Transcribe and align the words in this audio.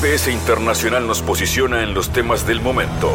GPS 0.00 0.30
Internacional 0.30 1.08
nos 1.08 1.22
posiciona 1.22 1.82
en 1.82 1.92
los 1.92 2.12
temas 2.12 2.46
del 2.46 2.60
momento. 2.60 3.10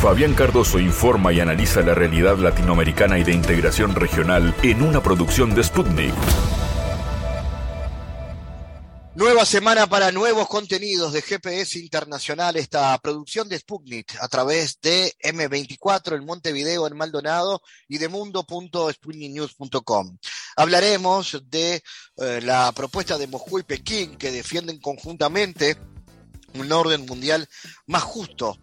Fabián 0.00 0.34
Cardoso 0.34 0.78
informa 0.78 1.32
y 1.32 1.40
analiza 1.40 1.80
la 1.80 1.92
realidad 1.92 2.38
latinoamericana 2.38 3.18
y 3.18 3.24
de 3.24 3.32
integración 3.32 3.96
regional 3.96 4.54
en 4.62 4.82
una 4.82 5.02
producción 5.02 5.56
de 5.56 5.64
Sputnik. 5.64 6.14
Nueva 9.16 9.44
semana 9.44 9.88
para 9.88 10.12
nuevos 10.12 10.46
contenidos 10.46 11.12
de 11.12 11.20
GPS 11.20 11.80
Internacional, 11.80 12.54
esta 12.54 12.96
producción 12.98 13.48
de 13.48 13.58
Sputnik 13.58 14.16
a 14.20 14.28
través 14.28 14.78
de 14.80 15.12
M24 15.24 16.14
en 16.14 16.24
Montevideo, 16.24 16.86
en 16.86 16.96
Maldonado 16.96 17.60
y 17.88 17.98
de 17.98 18.08
mundo.sputniknews.com. 18.08 20.16
Hablaremos 20.56 21.42
de 21.50 21.82
eh, 22.18 22.40
la 22.40 22.70
propuesta 22.70 23.18
de 23.18 23.26
Moscú 23.26 23.58
y 23.58 23.64
Pekín 23.64 24.16
que 24.16 24.30
defienden 24.30 24.78
conjuntamente 24.78 25.76
un 26.54 26.70
orden 26.72 27.06
mundial 27.06 27.48
más 27.86 28.02
justo 28.02 28.58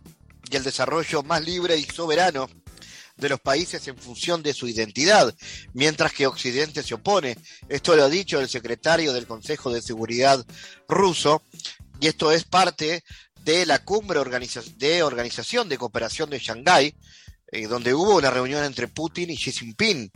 y 0.49 0.55
el 0.55 0.63
desarrollo 0.63 1.23
más 1.23 1.43
libre 1.43 1.77
y 1.77 1.83
soberano 1.83 2.49
de 3.17 3.29
los 3.29 3.39
países 3.39 3.87
en 3.87 3.97
función 3.97 4.43
de 4.43 4.53
su 4.53 4.67
identidad, 4.67 5.33
mientras 5.73 6.13
que 6.13 6.27
Occidente 6.27 6.83
se 6.83 6.93
opone. 6.93 7.37
Esto 7.67 7.95
lo 7.95 8.03
ha 8.03 8.09
dicho 8.09 8.39
el 8.39 8.47
secretario 8.47 9.11
del 9.11 9.25
Consejo 9.25 9.71
de 9.71 9.81
Seguridad 9.81 10.45
ruso, 10.87 11.43
y 11.99 12.07
esto 12.07 12.31
es 12.31 12.43
parte 12.43 13.03
de 13.43 13.65
la 13.65 13.83
cumbre 13.83 14.19
de 14.77 15.03
organización 15.03 15.67
de 15.67 15.77
cooperación 15.77 16.29
de 16.29 16.39
Shanghái, 16.39 16.95
eh, 17.51 17.67
donde 17.67 17.93
hubo 17.93 18.17
una 18.17 18.29
reunión 18.29 18.63
entre 18.63 18.87
Putin 18.87 19.29
y 19.29 19.37
Xi 19.37 19.51
Jinping. 19.51 20.11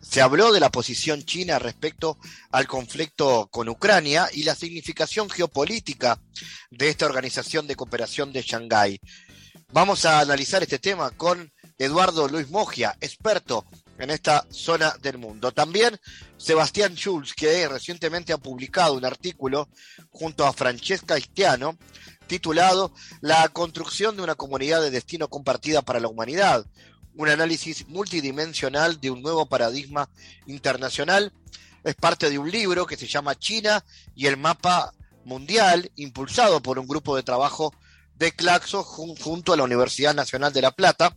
Se 0.00 0.22
habló 0.22 0.50
de 0.52 0.60
la 0.60 0.70
posición 0.70 1.24
china 1.24 1.58
respecto 1.58 2.18
al 2.50 2.66
conflicto 2.66 3.48
con 3.50 3.68
Ucrania 3.68 4.28
y 4.32 4.44
la 4.44 4.54
significación 4.54 5.28
geopolítica 5.28 6.18
de 6.70 6.88
esta 6.88 7.06
organización 7.06 7.66
de 7.66 7.76
cooperación 7.76 8.32
de 8.32 8.42
Shanghái. 8.42 9.00
Vamos 9.72 10.04
a 10.06 10.20
analizar 10.20 10.62
este 10.62 10.78
tema 10.78 11.10
con 11.10 11.52
Eduardo 11.78 12.28
Luis 12.28 12.50
Mogia, 12.50 12.96
experto 13.00 13.66
en 13.98 14.10
esta 14.10 14.46
zona 14.50 14.96
del 15.02 15.18
mundo. 15.18 15.52
También 15.52 15.98
Sebastián 16.38 16.94
Schulz, 16.96 17.34
que 17.34 17.68
recientemente 17.68 18.32
ha 18.32 18.38
publicado 18.38 18.94
un 18.94 19.04
artículo 19.04 19.68
junto 20.10 20.46
a 20.46 20.52
Francesca 20.52 21.18
Istiano 21.18 21.76
titulado 22.26 22.92
La 23.20 23.48
construcción 23.48 24.16
de 24.16 24.22
una 24.22 24.34
comunidad 24.34 24.80
de 24.80 24.90
destino 24.90 25.28
compartida 25.28 25.82
para 25.82 26.00
la 26.00 26.08
humanidad, 26.08 26.64
un 27.14 27.28
análisis 27.28 27.86
multidimensional 27.88 29.00
de 29.00 29.10
un 29.10 29.22
nuevo 29.22 29.46
paradigma 29.46 30.08
internacional. 30.46 31.32
Es 31.84 31.94
parte 31.94 32.30
de 32.30 32.38
un 32.38 32.50
libro 32.50 32.86
que 32.86 32.96
se 32.96 33.06
llama 33.06 33.38
China 33.38 33.84
y 34.14 34.26
el 34.26 34.36
mapa 34.36 34.92
mundial, 35.24 35.90
impulsado 35.96 36.60
por 36.60 36.78
un 36.78 36.86
grupo 36.86 37.16
de 37.16 37.22
trabajo 37.22 37.74
de 38.16 38.32
Claxo 38.32 38.82
junto 38.84 39.52
a 39.52 39.56
la 39.56 39.64
Universidad 39.64 40.14
Nacional 40.14 40.52
de 40.52 40.62
La 40.62 40.72
Plata. 40.72 41.16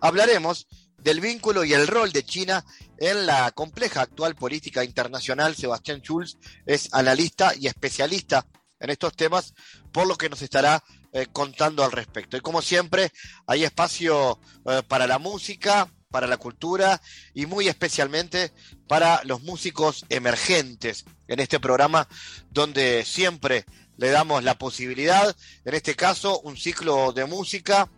Hablaremos 0.00 0.66
del 0.98 1.20
vínculo 1.20 1.64
y 1.64 1.72
el 1.72 1.86
rol 1.86 2.12
de 2.12 2.24
China 2.24 2.64
en 2.98 3.26
la 3.26 3.50
compleja 3.52 4.02
actual 4.02 4.34
política 4.34 4.84
internacional. 4.84 5.54
Sebastián 5.54 6.00
Schulz 6.00 6.38
es 6.66 6.92
analista 6.92 7.54
y 7.54 7.66
especialista 7.66 8.46
en 8.80 8.90
estos 8.90 9.14
temas, 9.14 9.54
por 9.92 10.06
lo 10.06 10.16
que 10.16 10.28
nos 10.28 10.42
estará 10.42 10.82
eh, 11.12 11.26
contando 11.32 11.84
al 11.84 11.92
respecto. 11.92 12.36
Y 12.36 12.40
como 12.40 12.62
siempre, 12.62 13.12
hay 13.46 13.64
espacio 13.64 14.38
eh, 14.66 14.82
para 14.86 15.06
la 15.06 15.18
música, 15.18 15.88
para 16.10 16.26
la 16.26 16.36
cultura 16.36 17.00
y 17.34 17.46
muy 17.46 17.68
especialmente 17.68 18.52
para 18.88 19.22
los 19.24 19.42
músicos 19.42 20.04
emergentes 20.08 21.04
en 21.28 21.40
este 21.40 21.60
programa 21.60 22.08
donde 22.50 23.04
siempre 23.04 23.64
le 23.96 24.10
damos 24.10 24.42
la 24.44 24.56
posibilidad, 24.56 25.36
en 25.64 25.74
este 25.74 25.94
caso, 25.94 26.40
un 26.40 26.56
ciclo 26.56 27.12
de 27.12 27.26
música 27.26 27.90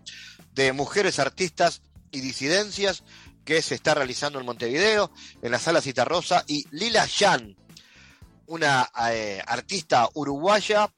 de 0.53 0.73
mujeres 0.73 1.19
artistas 1.19 1.83
y 2.11 2.21
disidencias 2.21 3.05
que 3.45 3.63
se 3.63 3.75
está 3.75 3.95
realizando 3.95 4.39
en 4.41 4.47
Montevideo, 4.47 5.11
en 5.43 5.53
la 5.53 5.59
sala 5.59 5.81
Citarrosa, 5.81 6.45
y 6.47 6.67
Lila 6.71 7.07
Yan, 7.07 7.57
una 8.47 8.91
eh, 9.11 9.43
artista 9.47 10.09
uruguaya, 10.15 10.93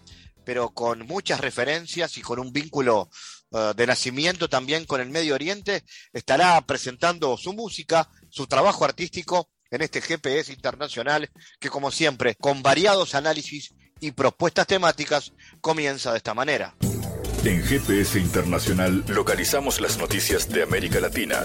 pero 0.44 0.70
con 0.70 1.06
muchas 1.06 1.40
referencias 1.40 2.16
y 2.18 2.22
con 2.22 2.38
un 2.38 2.52
vínculo 2.52 3.08
eh, 3.52 3.72
de 3.76 3.86
nacimiento 3.86 4.48
también 4.48 4.84
con 4.84 5.00
el 5.00 5.10
Medio 5.10 5.34
Oriente, 5.34 5.84
estará 6.12 6.60
presentando 6.62 7.36
su 7.36 7.52
música, 7.52 8.08
su 8.30 8.46
trabajo 8.46 8.84
artístico 8.84 9.48
en 9.70 9.82
este 9.82 10.00
GPS 10.00 10.52
internacional 10.52 11.30
que 11.58 11.70
como 11.70 11.90
siempre, 11.90 12.34
con 12.36 12.62
variados 12.62 13.14
análisis 13.14 13.74
y 14.00 14.12
propuestas 14.12 14.66
temáticas 14.66 15.32
comienza 15.60 16.12
de 16.12 16.18
esta 16.18 16.34
manera. 16.34 16.74
En 17.44 17.62
GPS 17.62 18.18
Internacional 18.18 19.04
localizamos 19.08 19.80
las 19.80 19.98
noticias 19.98 20.48
de 20.48 20.62
América 20.62 20.98
Latina. 21.00 21.42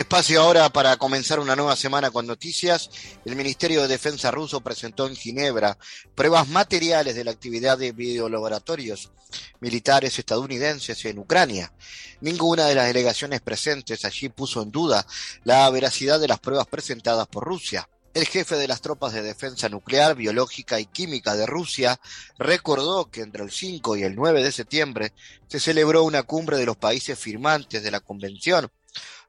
Espacio 0.00 0.40
ahora 0.40 0.70
para 0.70 0.96
comenzar 0.96 1.40
una 1.40 1.54
nueva 1.54 1.76
semana 1.76 2.10
con 2.10 2.26
noticias. 2.26 2.88
El 3.26 3.36
Ministerio 3.36 3.82
de 3.82 3.88
Defensa 3.88 4.30
ruso 4.30 4.62
presentó 4.62 5.06
en 5.06 5.14
Ginebra 5.14 5.76
pruebas 6.14 6.48
materiales 6.48 7.14
de 7.14 7.22
la 7.22 7.32
actividad 7.32 7.76
de 7.76 7.92
videolaboratorios 7.92 9.12
militares 9.60 10.18
estadounidenses 10.18 11.04
en 11.04 11.18
Ucrania. 11.18 11.70
Ninguna 12.22 12.64
de 12.64 12.76
las 12.76 12.86
delegaciones 12.86 13.42
presentes 13.42 14.06
allí 14.06 14.30
puso 14.30 14.62
en 14.62 14.70
duda 14.70 15.06
la 15.44 15.68
veracidad 15.68 16.18
de 16.18 16.28
las 16.28 16.40
pruebas 16.40 16.66
presentadas 16.66 17.26
por 17.26 17.44
Rusia. 17.44 17.86
El 18.14 18.26
jefe 18.26 18.56
de 18.56 18.68
las 18.68 18.80
tropas 18.80 19.12
de 19.12 19.20
defensa 19.20 19.68
nuclear, 19.68 20.14
biológica 20.14 20.80
y 20.80 20.86
química 20.86 21.36
de 21.36 21.44
Rusia 21.44 22.00
recordó 22.38 23.10
que 23.10 23.20
entre 23.20 23.44
el 23.44 23.50
5 23.50 23.98
y 23.98 24.04
el 24.04 24.16
9 24.16 24.42
de 24.42 24.50
septiembre 24.50 25.12
se 25.46 25.60
celebró 25.60 26.04
una 26.04 26.22
cumbre 26.22 26.56
de 26.56 26.64
los 26.64 26.78
países 26.78 27.18
firmantes 27.18 27.82
de 27.82 27.90
la 27.90 28.00
Convención 28.00 28.72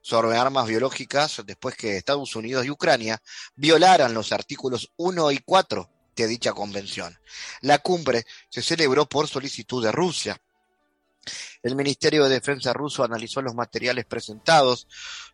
sobre 0.02 0.36
armas 0.36 0.66
biológicas 0.66 1.42
después 1.46 1.76
que 1.76 1.96
Estados 1.96 2.36
Unidos 2.36 2.66
y 2.66 2.70
Ucrania 2.70 3.22
violaran 3.54 4.12
los 4.12 4.32
artículos 4.32 4.92
1 4.96 5.32
y 5.32 5.38
4 5.38 5.88
de 6.16 6.26
dicha 6.26 6.52
convención. 6.52 7.18
La 7.62 7.78
cumbre 7.78 8.24
se 8.50 8.62
celebró 8.62 9.08
por 9.08 9.28
solicitud 9.28 9.82
de 9.82 9.92
Rusia. 9.92 10.38
El 11.62 11.76
Ministerio 11.76 12.24
de 12.24 12.30
Defensa 12.30 12.72
ruso 12.72 13.04
analizó 13.04 13.40
los 13.40 13.54
materiales 13.54 14.04
presentados 14.04 14.88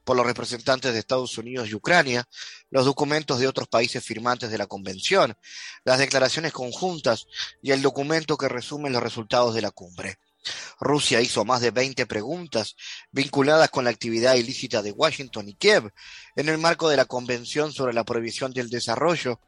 por 0.04 0.16
los 0.16 0.26
representantes 0.26 0.92
de 0.92 0.98
Estados 0.98 1.38
Unidos 1.38 1.68
y 1.68 1.74
Ucrania, 1.74 2.28
los 2.70 2.84
documentos 2.84 3.40
de 3.40 3.48
otros 3.48 3.68
países 3.68 4.04
firmantes 4.04 4.50
de 4.50 4.58
la 4.58 4.66
Convención, 4.66 5.34
las 5.84 5.98
declaraciones 5.98 6.52
conjuntas 6.52 7.26
y 7.62 7.70
el 7.70 7.80
documento 7.80 8.36
que 8.36 8.48
resume 8.48 8.90
los 8.90 9.02
resultados 9.02 9.54
de 9.54 9.62
la 9.62 9.70
cumbre. 9.70 10.18
Rusia 10.80 11.20
hizo 11.20 11.44
más 11.44 11.60
de 11.60 11.70
20 11.70 12.06
preguntas 12.06 12.76
vinculadas 13.10 13.70
con 13.70 13.84
la 13.84 13.90
actividad 13.90 14.34
ilícita 14.34 14.82
de 14.82 14.92
Washington 14.92 15.48
y 15.48 15.54
Kiev 15.54 15.92
en 16.36 16.48
el 16.48 16.58
marco 16.58 16.88
de 16.88 16.96
la 16.96 17.04
Convención 17.04 17.72
sobre 17.72 17.94
la 17.94 18.04
Prohibición 18.04 18.52
del 18.52 18.70
Desarrollo, 18.70 19.40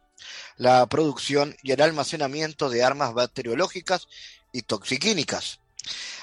la 0.56 0.86
producción 0.86 1.56
y 1.62 1.72
el 1.72 1.82
almacenamiento 1.82 2.68
de 2.68 2.84
armas 2.84 3.14
bacteriológicas 3.14 4.08
y 4.52 4.62
toxiquínicas. 4.62 5.60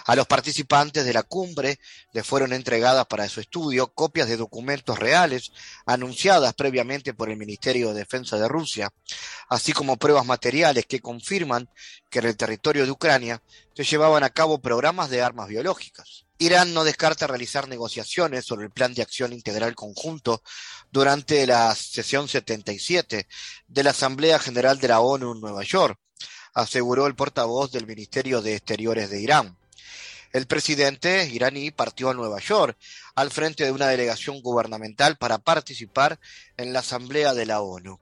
A 0.05 0.15
los 0.15 0.27
participantes 0.27 1.05
de 1.05 1.13
la 1.13 1.23
cumbre 1.23 1.79
les 2.13 2.25
fueron 2.25 2.53
entregadas 2.53 3.05
para 3.07 3.27
su 3.27 3.41
estudio 3.41 3.93
copias 3.93 4.27
de 4.27 4.37
documentos 4.37 4.97
reales 4.97 5.51
anunciadas 5.85 6.53
previamente 6.53 7.13
por 7.13 7.29
el 7.29 7.37
Ministerio 7.37 7.89
de 7.89 7.99
Defensa 7.99 8.37
de 8.37 8.47
Rusia, 8.47 8.89
así 9.49 9.73
como 9.73 9.97
pruebas 9.97 10.25
materiales 10.25 10.85
que 10.85 11.01
confirman 11.01 11.69
que 12.09 12.19
en 12.19 12.25
el 12.25 12.37
territorio 12.37 12.85
de 12.85 12.91
Ucrania 12.91 13.43
se 13.75 13.83
llevaban 13.83 14.23
a 14.23 14.29
cabo 14.29 14.61
programas 14.61 15.09
de 15.09 15.21
armas 15.21 15.47
biológicas. 15.49 16.25
Irán 16.39 16.73
no 16.73 16.83
descarta 16.83 17.27
realizar 17.27 17.67
negociaciones 17.67 18.45
sobre 18.45 18.65
el 18.65 18.71
plan 18.71 18.93
de 18.93 19.01
acción 19.01 19.33
integral 19.33 19.75
conjunto 19.75 20.43
durante 20.91 21.47
la 21.47 21.73
sesión 21.73 22.27
77 22.27 23.27
de 23.67 23.83
la 23.83 23.89
Asamblea 23.89 24.37
General 24.37 24.79
de 24.79 24.87
la 24.87 24.99
ONU 24.99 25.33
en 25.33 25.41
Nueva 25.41 25.63
York, 25.63 25.99
aseguró 26.57 27.05
el 27.05 27.13
portavoz 27.13 27.71
del 27.71 27.85
Ministerio 27.85 28.41
de 28.41 28.55
Exteriores 28.55 29.11
de 29.11 29.21
Irán. 29.21 29.55
El 30.33 30.47
presidente 30.47 31.29
iraní 31.31 31.69
partió 31.69 32.09
a 32.09 32.15
Nueva 32.15 32.39
York 32.39 32.75
al 33.13 33.29
frente 33.29 33.63
de 33.63 33.71
una 33.71 33.85
delegación 33.85 34.41
gubernamental 34.41 35.17
para 35.17 35.37
participar 35.37 36.19
en 36.57 36.73
la 36.73 36.79
Asamblea 36.79 37.35
de 37.35 37.45
la 37.45 37.61
ONU. 37.61 37.99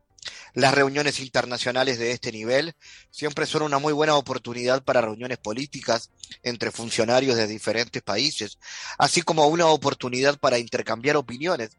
Las 0.53 0.73
reuniones 0.73 1.19
internacionales 1.19 1.99
de 1.99 2.11
este 2.11 2.31
nivel 2.31 2.75
siempre 3.11 3.45
son 3.45 3.61
una 3.61 3.77
muy 3.77 3.91
buena 3.91 4.15
oportunidad 4.15 4.83
para 4.83 5.01
reuniones 5.01 5.37
políticas 5.37 6.09
entre 6.41 6.71
funcionarios 6.71 7.35
de 7.35 7.47
diferentes 7.47 8.01
países, 8.03 8.57
así 8.97 9.21
como 9.21 9.47
una 9.47 9.67
oportunidad 9.67 10.39
para 10.39 10.59
intercambiar 10.59 11.17
opiniones 11.17 11.71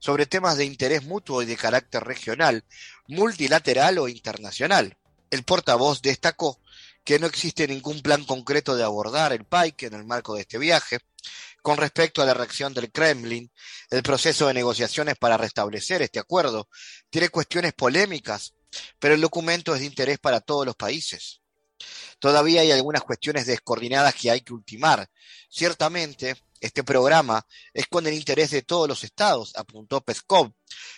sobre 0.00 0.26
temas 0.26 0.56
de 0.56 0.64
interés 0.64 1.04
mutuo 1.04 1.40
y 1.40 1.46
de 1.46 1.56
carácter 1.56 2.02
regional, 2.02 2.64
multilateral 3.06 3.98
o 3.98 4.08
internacional. 4.08 4.96
El 5.30 5.44
portavoz 5.44 6.02
destacó 6.02 6.60
que 7.04 7.18
no 7.18 7.26
existe 7.26 7.68
ningún 7.68 8.02
plan 8.02 8.24
concreto 8.24 8.74
de 8.74 8.84
abordar 8.84 9.32
el 9.32 9.44
Pike 9.44 9.86
en 9.86 9.94
el 9.94 10.04
marco 10.04 10.34
de 10.34 10.42
este 10.42 10.58
viaje. 10.58 10.98
Con 11.62 11.78
respecto 11.78 12.22
a 12.22 12.26
la 12.26 12.34
reacción 12.34 12.74
del 12.74 12.92
Kremlin, 12.92 13.50
el 13.90 14.02
proceso 14.02 14.46
de 14.46 14.54
negociaciones 14.54 15.16
para 15.16 15.36
restablecer 15.36 16.02
este 16.02 16.18
acuerdo 16.18 16.68
tiene 17.10 17.28
cuestiones 17.28 17.72
polémicas, 17.74 18.54
pero 18.98 19.14
el 19.14 19.20
documento 19.20 19.74
es 19.74 19.80
de 19.80 19.86
interés 19.86 20.18
para 20.18 20.40
todos 20.40 20.66
los 20.66 20.76
países. 20.76 21.40
Todavía 22.18 22.62
hay 22.62 22.72
algunas 22.72 23.02
cuestiones 23.02 23.46
descoordinadas 23.46 24.14
que 24.14 24.30
hay 24.30 24.40
que 24.40 24.52
ultimar. 24.52 25.08
Ciertamente, 25.48 26.36
este 26.60 26.82
programa 26.84 27.46
es 27.74 27.86
con 27.86 28.06
el 28.06 28.14
interés 28.14 28.50
de 28.50 28.62
todos 28.62 28.88
los 28.88 29.04
estados, 29.04 29.54
apuntó 29.56 30.00
Peskov, 30.00 30.52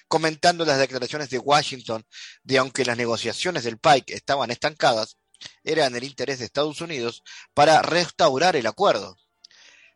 comentando 0.07 0.65
las 0.65 0.79
declaraciones 0.79 1.31
de 1.31 1.39
Washington 1.39 2.05
de 2.43 2.59
aunque 2.59 2.85
las 2.85 2.97
negociaciones 2.97 3.65
del 3.65 3.79
PIKE 3.79 4.15
estaban 4.15 4.51
estancadas, 4.51 5.17
era 5.63 5.87
en 5.87 5.97
el 5.97 6.05
interés 6.05 6.39
de 6.39 6.47
Estados 6.47 6.81
Unidos 6.81 7.23
para 7.55 7.83
restaurar 7.83 8.57
el 8.57 8.67
acuerdo. 8.67 9.17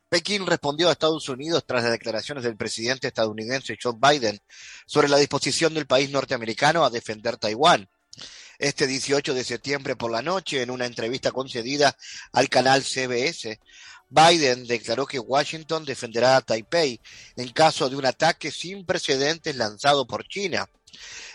Pekín 0.09 0.47
respondió 0.47 0.89
a 0.89 0.93
Estados 0.93 1.29
Unidos 1.31 1.65
tras 1.67 1.85
las 1.85 1.93
declaraciones 1.93 2.45
del 2.45 2.57
presidente 2.57 3.09
estadounidense 3.09 3.79
Joe 3.83 3.95
Biden 3.97 4.39
sobre 4.85 5.09
la 5.09 5.17
disposición 5.17 5.73
del 5.73 5.87
país 5.87 6.11
norteamericano 6.11 6.85
a 6.85 6.91
defender 6.91 7.39
Taiwán. 7.39 7.89
Este 8.59 8.87
18 8.87 9.35
de 9.35 9.45
septiembre 9.45 9.97
por 9.97 10.11
la 10.11 10.23
noche, 10.23 10.63
en 10.63 10.71
una 10.71 10.87
entrevista 10.87 11.33
concedida 11.33 11.97
al 12.33 12.49
canal 12.49 12.83
CBS, 12.83 13.59
Biden 14.09 14.67
declaró 14.67 15.07
que 15.07 15.19
Washington 15.19 15.85
defenderá 15.85 16.37
a 16.37 16.43
Taipei 16.43 17.01
en 17.37 17.49
caso 17.49 17.89
de 17.89 17.97
un 17.97 18.05
ataque 18.05 18.51
sin 18.51 18.85
precedentes 18.85 19.57
lanzado 19.57 20.07
por 20.07 20.29
China. 20.29 20.69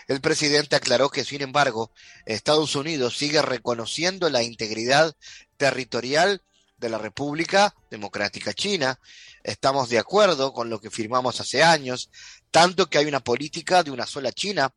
El 0.06 0.20
presidente 0.20 0.76
aclaró 0.76 1.10
que, 1.10 1.24
sin 1.24 1.42
embargo, 1.42 1.90
Estados 2.24 2.76
Unidos 2.76 3.16
sigue 3.16 3.42
reconociendo 3.42 4.30
la 4.30 4.42
integridad 4.42 5.14
territorial 5.56 6.42
de 6.78 6.88
la 6.88 6.98
República 6.98 7.74
Democrática 7.90 8.54
China. 8.54 8.98
Estamos 9.42 9.88
de 9.88 9.98
acuerdo 9.98 10.52
con 10.52 10.70
lo 10.70 10.80
que 10.80 10.90
firmamos 10.90 11.40
hace 11.40 11.62
años, 11.62 12.10
tanto 12.50 12.88
que 12.88 12.98
hay 12.98 13.06
una 13.06 13.20
política 13.20 13.82
de 13.82 13.90
una 13.90 14.06
sola 14.06 14.32
China, 14.32 14.72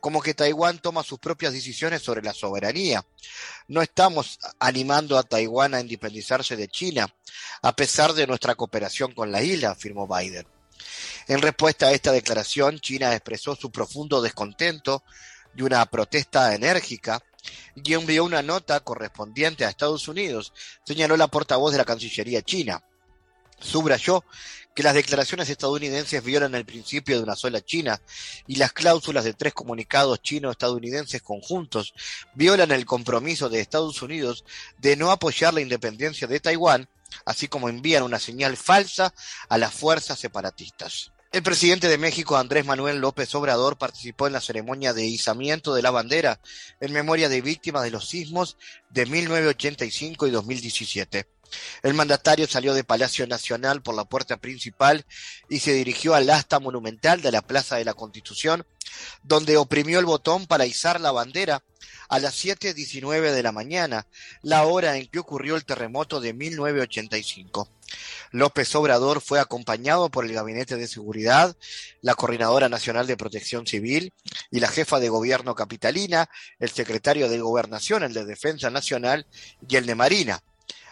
como 0.00 0.22
que 0.22 0.34
Taiwán 0.34 0.78
toma 0.78 1.02
sus 1.02 1.18
propias 1.18 1.52
decisiones 1.52 2.02
sobre 2.02 2.22
la 2.22 2.32
soberanía. 2.32 3.04
No 3.68 3.82
estamos 3.82 4.38
animando 4.58 5.18
a 5.18 5.22
Taiwán 5.22 5.74
a 5.74 5.80
independizarse 5.80 6.56
de 6.56 6.68
China, 6.68 7.12
a 7.62 7.74
pesar 7.74 8.12
de 8.12 8.26
nuestra 8.26 8.54
cooperación 8.54 9.12
con 9.12 9.32
la 9.32 9.42
isla, 9.42 9.70
afirmó 9.70 10.06
Biden. 10.06 10.46
En 11.28 11.42
respuesta 11.42 11.86
a 11.86 11.92
esta 11.92 12.12
declaración, 12.12 12.78
China 12.80 13.12
expresó 13.12 13.56
su 13.56 13.70
profundo 13.70 14.22
descontento 14.22 15.02
de 15.54 15.64
una 15.64 15.84
protesta 15.86 16.54
enérgica 16.54 17.22
y 17.74 17.94
envió 17.94 18.24
una 18.24 18.42
nota 18.42 18.80
correspondiente 18.80 19.64
a 19.64 19.70
Estados 19.70 20.08
Unidos, 20.08 20.52
señaló 20.84 21.16
la 21.16 21.28
portavoz 21.28 21.72
de 21.72 21.78
la 21.78 21.84
Cancillería 21.84 22.42
china. 22.42 22.82
Subrayó 23.58 24.24
que 24.76 24.82
las 24.82 24.94
declaraciones 24.94 25.48
estadounidenses 25.48 26.22
violan 26.22 26.54
el 26.54 26.66
principio 26.66 27.16
de 27.16 27.22
una 27.22 27.34
sola 27.34 27.64
China 27.64 27.98
y 28.46 28.56
las 28.56 28.74
cláusulas 28.74 29.24
de 29.24 29.32
tres 29.32 29.54
comunicados 29.54 30.20
chino-estadounidenses 30.20 31.22
conjuntos 31.22 31.94
violan 32.34 32.70
el 32.70 32.84
compromiso 32.84 33.48
de 33.48 33.60
Estados 33.60 34.02
Unidos 34.02 34.44
de 34.76 34.94
no 34.96 35.10
apoyar 35.10 35.54
la 35.54 35.62
independencia 35.62 36.26
de 36.26 36.40
Taiwán, 36.40 36.90
así 37.24 37.48
como 37.48 37.70
envían 37.70 38.02
una 38.02 38.18
señal 38.18 38.58
falsa 38.58 39.14
a 39.48 39.56
las 39.56 39.72
fuerzas 39.72 40.18
separatistas. 40.18 41.10
El 41.32 41.42
presidente 41.42 41.88
de 41.88 41.96
México, 41.96 42.36
Andrés 42.36 42.66
Manuel 42.66 42.98
López 42.98 43.34
Obrador, 43.34 43.78
participó 43.78 44.26
en 44.26 44.34
la 44.34 44.42
ceremonia 44.42 44.92
de 44.92 45.06
izamiento 45.06 45.74
de 45.74 45.82
la 45.82 45.90
bandera 45.90 46.38
en 46.80 46.92
memoria 46.92 47.30
de 47.30 47.40
víctimas 47.40 47.82
de 47.82 47.90
los 47.90 48.08
sismos 48.10 48.58
de 48.90 49.06
1985 49.06 50.26
y 50.26 50.30
2017. 50.30 51.35
El 51.82 51.94
mandatario 51.94 52.46
salió 52.46 52.74
de 52.74 52.84
Palacio 52.84 53.26
Nacional 53.26 53.82
por 53.82 53.94
la 53.94 54.04
puerta 54.04 54.36
principal 54.36 55.04
y 55.48 55.60
se 55.60 55.72
dirigió 55.72 56.14
al 56.14 56.30
asta 56.30 56.60
monumental 56.60 57.22
de 57.22 57.32
la 57.32 57.42
Plaza 57.42 57.76
de 57.76 57.84
la 57.84 57.94
Constitución, 57.94 58.66
donde 59.22 59.56
oprimió 59.56 59.98
el 59.98 60.06
botón 60.06 60.46
para 60.46 60.66
izar 60.66 61.00
la 61.00 61.12
bandera 61.12 61.62
a 62.08 62.18
las 62.18 62.44
7.19 62.44 63.32
de 63.32 63.42
la 63.42 63.52
mañana, 63.52 64.06
la 64.42 64.64
hora 64.64 64.96
en 64.96 65.06
que 65.08 65.18
ocurrió 65.18 65.56
el 65.56 65.64
terremoto 65.64 66.20
de 66.20 66.32
1985. 66.32 67.68
López 68.32 68.74
Obrador 68.74 69.20
fue 69.20 69.40
acompañado 69.40 70.10
por 70.10 70.24
el 70.24 70.32
Gabinete 70.32 70.76
de 70.76 70.88
Seguridad, 70.88 71.56
la 72.02 72.14
Coordinadora 72.14 72.68
Nacional 72.68 73.06
de 73.06 73.16
Protección 73.16 73.66
Civil 73.66 74.12
y 74.50 74.60
la 74.60 74.68
jefa 74.68 74.98
de 74.98 75.08
gobierno 75.08 75.54
capitalina, 75.54 76.28
el 76.58 76.70
secretario 76.70 77.28
de 77.28 77.38
Gobernación, 77.38 78.02
el 78.02 78.12
de 78.12 78.24
Defensa 78.24 78.70
Nacional 78.70 79.26
y 79.68 79.76
el 79.76 79.86
de 79.86 79.94
Marina. 79.94 80.42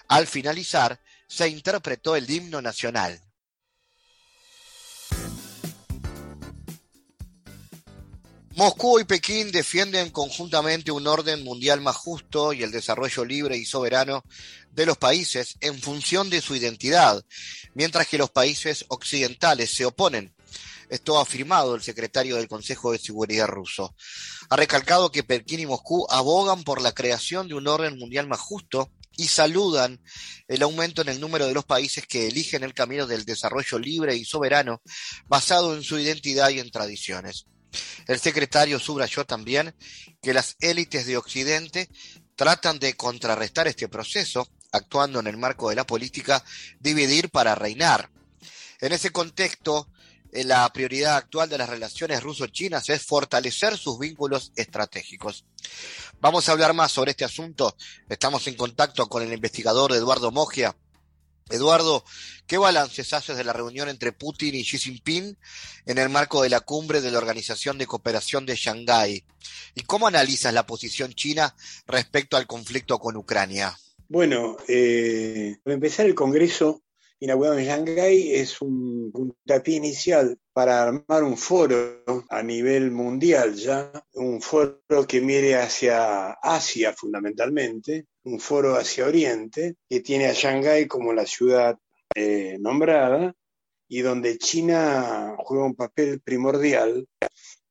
Al 0.09 0.27
finalizar, 0.27 1.01
se 1.27 1.49
interpretó 1.49 2.17
el 2.17 2.29
himno 2.31 2.61
nacional. 2.61 3.21
Moscú 8.57 9.01
y 9.01 9.05
Pekín 9.05 9.51
defienden 9.51 10.11
conjuntamente 10.11 10.93
un 10.93 11.09
orden 11.09 11.43
mundial 11.43 11.81
más 11.81 11.97
justo 11.97 12.53
y 12.53 12.63
el 12.63 12.71
desarrollo 12.71 13.25
libre 13.25 13.57
y 13.57 13.65
soberano 13.65 14.23
de 14.71 14.87
los 14.87 14.97
países 14.97 15.57
en 15.61 15.81
función 15.81 16.31
de 16.31 16.41
su 16.41 16.55
identidad, 16.55 17.25
mientras 17.75 18.07
que 18.07 18.17
los 18.17 18.31
países 18.31 18.85
occidentales 18.89 19.75
se 19.75 19.85
oponen. 19.85 20.33
Esto 20.89 21.19
ha 21.19 21.23
afirmado 21.23 21.75
el 21.75 21.83
secretario 21.83 22.37
del 22.37 22.47
Consejo 22.47 22.93
de 22.93 22.99
Seguridad 22.99 23.49
ruso. 23.49 23.97
Ha 24.51 24.55
recalcado 24.55 25.11
que 25.11 25.25
Pekín 25.25 25.59
y 25.59 25.67
Moscú 25.67 26.07
abogan 26.09 26.63
por 26.63 26.81
la 26.81 26.93
creación 26.93 27.49
de 27.49 27.55
un 27.55 27.67
orden 27.67 27.99
mundial 27.99 28.29
más 28.29 28.39
justo 28.39 28.93
y 29.17 29.29
saludan 29.29 30.01
el 30.49 30.63
aumento 30.63 31.03
en 31.03 31.09
el 31.09 31.21
número 31.21 31.47
de 31.47 31.55
los 31.55 31.65
países 31.65 32.07
que 32.07 32.29
eligen 32.29 32.65
el 32.65 32.75
camino 32.75 33.07
del 33.07 33.25
desarrollo 33.25 33.79
libre 33.79 34.17
y 34.17 34.25
soberano 34.25 34.83
basado 35.27 35.75
en 35.75 35.83
su 35.83 35.99
identidad 35.99 36.51
y 36.51 36.61
en 36.61 36.71
tradiciones. 36.71 37.47
El 38.07 38.21
secretario 38.21 38.79
subrayó 38.79 39.25
también 39.25 39.75
que 40.23 40.35
las 40.35 40.57
élites 40.61 41.07
de 41.07 41.17
Occidente 41.17 41.89
tratan 42.37 42.79
de 42.79 42.95
contrarrestar 42.95 43.69
este 43.69 43.89
proceso, 43.89 44.49
actuando 44.73 45.21
en 45.21 45.29
el 45.29 45.37
marco 45.37 45.71
de 45.71 45.77
la 45.77 45.87
política 45.87 46.45
dividir 46.81 47.31
para 47.31 47.55
reinar. 47.55 48.11
En 48.81 48.93
ese 48.93 49.11
contexto, 49.11 49.89
la 50.43 50.71
prioridad 50.73 51.17
actual 51.17 51.49
de 51.49 51.59
las 51.59 51.69
relaciones 51.69 52.23
ruso-chinas 52.23 52.89
es 52.89 53.03
fortalecer 53.03 53.79
sus 53.79 53.99
vínculos 53.99 54.53
estratégicos. 54.57 55.45
Vamos 56.21 56.49
a 56.49 56.53
hablar 56.53 56.75
más 56.75 56.91
sobre 56.91 57.13
este 57.13 57.25
asunto. 57.25 57.77
Estamos 58.09 58.47
en 58.49 58.57
contacto 58.57 59.09
con 59.09 59.23
el 59.23 59.33
investigador 59.33 59.93
Eduardo 59.93 60.33
Mogia, 60.33 60.75
Eduardo, 61.51 62.05
¿qué 62.47 62.57
balances 62.57 63.13
haces 63.13 63.37
de 63.37 63.45
la 63.45 63.53
reunión 63.53 63.89
entre 63.89 64.13
Putin 64.13 64.55
y 64.55 64.65
Xi 64.65 64.79
Jinping 64.79 65.37
en 65.85 65.99
el 65.99 66.09
marco 66.09 66.43
de 66.43 66.49
la 66.49 66.61
cumbre 66.61 67.03
de 67.03 67.11
la 67.11 67.19
Organización 67.19 67.77
de 67.77 67.87
Cooperación 67.87 68.47
de 68.47 68.57
Shanghái? 68.57 69.25
¿Y 69.75 69.83
cómo 69.83 70.07
analizas 70.07 70.55
la 70.55 70.67
posición 70.67 71.13
china 71.13 71.55
respecto 71.87 72.39
al 72.39 72.47
conflicto 72.47 72.99
con 72.99 73.17
Ucrania? 73.17 73.79
Bueno, 74.09 74.57
eh, 74.69 75.57
para 75.63 75.75
empezar, 75.75 76.07
el 76.07 76.15
Congreso 76.15 76.83
inaugurado 77.25 77.59
en 77.59 77.65
Shanghái 77.65 78.35
es 78.35 78.61
un 78.61 79.11
puntapié 79.11 79.77
inicial 79.77 80.39
para 80.53 80.83
armar 80.83 81.25
un 81.25 81.39
foro 81.39 82.05
a 82.29 82.43
nivel 82.43 82.91
mundial 82.91 83.55
ya, 83.55 83.91
un 84.13 84.43
foro 84.43 85.07
que 85.09 85.23
mire 85.23 85.57
hacia 85.57 86.33
Asia 86.33 86.93
fundamentalmente, 86.93 88.09
un 88.25 88.39
foro 88.39 88.77
hacia 88.77 89.07
Oriente, 89.07 89.77
que 89.89 90.01
tiene 90.01 90.27
a 90.27 90.35
Shanghái 90.35 90.87
como 90.87 91.15
la 91.15 91.25
ciudad 91.25 91.79
eh, 92.15 92.59
nombrada 92.61 93.35
y 93.89 94.03
donde 94.03 94.37
China 94.37 95.35
juega 95.39 95.65
un 95.65 95.75
papel 95.75 96.21
primordial 96.21 97.09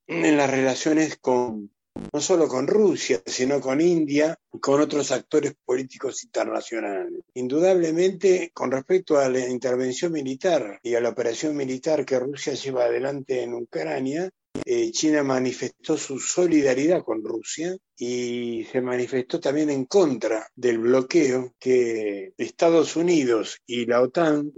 en 0.07 0.36
las 0.38 0.50
relaciones 0.50 1.17
con 1.17 1.72
no 2.12 2.19
solo 2.21 2.47
con 2.47 2.67
Rusia, 2.67 3.21
sino 3.25 3.59
con 3.59 3.81
India 3.81 4.38
y 4.51 4.59
con 4.59 4.81
otros 4.81 5.12
actores 5.12 5.55
políticos 5.65 6.23
internacionales. 6.23 7.21
Indudablemente, 7.33 8.51
con 8.53 8.71
respecto 8.71 9.17
a 9.17 9.29
la 9.29 9.47
intervención 9.47 10.12
militar 10.12 10.79
y 10.83 10.95
a 10.95 11.01
la 11.01 11.09
operación 11.09 11.55
militar 11.55 12.05
que 12.05 12.19
Rusia 12.19 12.53
lleva 12.53 12.85
adelante 12.85 13.41
en 13.41 13.53
Ucrania, 13.53 14.29
eh, 14.65 14.91
China 14.91 15.23
manifestó 15.23 15.97
su 15.97 16.19
solidaridad 16.19 17.03
con 17.03 17.23
Rusia 17.23 17.75
y 17.97 18.65
se 18.71 18.81
manifestó 18.81 19.39
también 19.39 19.69
en 19.71 19.85
contra 19.85 20.47
del 20.55 20.77
bloqueo 20.77 21.53
que 21.59 22.33
Estados 22.38 22.95
Unidos 22.95 23.57
y 23.65 23.85
la 23.85 24.01
OTAN, 24.01 24.51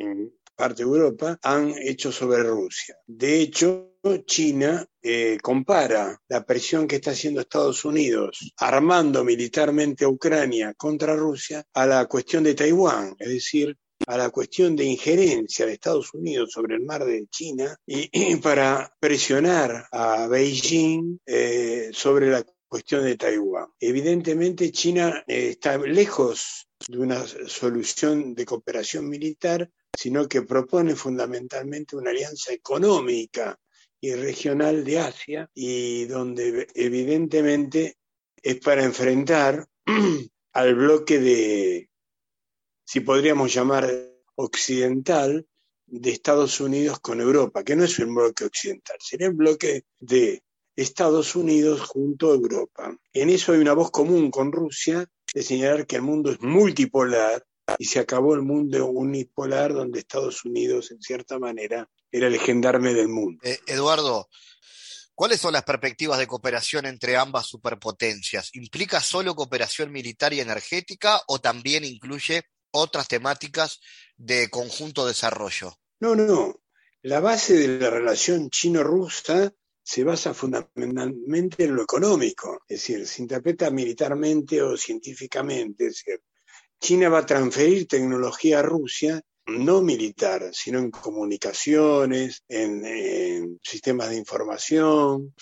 parte 0.56 0.84
de 0.84 0.90
Europa, 0.90 1.38
han 1.42 1.74
hecho 1.78 2.12
sobre 2.12 2.44
Rusia. 2.44 2.98
De 3.06 3.42
hecho, 3.42 3.92
China 4.26 4.86
eh, 5.02 5.38
compara 5.42 6.22
la 6.28 6.46
presión 6.46 6.88
que 6.88 6.98
está 6.98 7.12
haciendo 7.12 7.42
Estados 7.42 7.84
Unidos 7.86 8.54
armando 8.58 9.24
militarmente 9.24 10.06
a 10.06 10.10
Ucrania 10.10 10.74
contra 10.76 11.16
Rusia 11.16 11.64
a 11.74 11.86
la 11.86 12.06
cuestión 12.06 12.44
de 12.44 12.54
Taiwán, 12.54 13.16
es 13.18 13.30
decir, 13.30 13.76
a 14.08 14.18
la 14.18 14.30
cuestión 14.30 14.76
de 14.76 14.86
injerencia 14.86 15.66
de 15.66 15.74
Estados 15.74 16.14
Unidos 16.14 16.52
sobre 16.52 16.76
el 16.76 16.82
mar 16.82 17.06
de 17.06 17.26
China 17.28 17.76
y, 17.86 18.36
para 18.44 18.94
presionar 19.00 19.88
a 19.92 20.28
Beijing 20.28 21.20
eh, 21.26 21.90
sobre 21.94 22.30
la 22.30 22.46
cuestión 22.68 23.06
de 23.06 23.18
Taiwán. 23.18 23.68
Evidentemente 23.80 24.72
China 24.72 25.24
eh, 25.28 25.50
está 25.50 25.78
lejos 25.78 26.68
de 26.88 26.98
una 26.98 27.26
solución 27.26 28.36
de 28.36 28.46
cooperación 28.46 29.08
militar, 29.08 29.70
sino 29.98 30.28
que 30.28 30.42
propone 30.42 30.96
fundamentalmente 30.96 31.96
una 31.96 32.12
alianza 32.12 32.54
económica 32.54 33.58
y 34.00 34.14
regional 34.14 34.84
de 34.84 35.00
Asia 35.00 35.50
y 35.54 36.06
donde 36.06 36.68
evidentemente 36.74 37.98
es 38.42 38.60
para 38.60 38.84
enfrentar 38.84 39.68
al 40.54 40.75
bloque 40.75 41.20
de, 41.20 41.90
si 42.86 43.00
podríamos 43.00 43.54
llamar 43.54 43.90
occidental, 44.36 45.48
de 45.88 46.12
Estados 46.12 46.60
Unidos 46.60 47.00
con 47.00 47.22
Europa, 47.22 47.64
que 47.64 47.75
no 47.75 47.84
es 47.84 48.00
un 48.00 48.16
bloque 48.16 48.46
occidental, 48.46 48.98
sería 49.00 49.28
el 49.28 49.34
bloque 49.34 49.84
de 50.00 50.44
Estados 50.75 51.36
Unidos 51.36 51.82
junto 51.82 52.32
a 52.32 52.36
Europa. 52.36 52.98
En 53.14 53.30
eso 53.30 53.54
hay 53.54 53.60
una 53.60 53.74
voz 53.74 53.92
común 53.92 54.32
con 54.32 54.52
Rusia 54.52 55.06
de 55.34 55.44
señalar 55.44 55.86
que 55.86 55.98
el 55.98 56.02
mundo 56.02 56.32
es 56.32 56.42
multipolar 56.42 57.46
y 57.77 57.86
se 57.86 58.00
acabó 58.00 58.36
el 58.36 58.41
mundo 58.41 58.86
unipolar 58.88 59.74
donde 59.74 60.00
Estados 60.00 60.45
Unidos, 60.45 60.91
en 60.91 61.01
cierta 61.01 61.39
manera, 61.39 61.89
era 62.12 62.27
el 62.27 62.39
gendarme 62.39 62.93
del 62.93 63.10
mundo. 63.10 63.39
Eh, 63.43 63.60
Eduardo, 63.67 64.29
¿cuáles 65.13 65.41
son 65.41 65.53
las 65.53 65.63
perspectivas 65.63 66.19
de 66.19 66.27
cooperación 66.27 66.86
entre 66.86 67.17
ambas 67.17 67.48
superpotencias? 67.48 68.50
¿Implica 68.53 69.01
solo 69.01 69.36
cooperación 69.36 69.91
militar 69.91 70.34
y 70.34 70.39
energética 70.39 71.22
o 71.27 71.39
también 71.39 71.84
incluye 71.84 72.43
otras 72.72 73.07
temáticas 73.07 73.79
de 74.15 74.50
conjunto 74.50 75.05
desarrollo? 75.05 75.75
No, 76.00 76.15
no. 76.15 76.62
La 77.01 77.19
base 77.19 77.55
de 77.55 77.79
la 77.79 77.89
relación 77.89 78.50
chino-rusa 78.50 79.53
se 79.84 80.03
basa 80.03 80.34
fundamentalmente 80.34 81.65
en 81.65 81.75
lo 81.75 81.84
económico, 81.84 82.63
es 82.67 82.79
decir, 82.79 83.07
se 83.07 83.22
interpreta 83.22 83.69
militarmente 83.69 84.60
o 84.63 84.75
científicamente, 84.75 85.86
es 85.86 85.93
decir, 85.95 86.24
China 86.86 87.10
va 87.10 87.18
a 87.18 87.25
transferir 87.25 87.88
tecnología 87.88 88.60
a 88.60 88.62
Rusia, 88.62 89.20
no 89.48 89.82
militar, 89.82 90.51
sino 90.54 90.77
en 90.77 90.92
comunicaciones, 90.92 92.44
en, 92.48 93.60
sistemas 93.63 94.12
de 94.12 94.18
información. 94.18 95.34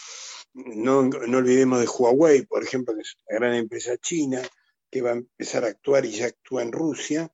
No, 0.54 1.04
no, 1.04 1.38
olvidemos 1.38 1.82
de 1.82 1.88
Huawei, 1.88 2.46
por 2.46 2.64
ejemplo, 2.64 2.96
que 2.96 3.02
es 3.02 3.18
una 3.28 3.40
gran 3.40 3.56
empresa 3.56 3.98
china 3.98 4.42
que 4.90 5.02
va 5.02 5.10
a 5.10 5.16
empezar 5.16 5.66
a 5.66 5.68
actuar 5.68 6.06
y 6.06 6.12
ya 6.12 6.28
actúa 6.28 6.62
en 6.62 6.72
Rusia. 6.72 7.30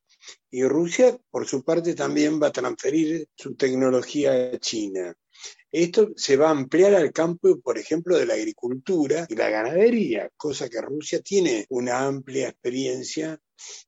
Y 0.50 0.64
Rusia, 0.64 1.16
por 1.30 1.46
su 1.46 1.62
parte, 1.62 1.94
también 1.94 2.42
va 2.42 2.48
a 2.48 2.52
transferir 2.52 3.28
su 3.36 3.54
tecnología 3.54 4.50
a 4.54 4.58
China. 4.58 5.14
Esto 5.72 6.10
se 6.16 6.36
va 6.36 6.48
a 6.48 6.52
ampliar 6.52 6.94
al 6.94 7.12
campo, 7.12 7.60
por 7.60 7.78
ejemplo, 7.78 8.16
de 8.16 8.26
la 8.26 8.34
agricultura 8.34 9.26
y 9.28 9.36
la 9.36 9.50
ganadería, 9.50 10.30
cosa 10.36 10.68
que 10.68 10.80
Rusia 10.80 11.20
tiene 11.20 11.66
una 11.68 12.06
amplia 12.06 12.48
experiencia 12.48 13.38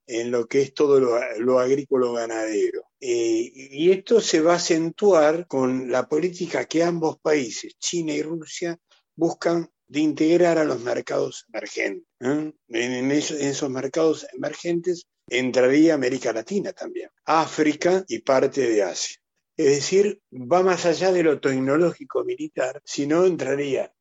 en 0.07 0.31
lo 0.31 0.47
que 0.47 0.63
es 0.63 0.75
todo 0.75 1.01
lo, 1.01 1.59
agrícola 1.59 2.13
ganadero. 2.13 2.85
Eh, 3.01 3.51
y 3.55 3.91
esto 3.91 4.21
se 4.21 4.41
va 4.41 4.55
a 4.55 4.57
acentuar 4.57 5.47
con 5.47 5.91
la 5.91 6.09
política 6.09 6.67
que 6.67 6.83
ambos 6.83 7.19
países, 7.21 7.75
China 7.79 8.13
y 8.13 8.23
Rusia, 8.23 8.79
buscan 9.17 9.69
de 9.87 10.01
integrar 10.01 10.59
a 10.59 10.65
los 10.65 10.81
mercados 10.81 11.47
emergentes. 11.53 12.07
¿eh? 12.21 12.53
En, 12.69 13.11
esos, 13.11 13.71
mercados 13.71 14.27
emergentes 14.33 15.07
entraría 15.29 15.95
América 15.95 16.33
Latina 16.33 16.73
también, 16.73 17.11
África 17.25 18.05
y 18.09 18.21
parte 18.21 18.63
de 18.69 18.83
Asia. 18.83 19.22
Es 19.57 19.67
decir, 19.67 20.21
va 20.33 20.63
más 20.63 20.87
allá 20.87 21.13
de 21.13 21.23
lo 21.23 21.41
tecnológico 21.41 22.25
militar, 22.25 22.81
sino 22.85 23.27
entraría 23.27 23.93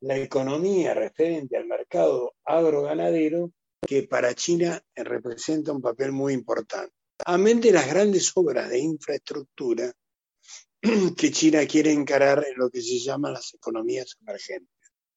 la 0.00 0.16
economía 0.16 0.94
referente 0.94 1.56
al 1.56 1.66
mercado 1.66 2.34
agroganadero 2.44 3.52
que 3.86 4.02
para 4.04 4.34
China 4.34 4.82
representa 4.96 5.72
un 5.72 5.80
papel 5.80 6.12
muy 6.12 6.32
importante. 6.32 6.94
Amén 7.24 7.60
de 7.60 7.72
las 7.72 7.86
grandes 7.86 8.32
obras 8.34 8.68
de 8.68 8.80
infraestructura 8.80 9.92
que 11.16 11.30
China 11.30 11.64
quiere 11.66 11.92
encarar 11.92 12.44
en 12.48 12.56
lo 12.56 12.68
que 12.68 12.82
se 12.82 12.98
llama 12.98 13.30
las 13.30 13.54
economías 13.54 14.16
emergentes. 14.20 14.74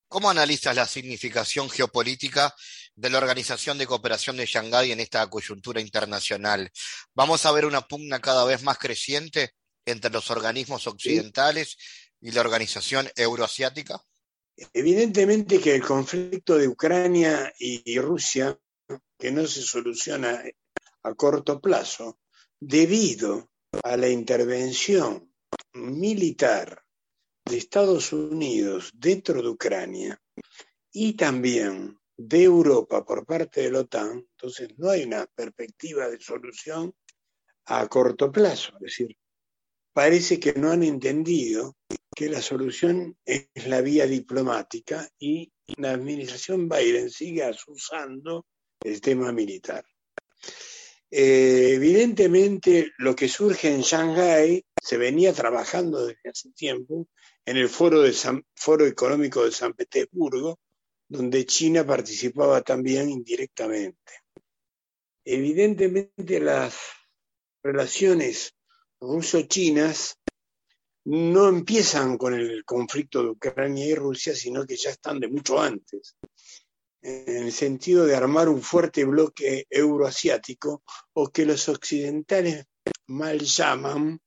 ¿Cómo 0.07 0.29
analizas 0.29 0.75
la 0.75 0.85
significación 0.85 1.69
geopolítica 1.69 2.53
de 2.95 3.09
la 3.09 3.17
Organización 3.17 3.77
de 3.77 3.87
Cooperación 3.87 4.37
de 4.37 4.45
Shanghái 4.45 4.91
en 4.91 4.99
esta 4.99 5.27
coyuntura 5.29 5.81
internacional? 5.81 6.71
¿Vamos 7.13 7.45
a 7.45 7.51
ver 7.51 7.65
una 7.65 7.81
pugna 7.81 8.19
cada 8.19 8.45
vez 8.45 8.63
más 8.63 8.77
creciente 8.77 9.51
entre 9.85 10.11
los 10.11 10.31
organismos 10.31 10.87
occidentales 10.87 11.77
y 12.21 12.31
la 12.31 12.41
Organización 12.41 13.09
Euroasiática? 13.15 14.01
Evidentemente 14.73 15.59
que 15.59 15.75
el 15.75 15.83
conflicto 15.83 16.57
de 16.57 16.67
Ucrania 16.67 17.53
y 17.59 17.99
Rusia, 17.99 18.57
que 19.19 19.31
no 19.31 19.45
se 19.47 19.61
soluciona 19.61 20.43
a 21.03 21.13
corto 21.13 21.59
plazo, 21.59 22.19
debido 22.59 23.49
a 23.83 23.97
la 23.97 24.07
intervención 24.07 25.33
militar 25.73 26.83
de 27.43 27.57
Estados 27.57 28.13
Unidos 28.13 28.91
dentro 28.93 29.41
de 29.41 29.49
Ucrania 29.49 30.21
y 30.91 31.13
también 31.13 31.99
de 32.17 32.43
Europa 32.43 33.03
por 33.03 33.25
parte 33.25 33.61
de 33.61 33.71
la 33.71 33.79
OTAN, 33.79 34.25
entonces 34.31 34.69
no 34.77 34.89
hay 34.89 35.03
una 35.03 35.25
perspectiva 35.25 36.07
de 36.09 36.19
solución 36.19 36.93
a 37.65 37.87
corto 37.87 38.31
plazo. 38.31 38.73
Es 38.75 38.81
decir, 38.81 39.17
parece 39.93 40.39
que 40.39 40.53
no 40.53 40.71
han 40.71 40.83
entendido 40.83 41.75
que 42.15 42.29
la 42.29 42.41
solución 42.41 43.17
es 43.25 43.49
la 43.67 43.81
vía 43.81 44.07
diplomática 44.07 45.09
y 45.19 45.51
la 45.77 45.91
administración 45.91 46.69
Biden 46.69 47.09
sigue 47.09 47.43
asusando 47.43 48.45
el 48.81 49.01
tema 49.01 49.31
militar. 49.31 49.83
Eh, 51.11 51.73
evidentemente, 51.75 52.91
lo 52.97 53.15
que 53.15 53.27
surge 53.27 53.73
en 53.73 53.81
Shanghái 53.81 54.65
se 54.81 54.97
venía 54.97 55.33
trabajando 55.33 56.05
desde 56.05 56.29
hace 56.29 56.51
tiempo 56.51 57.07
en 57.45 57.57
el 57.57 57.69
foro, 57.69 58.05
económico 58.85 59.45
de 59.45 59.51
San 59.51 59.73
Petersburgo, 59.73 60.59
donde 61.07 61.45
China 61.45 61.85
participaba 61.85 62.61
también 62.61 63.09
indirectamente. 63.09 64.23
Evidentemente, 65.23 66.39
las 66.39 66.77
relaciones 67.63 68.55
ruso-chinas 68.99 70.17
no 71.05 71.47
empiezan 71.47 72.17
con 72.17 72.33
el 72.33 72.65
conflicto 72.65 73.23
de 73.23 73.29
Ucrania 73.29 73.85
y 73.85 73.95
Rusia, 73.95 74.35
sino 74.35 74.65
que 74.65 74.75
ya 74.75 74.89
están 74.89 75.19
de 75.19 75.27
mucho 75.27 75.59
antes, 75.59 76.15
en 77.01 77.45
el 77.45 77.51
sentido 77.51 78.05
de 78.05 78.15
armar 78.15 78.49
un 78.49 78.61
fuerte 78.61 79.05
bloque 79.05 79.67
euroasiático 79.69 80.83
o 81.13 81.29
que 81.29 81.45
los 81.45 81.69
occidentales 81.69 82.65
mal 83.07 83.39
llaman 83.39 84.19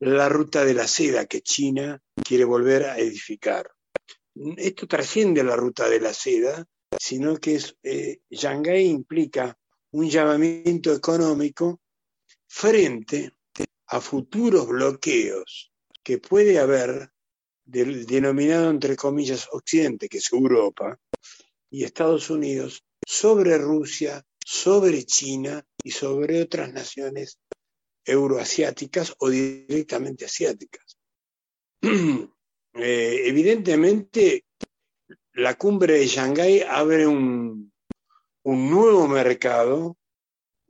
la 0.00 0.28
ruta 0.28 0.64
de 0.64 0.74
la 0.74 0.88
seda 0.88 1.26
que 1.26 1.42
China 1.42 2.02
quiere 2.24 2.44
volver 2.44 2.84
a 2.84 2.98
edificar. 2.98 3.70
Esto 4.34 4.86
trasciende 4.86 5.42
la 5.44 5.56
ruta 5.56 5.88
de 5.88 6.00
la 6.00 6.14
seda, 6.14 6.66
sino 6.98 7.36
que 7.36 7.56
es, 7.56 7.76
eh, 7.82 8.20
Shanghái 8.30 8.86
implica 8.86 9.58
un 9.92 10.08
llamamiento 10.08 10.92
económico 10.92 11.80
frente 12.46 13.32
a 13.88 14.00
futuros 14.00 14.68
bloqueos 14.68 15.72
que 16.02 16.18
puede 16.18 16.58
haber 16.58 17.10
del 17.64 18.06
denominado 18.06 18.70
entre 18.70 18.96
comillas 18.96 19.48
Occidente, 19.52 20.08
que 20.08 20.18
es 20.18 20.32
Europa, 20.32 20.98
y 21.70 21.84
Estados 21.84 22.28
Unidos, 22.30 22.84
sobre 23.06 23.56
Rusia, 23.58 24.24
sobre 24.44 25.04
China 25.04 25.64
y 25.82 25.90
sobre 25.90 26.42
otras 26.42 26.72
naciones 26.72 27.38
euroasiáticas 28.04 29.14
o 29.18 29.30
directamente 29.30 30.24
asiáticas. 30.24 30.98
Eh, 32.74 33.22
evidentemente, 33.26 34.44
la 35.34 35.56
cumbre 35.56 35.94
de 35.94 36.06
Shanghái 36.06 36.60
abre 36.60 37.06
un, 37.06 37.72
nuevo 38.44 39.06
mercado, 39.08 39.96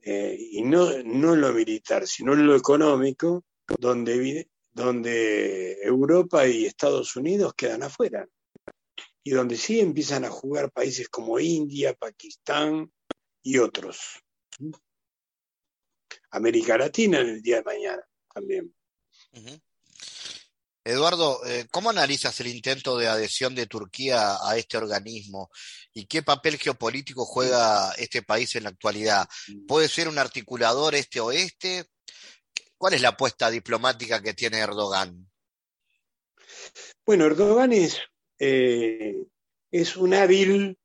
eh, 0.03 0.37
y 0.39 0.63
no, 0.63 0.91
no 1.05 1.35
en 1.35 1.41
lo 1.41 1.53
militar, 1.53 2.07
sino 2.07 2.33
en 2.35 2.47
lo 2.47 2.57
económico, 2.57 3.45
donde 3.79 4.49
donde 4.73 5.79
Europa 5.83 6.47
y 6.47 6.65
Estados 6.65 7.15
Unidos 7.17 7.53
quedan 7.55 7.83
afuera 7.83 8.27
y 9.23 9.31
donde 9.31 9.57
sí 9.57 9.81
empiezan 9.81 10.25
a 10.25 10.31
jugar 10.31 10.73
países 10.73 11.09
como 11.09 11.39
India, 11.39 11.95
Pakistán 11.95 12.91
y 13.43 13.59
otros. 13.59 14.21
América 16.31 16.79
Latina 16.79 17.21
en 17.21 17.29
el 17.29 17.43
día 17.43 17.57
de 17.57 17.65
mañana 17.65 18.03
también. 18.33 18.75
Eduardo, 20.85 21.45
eh, 21.47 21.67
¿cómo 21.71 21.91
analizas 21.91 22.41
el 22.41 22.49
intento 22.49 22.97
de 22.97 23.07
adhesión 23.07 23.55
de 23.55 23.67
Turquía 23.67 24.37
a 24.43 24.57
este 24.57 24.77
organismo 24.77 25.49
y 25.95 26.07
qué 26.07 26.23
papel 26.23 26.59
geopolítico 26.59 27.25
juega 27.25 27.93
este 27.93 28.23
país 28.23 28.57
en 28.57 28.65
la 28.65 28.71
actualidad? 28.71 29.29
¿Puede 29.69 29.89
ser 29.89 30.09
un 30.09 30.19
articulador 30.19 30.97
este-oeste? 30.97 31.87
¿Cuál 32.77 32.95
es 32.95 33.01
la 33.01 33.11
apuesta 33.11 33.49
diplomática 33.49 34.21
que 34.21 34.35
tiene 34.35 34.59
Erdogan? 34.59 35.31
Bueno, 37.07 37.27
Erdogan 37.27 37.73
es, 37.73 38.01
eh, 38.41 39.25
es 39.71 39.97
un 39.97 40.15
hábil 40.15 40.77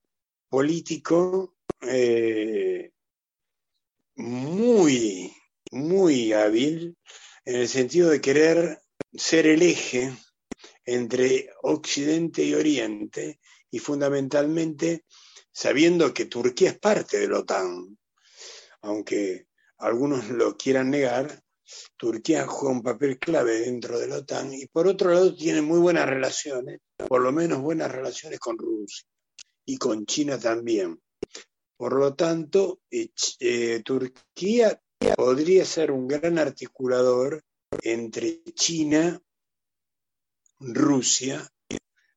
político 0.48 1.56
eh, 1.82 2.92
muy, 4.16 5.34
muy 5.72 6.34
hábil 6.34 6.96
en 7.46 7.56
el 7.56 7.68
sentido 7.68 8.12
de 8.12 8.22
querer 8.22 8.80
ser 9.13 9.48
el 9.48 9.62
eje 9.62 10.13
entre 10.86 11.50
Occidente 11.63 12.44
y 12.44 12.54
Oriente 12.54 13.39
y 13.72 13.80
fundamentalmente 13.80 15.06
sabiendo 15.51 16.13
que 16.13 16.25
Turquía 16.25 16.70
es 16.70 16.80
parte 16.80 17.20
de 17.20 17.27
la 17.27 17.39
OTAN, 17.39 17.98
aunque 18.82 19.48
algunos 19.80 20.30
lo 20.30 20.56
quieran 20.56 20.92
negar, 20.92 21.44
Turquía 21.98 22.48
juega 22.48 22.75
un 22.75 22.84
papel 22.84 23.20
clave 23.20 23.60
dentro 23.62 24.00
de 24.00 24.08
la 24.08 24.18
OTAN 24.18 24.54
y 24.54 24.68
por 24.68 24.88
otro 24.88 25.12
lado 25.12 25.36
tiene 25.36 25.62
muy 25.62 25.80
buenas 25.80 26.08
relaciones, 26.08 26.80
por 27.08 27.22
lo 27.22 27.32
menos 27.32 27.60
buenas 27.60 27.92
relaciones 27.92 28.39
con 28.39 28.58
Rusia 28.58 29.06
y 29.66 29.77
con 29.77 30.06
China 30.06 30.39
también. 30.39 31.01
Por 31.75 31.94
lo 31.94 32.16
tanto, 32.16 32.80
eh, 32.89 33.10
eh, 33.39 33.82
Turquía 33.84 34.82
podría 35.16 35.66
ser 35.66 35.92
un 35.92 36.08
gran 36.08 36.39
articulador 36.39 37.44
entre 37.82 38.44
China, 38.54 39.22
Rusia, 40.60 41.48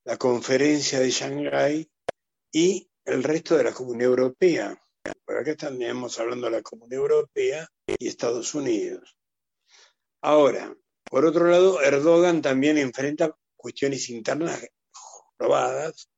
la 0.04 0.16
conferencia 0.16 1.00
de 1.00 1.10
Shanghái 1.10 1.90
y 2.52 2.90
el 3.04 3.22
resto 3.22 3.56
de 3.56 3.64
la 3.64 3.72
Comunidad 3.72 4.10
Europea. 4.10 4.80
Por 5.24 5.38
acá 5.38 5.52
estamos 5.52 6.18
hablando 6.18 6.46
de 6.46 6.52
la 6.52 6.62
Comunidad 6.62 7.02
Europea 7.02 7.68
y 7.86 8.08
Estados 8.08 8.54
Unidos. 8.54 9.16
Ahora, 10.22 10.74
por 11.04 11.24
otro 11.24 11.46
lado, 11.46 11.80
Erdogan 11.80 12.42
también 12.42 12.78
enfrenta 12.78 13.34
cuestiones 13.56 14.08
internas 14.10 14.66
probadas, 15.36 16.08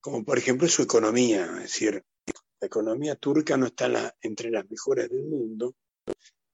como 0.00 0.24
por 0.24 0.38
ejemplo 0.38 0.68
su 0.68 0.82
economía, 0.82 1.44
es 1.56 1.62
decir, 1.62 2.04
la 2.60 2.66
economía 2.66 3.16
turca 3.16 3.56
no 3.56 3.66
está 3.66 4.14
entre 4.20 4.50
las 4.50 4.68
mejores 4.68 5.08
del 5.10 5.24
mundo. 5.24 5.74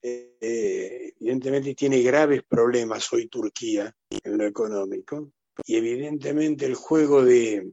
Eh, 0.01 1.13
evidentemente 1.21 1.75
tiene 1.75 2.01
graves 2.03 2.43
problemas 2.49 3.13
hoy 3.13 3.29
Turquía 3.29 3.95
en 4.23 4.39
lo 4.39 4.47
económico 4.47 5.33
y 5.65 5.77
evidentemente 5.77 6.67
el 6.67 6.75
juego 6.75 7.25
de, 7.25 7.73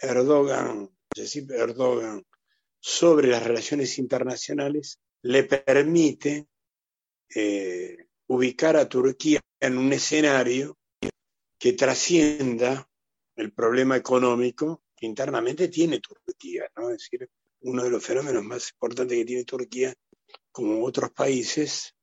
Erdogan, 0.00 0.90
Erdogan 1.50 2.26
sobre 2.80 3.28
las 3.28 3.44
relaciones 3.44 3.98
internacionales 3.98 4.98
le 5.22 5.44
permite 5.44 6.46
eh, 7.34 8.06
ubicar 8.26 8.76
a 8.76 8.88
Turquía 8.88 9.40
en 9.60 9.78
un 9.78 9.92
escenario 9.92 10.76
que 11.58 11.72
trascienda 11.72 12.88
el 13.36 13.52
problema 13.52 13.96
económico 13.96 14.82
que 14.96 15.06
internamente 15.06 15.68
tiene 15.68 16.00
Turquía, 16.00 16.68
¿no? 16.76 16.90
Es 16.90 16.98
decir, 16.98 17.28
uno 17.60 17.84
de 17.84 17.90
los 17.90 18.04
fenómenos 18.04 18.44
más 18.44 18.70
importantes 18.72 19.16
que 19.16 19.24
tiene 19.24 19.44
Turquía, 19.44 19.94
como 20.56 20.82
otros 20.86 21.10
países 21.10 21.94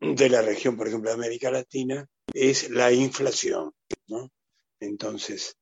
de 0.00 0.30
la 0.30 0.40
región, 0.40 0.78
por 0.78 0.88
ejemplo, 0.88 1.10
de 1.10 1.16
América 1.16 1.50
Latina, 1.50 2.08
es 2.32 2.70
la 2.70 2.90
inflación, 2.90 3.74
¿no? 4.06 4.32
Entonces, 4.80 5.58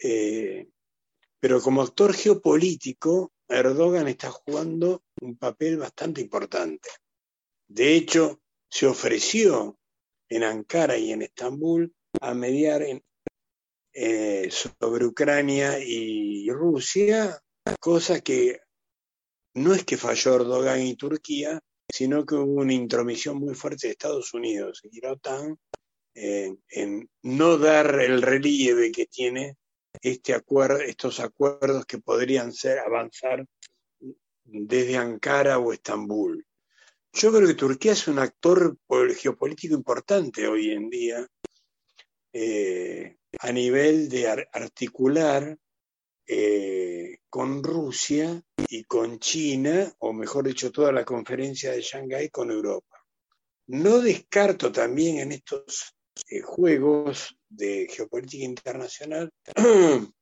eh, 0.00 0.68
pero 1.40 1.60
como 1.60 1.82
actor 1.82 2.14
geopolítico, 2.14 3.32
Erdogan 3.48 4.06
está 4.06 4.30
jugando 4.30 5.02
un 5.20 5.36
papel 5.36 5.78
bastante 5.78 6.20
importante. 6.20 6.88
De 7.66 7.96
hecho, 7.96 8.40
se 8.70 8.86
ofreció 8.86 9.76
en 10.28 10.44
Ankara 10.44 10.96
y 10.96 11.10
en 11.10 11.22
Estambul 11.22 11.92
a 12.20 12.32
mediar 12.32 12.84
eh, 13.92 14.50
sobre 14.52 15.04
Ucrania 15.04 15.80
y 15.80 16.48
Rusia, 16.48 17.42
cosa 17.80 18.20
que 18.20 18.60
no 19.56 19.74
es 19.74 19.84
que 19.84 19.96
falló 19.96 20.36
Erdogan 20.36 20.82
y 20.82 20.96
Turquía, 20.96 21.60
sino 21.88 22.26
que 22.26 22.34
hubo 22.34 22.60
una 22.60 22.74
intromisión 22.74 23.38
muy 23.38 23.54
fuerte 23.54 23.86
de 23.86 23.92
Estados 23.92 24.34
Unidos 24.34 24.82
y 24.90 25.00
la 25.00 25.12
OTAN 25.12 25.58
en 26.14 27.10
no 27.22 27.58
dar 27.58 28.00
el 28.00 28.22
relieve 28.22 28.90
que 28.90 29.06
tiene 29.06 29.56
este 30.00 30.34
acuerdo, 30.34 30.80
estos 30.80 31.20
acuerdos 31.20 31.86
que 31.86 31.98
podrían 31.98 32.52
ser 32.52 32.78
avanzar 32.78 33.46
desde 34.44 34.96
Ankara 34.96 35.58
o 35.58 35.72
Estambul. 35.72 36.46
Yo 37.12 37.32
creo 37.32 37.46
que 37.46 37.54
Turquía 37.54 37.92
es 37.92 38.08
un 38.08 38.18
actor 38.18 38.76
geopolítico 39.16 39.74
importante 39.74 40.46
hoy 40.46 40.70
en 40.70 40.90
día 40.90 41.26
eh, 42.32 43.16
a 43.38 43.52
nivel 43.52 44.08
de 44.10 44.28
articular 44.52 45.58
eh, 46.26 47.18
con 47.28 47.62
Rusia 47.62 48.42
y 48.68 48.84
con 48.84 49.18
China, 49.18 49.92
o 49.98 50.12
mejor 50.12 50.46
dicho, 50.46 50.72
toda 50.72 50.92
la 50.92 51.04
conferencia 51.04 51.72
de 51.72 51.82
Shanghái 51.82 52.30
con 52.30 52.50
Europa. 52.50 53.04
No 53.68 54.00
descarto 54.00 54.70
también 54.72 55.18
en 55.18 55.32
estos 55.32 55.94
eh, 56.28 56.40
juegos 56.40 57.36
de 57.48 57.88
geopolítica 57.90 58.44
internacional 58.44 59.30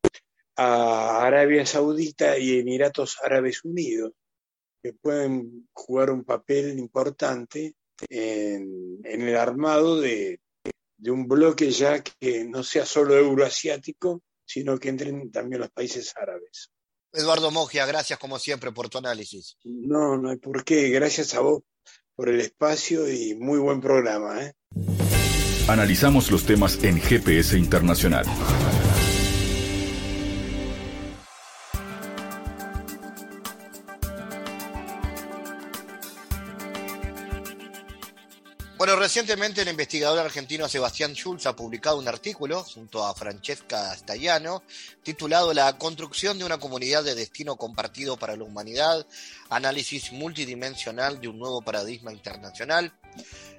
a 0.56 1.26
Arabia 1.26 1.64
Saudita 1.66 2.38
y 2.38 2.58
Emiratos 2.58 3.16
Árabes 3.22 3.64
Unidos, 3.64 4.12
que 4.82 4.92
pueden 4.92 5.68
jugar 5.72 6.10
un 6.10 6.24
papel 6.24 6.78
importante 6.78 7.74
en, 8.08 9.00
el 9.04 9.36
armado 9.36 10.00
de, 10.00 10.40
un 11.06 11.26
bloque 11.26 11.70
ya 11.70 12.02
que 12.02 12.44
no 12.44 12.62
sea 12.62 12.84
solo 12.84 13.16
euroasiático, 13.16 14.22
sino 14.44 14.78
que 14.78 14.88
entren 14.88 15.30
también 15.30 15.60
los 15.60 15.70
países 15.70 16.12
árabes. 16.16 16.70
Eduardo 17.12 17.50
Mogia, 17.50 17.86
gracias 17.86 18.18
como 18.18 18.38
siempre 18.38 18.72
por 18.72 18.88
tu 18.88 18.98
análisis. 18.98 19.56
No, 19.64 20.16
no 20.16 20.30
hay 20.30 20.36
por 20.36 20.64
qué. 20.64 20.88
Gracias 20.90 21.34
a 21.34 21.40
vos 21.40 21.62
por 22.16 22.28
el 22.28 22.40
espacio 22.40 23.10
y 23.10 23.34
muy 23.36 23.58
buen 23.58 23.80
programa. 23.80 24.42
¿eh? 24.42 24.54
Analizamos 25.68 26.30
los 26.30 26.44
temas 26.44 26.82
en 26.82 27.00
GPS 27.00 27.56
Internacional. 27.56 28.26
Recientemente 39.24 39.62
el 39.62 39.68
investigador 39.68 40.18
argentino 40.18 40.68
Sebastián 40.68 41.14
Schulz 41.14 41.46
ha 41.46 41.56
publicado 41.56 41.98
un 41.98 42.06
artículo 42.06 42.62
junto 42.62 43.06
a 43.06 43.14
Francesca 43.14 43.96
Staiano 43.96 44.62
titulado 45.02 45.54
La 45.54 45.78
construcción 45.78 46.38
de 46.38 46.44
una 46.44 46.58
comunidad 46.58 47.02
de 47.02 47.14
destino 47.14 47.56
compartido 47.56 48.18
para 48.18 48.36
la 48.36 48.44
humanidad, 48.44 49.06
análisis 49.48 50.12
multidimensional 50.12 51.22
de 51.22 51.28
un 51.28 51.38
nuevo 51.38 51.62
paradigma 51.62 52.12
internacional. 52.12 52.92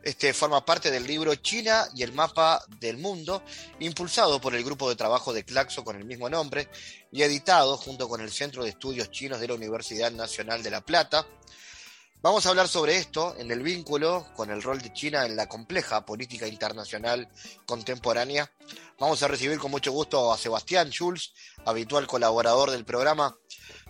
Este 0.04 0.36
forma 0.36 0.64
parte 0.64 0.92
del 0.92 1.08
libro 1.08 1.34
China 1.34 1.88
y 1.96 2.04
el 2.04 2.14
mapa 2.14 2.64
del 2.80 3.00
mundo, 3.00 3.42
impulsado 3.80 4.40
por 4.40 4.54
el 4.54 4.64
grupo 4.64 4.88
de 4.88 4.96
trabajo 4.96 5.34
de 5.34 5.46
Claxo 5.46 5.84
con 5.84 5.96
el 5.96 6.06
mismo 6.06 6.30
nombre 6.30 6.70
y 7.12 7.24
editado 7.24 7.76
junto 7.78 8.08
con 8.08 8.22
el 8.22 8.32
Centro 8.32 8.64
de 8.64 8.70
Estudios 8.70 9.10
Chinos 9.10 9.40
de 9.40 9.48
la 9.48 9.56
Universidad 9.56 10.12
Nacional 10.12 10.62
de 10.62 10.70
La 10.70 10.82
Plata. 10.82 11.26
Vamos 12.22 12.46
a 12.46 12.50
hablar 12.50 12.68
sobre 12.68 12.98
esto 12.98 13.36
en 13.38 13.52
el 13.52 13.62
vínculo 13.62 14.28
con 14.36 14.50
el 14.50 14.64
rol 14.64 14.82
de 14.82 14.92
China 14.92 15.26
en 15.26 15.36
la 15.36 15.48
compleja 15.48 16.06
política 16.06 16.48
internacional 16.48 17.30
contemporánea. 17.68 18.52
Vamos 19.00 19.22
a 19.22 19.28
recibir 19.28 19.60
con 19.60 19.70
mucho 19.70 19.92
gusto 19.92 20.34
a 20.34 20.38
Sebastián 20.38 20.90
Schulz, 20.90 21.34
habitual 21.66 22.08
colaborador 22.08 22.72
del 22.72 22.84
programa. 22.84 23.38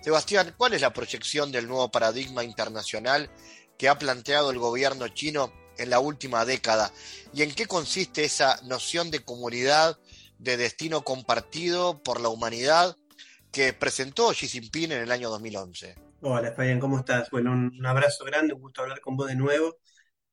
Sebastián, 0.01 0.53
¿cuál 0.57 0.73
es 0.73 0.81
la 0.81 0.91
proyección 0.91 1.51
del 1.51 1.67
nuevo 1.67 1.89
paradigma 1.89 2.43
internacional 2.43 3.31
que 3.77 3.88
ha 3.88 3.97
planteado 3.97 4.51
el 4.51 4.59
gobierno 4.59 5.07
chino 5.07 5.53
en 5.77 5.89
la 5.89 5.99
última 5.99 6.43
década? 6.43 6.91
¿Y 7.33 7.41
en 7.41 7.55
qué 7.55 7.67
consiste 7.67 8.25
esa 8.25 8.59
noción 8.63 9.11
de 9.11 9.23
comunidad, 9.23 9.97
de 10.39 10.57
destino 10.57 11.05
compartido 11.05 12.03
por 12.03 12.19
la 12.19 12.29
humanidad 12.29 12.97
que 13.51 13.71
presentó 13.71 14.33
Xi 14.33 14.49
Jinping 14.49 14.91
en 14.91 15.03
el 15.03 15.11
año 15.11 15.29
2011? 15.29 16.04
Hola 16.27 16.53
Fabián, 16.53 16.79
¿cómo 16.79 16.97
estás? 16.97 17.29
Bueno, 17.29 17.51
un, 17.51 17.85
abrazo 17.85 18.25
grande, 18.25 18.53
un 18.55 18.61
gusto 18.61 18.81
hablar 18.81 18.99
con 18.99 19.15
vos 19.15 19.27
de 19.27 19.35
nuevo. 19.35 19.77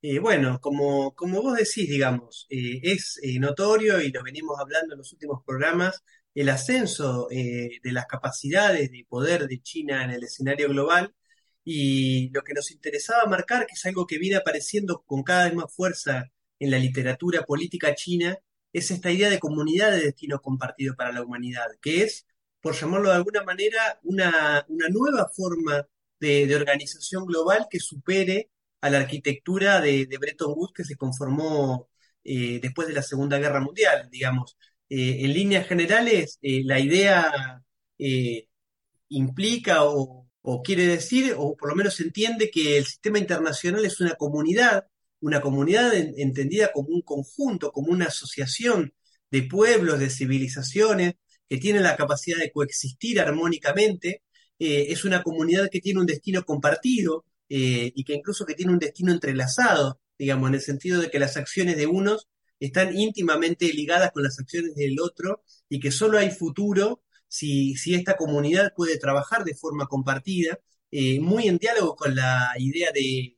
Eh, 0.01 0.19
bueno, 0.19 0.59
como, 0.59 1.13
como 1.15 1.41
vos 1.43 1.55
decís, 1.57 1.87
digamos, 1.89 2.47
eh, 2.49 2.79
es 2.83 3.19
eh, 3.23 3.39
notorio 3.39 4.01
y 4.01 4.11
lo 4.11 4.23
venimos 4.23 4.59
hablando 4.59 4.93
en 4.95 4.99
los 4.99 5.13
últimos 5.13 5.43
programas, 5.45 6.03
el 6.33 6.49
ascenso 6.49 7.27
de 7.29 7.79
las 7.91 8.07
capacidades 8.07 8.91
de 8.91 9.05
poder 9.07 9.47
de 9.47 9.61
China 9.61 10.03
en 10.03 10.11
el 10.11 10.23
escenario 10.23 10.69
global 10.69 11.13
y 11.63 12.29
lo 12.31 12.43
que 12.43 12.53
nos 12.53 12.71
interesaba 12.71 13.25
marcar, 13.27 13.67
que 13.67 13.73
es 13.75 13.85
algo 13.85 14.07
que 14.07 14.17
viene 14.17 14.37
apareciendo 14.37 15.03
con 15.05 15.23
cada 15.23 15.45
vez 15.45 15.55
más 15.55 15.73
fuerza 15.75 16.25
en 16.59 16.71
la 16.71 16.79
literatura 16.79 17.43
política 17.43 17.95
china, 17.95 18.37
es 18.73 18.91
esta 18.91 19.11
idea 19.11 19.29
de 19.29 19.39
comunidad 19.39 19.91
de 19.91 20.01
destino 20.05 20.41
compartido 20.41 20.95
para 20.95 21.11
la 21.11 21.23
humanidad, 21.23 21.67
que 21.81 22.03
es 22.03 22.25
por 22.63 22.75
llamarlo 22.75 23.09
de 23.09 23.15
alguna 23.15 23.43
manera, 23.43 23.99
una, 24.03 24.65
nueva 24.69 25.29
forma 25.35 25.85
de, 26.19 26.55
organización 26.55 27.25
global 27.25 27.67
que 27.69 27.79
supere 27.79 28.51
a 28.81 28.89
la 28.89 28.99
arquitectura 28.99 29.81
de, 29.81 30.07
Bretton 30.19 30.53
Woods 30.55 30.73
que 30.73 30.85
se 30.85 30.95
conformó 30.95 31.89
eh, 32.23 32.59
después 32.61 32.87
de 32.87 32.93
la 32.93 33.03
Segunda 33.03 33.37
Guerra 33.37 33.59
Mundial, 33.59 34.09
digamos. 34.09 34.57
Eh, 34.89 35.25
en 35.25 35.33
líneas 35.33 35.67
generales, 35.67 36.39
eh, 36.41 36.61
la 36.63 36.79
idea 36.79 37.61
implica 39.09 39.83
o, 39.83 40.27
quiere 40.63 40.87
decir, 40.87 41.35
o 41.37 41.57
por 41.57 41.69
lo 41.69 41.75
menos 41.75 41.99
entiende 41.99 42.49
que 42.49 42.77
el 42.77 42.85
sistema 42.85 43.19
internacional 43.19 43.83
es 43.85 43.99
una 43.99 44.15
comunidad, 44.15 44.87
una 45.19 45.41
comunidad 45.41 45.93
entendida 45.93 46.71
como 46.71 46.89
un 46.89 47.01
conjunto, 47.01 47.71
como 47.73 47.91
una 47.91 48.05
asociación 48.05 48.93
de 49.31 49.43
pueblos, 49.43 49.99
de 49.99 50.09
civilizaciones, 50.09 51.15
que 51.53 51.59
tienen 51.59 51.83
la 51.83 51.95
capacidad 51.95 52.39
de 52.39 52.51
coexistir 52.51 53.19
armónicamente, 53.19 54.23
eh, 54.57 54.87
es 54.89 55.05
una 55.05 55.21
comunidad 55.21 55.69
que 55.69 55.81
tiene 55.81 55.99
un 55.99 56.07
destino 56.07 56.43
compartido 56.45 57.25
eh, 57.47 57.91
y 57.93 58.03
que 58.03 58.15
incluso 58.15 58.43
que 58.43 58.55
tiene 58.55 58.71
un 58.71 58.79
destino 58.79 59.11
entrelazado, 59.11 59.99
digamos, 60.17 60.49
en 60.49 60.55
el 60.55 60.61
sentido 60.61 60.99
de 60.99 61.11
que 61.11 61.19
las 61.19 61.37
acciones 61.37 61.77
de 61.77 61.85
unos 61.85 62.27
están 62.59 62.97
íntimamente 62.97 63.71
ligadas 63.71 64.11
con 64.11 64.23
las 64.23 64.39
acciones 64.39 64.73
del 64.73 64.99
otro 64.99 65.43
y 65.69 65.79
que 65.79 65.91
solo 65.91 66.17
hay 66.17 66.31
futuro 66.31 67.03
si, 67.27 67.75
si 67.75 67.93
esta 67.93 68.15
comunidad 68.17 68.73
puede 68.75 68.97
trabajar 68.97 69.43
de 69.43 69.53
forma 69.53 69.85
compartida, 69.85 70.59
eh, 70.89 71.19
muy 71.19 71.47
en 71.47 71.59
diálogo 71.59 71.95
con 71.95 72.15
la 72.15 72.49
idea 72.57 72.89
de, 72.91 73.37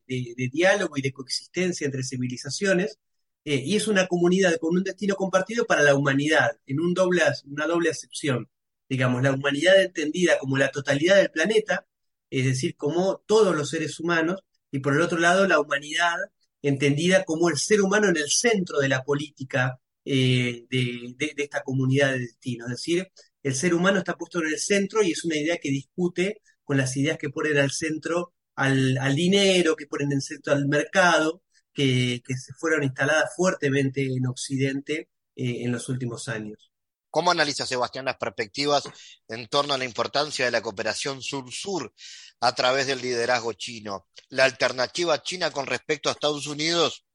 diálogo 0.54 0.96
y 0.96 1.02
de 1.02 1.12
coexistencia 1.12 1.84
entre 1.84 2.04
civilizaciones, 2.04 2.98
eh, 3.46 3.62
y 3.66 3.76
es 3.76 3.88
una 3.88 4.08
comunidad 4.08 4.58
con 4.60 4.76
un 4.78 4.84
destino 4.84 5.16
compartido 5.16 5.66
para 5.66 5.84
la 5.84 5.96
humanidad, 5.96 6.58
en 6.66 6.80
un 6.80 6.94
doble, 6.94 7.22
una 7.46 7.68
doble 7.68 7.90
acepción. 7.90 8.50
Digamos, 8.90 9.24
la 9.24 9.32
humanidad 9.34 9.82
entendida 9.82 10.38
como 10.40 10.58
la 10.58 10.72
totalidad 10.72 11.18
del 11.18 11.32
planeta, 11.32 11.88
es 12.30 12.46
decir, 12.46 12.76
como 12.76 13.24
todos 13.28 13.56
los 13.56 13.70
seres 13.70 14.00
humanos, 14.00 14.42
y 14.72 14.80
por 14.80 14.96
el 14.96 15.02
otro 15.02 15.20
lado 15.20 15.48
la 15.48 15.60
humanidad 15.60 16.16
entendida 16.62 17.24
como 17.24 17.50
el 17.50 17.58
ser 17.58 17.82
humano 17.82 18.10
en 18.10 18.18
el 18.18 18.30
centro 18.30 18.80
de 18.80 18.90
la 18.90 19.04
política 19.04 19.80
eh, 20.04 20.66
de, 20.70 21.16
esta 21.38 21.64
comunidad 21.64 22.14
de 22.14 22.20
destino. 22.20 22.66
Es 22.66 22.72
decir, 22.72 23.08
el 23.44 23.56
ser 23.56 23.74
humano 23.74 24.00
está 24.00 24.16
puesto 24.18 24.40
en 24.40 24.48
el 24.48 24.60
centro 24.60 25.04
y 25.04 25.12
es 25.12 25.24
una 25.24 25.38
idea 25.38 25.58
que 25.58 25.70
discute 25.70 26.42
con 26.64 26.78
las 26.78 26.96
ideas 26.98 27.18
que 27.18 27.30
ponen 27.30 27.58
al 27.58 27.72
centro 27.72 28.34
al, 28.56 29.16
dinero, 29.16 29.76
que 29.76 29.88
ponen 29.88 30.12
en 30.12 30.18
el 30.18 30.22
centro 30.22 30.54
al 30.54 30.68
mercado, 30.68 31.42
que, 31.76 32.22
se 32.36 32.54
fueron 32.54 32.84
instaladas 32.84 33.36
fuertemente 33.36 34.02
en 34.04 34.26
Occidente 34.26 35.10
eh, 35.36 35.64
en 35.64 35.72
los 35.72 35.90
últimos 35.90 36.28
años. 36.28 36.72
¿Cómo 37.12 37.32
analiza 37.32 37.66
Sebastián 37.66 38.06
las 38.06 38.18
perspectivas 38.18 38.84
en 39.28 39.48
torno 39.48 39.74
a 39.74 39.78
la 39.78 39.86
importancia 39.86 40.46
de 40.46 40.52
la 40.52 40.62
cooperación 40.62 41.22
sur-sur 41.22 41.94
a 42.42 42.56
través 42.56 42.88
del 42.88 43.02
liderazgo 43.02 43.54
chino? 43.54 44.08
¿La 44.30 44.46
alternativa 44.46 45.22
china 45.22 45.52
con 45.52 45.68
respecto 45.68 46.10
a 46.10 46.14
Estados 46.14 46.48
Unidos 46.48 47.06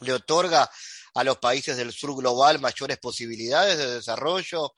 le 0.00 0.12
otorga 0.12 0.70
a 1.14 1.24
los 1.24 1.38
países 1.38 1.76
del 1.76 1.92
sur 1.92 2.16
global 2.16 2.60
mayores 2.60 2.98
posibilidades 2.98 3.78
de 3.78 3.94
desarrollo, 3.96 4.72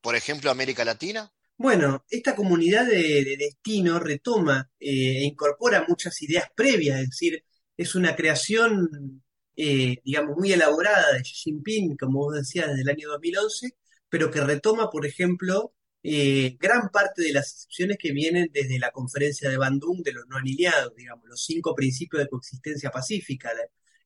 por 0.00 0.16
ejemplo, 0.16 0.50
América 0.50 0.84
Latina? 0.84 1.32
Bueno, 1.56 2.04
esta 2.10 2.34
comunidad 2.34 2.86
de, 2.86 3.36
destino 3.38 4.00
retoma 4.00 4.68
eh, 4.80 5.18
e 5.18 5.24
incorpora 5.24 5.84
muchas 5.86 6.20
ideas 6.22 6.48
previas, 6.56 7.00
es 7.00 7.10
decir, 7.10 7.44
es 7.76 7.94
una 7.94 8.16
creación, 8.16 9.22
eh, 9.56 9.98
digamos, 10.04 10.36
muy 10.36 10.52
elaborada 10.52 11.12
de 11.12 11.22
Xi 11.22 11.34
Jinping, 11.34 11.96
como 11.96 12.20
vos 12.20 12.34
decías, 12.36 12.68
desde 12.68 12.82
el 12.82 12.88
año 12.90 13.08
2011, 13.10 13.76
pero 14.08 14.30
que 14.30 14.40
retoma, 14.42 14.90
por 14.90 15.06
ejemplo, 15.06 15.74
eh, 16.02 16.56
gran 16.58 16.90
parte 16.90 17.22
de 17.22 17.32
las 17.32 17.52
excepciones 17.52 17.96
que 17.98 18.12
vienen 18.12 18.50
desde 18.52 18.78
la 18.78 18.90
conferencia 18.90 19.48
de 19.48 19.56
Bandung 19.56 20.02
de 20.02 20.12
los 20.12 20.26
no 20.28 20.36
alineados, 20.36 20.94
digamos, 20.96 21.28
los 21.28 21.44
cinco 21.44 21.74
principios 21.74 22.22
de 22.22 22.28
coexistencia 22.28 22.90
pacífica, 22.90 23.52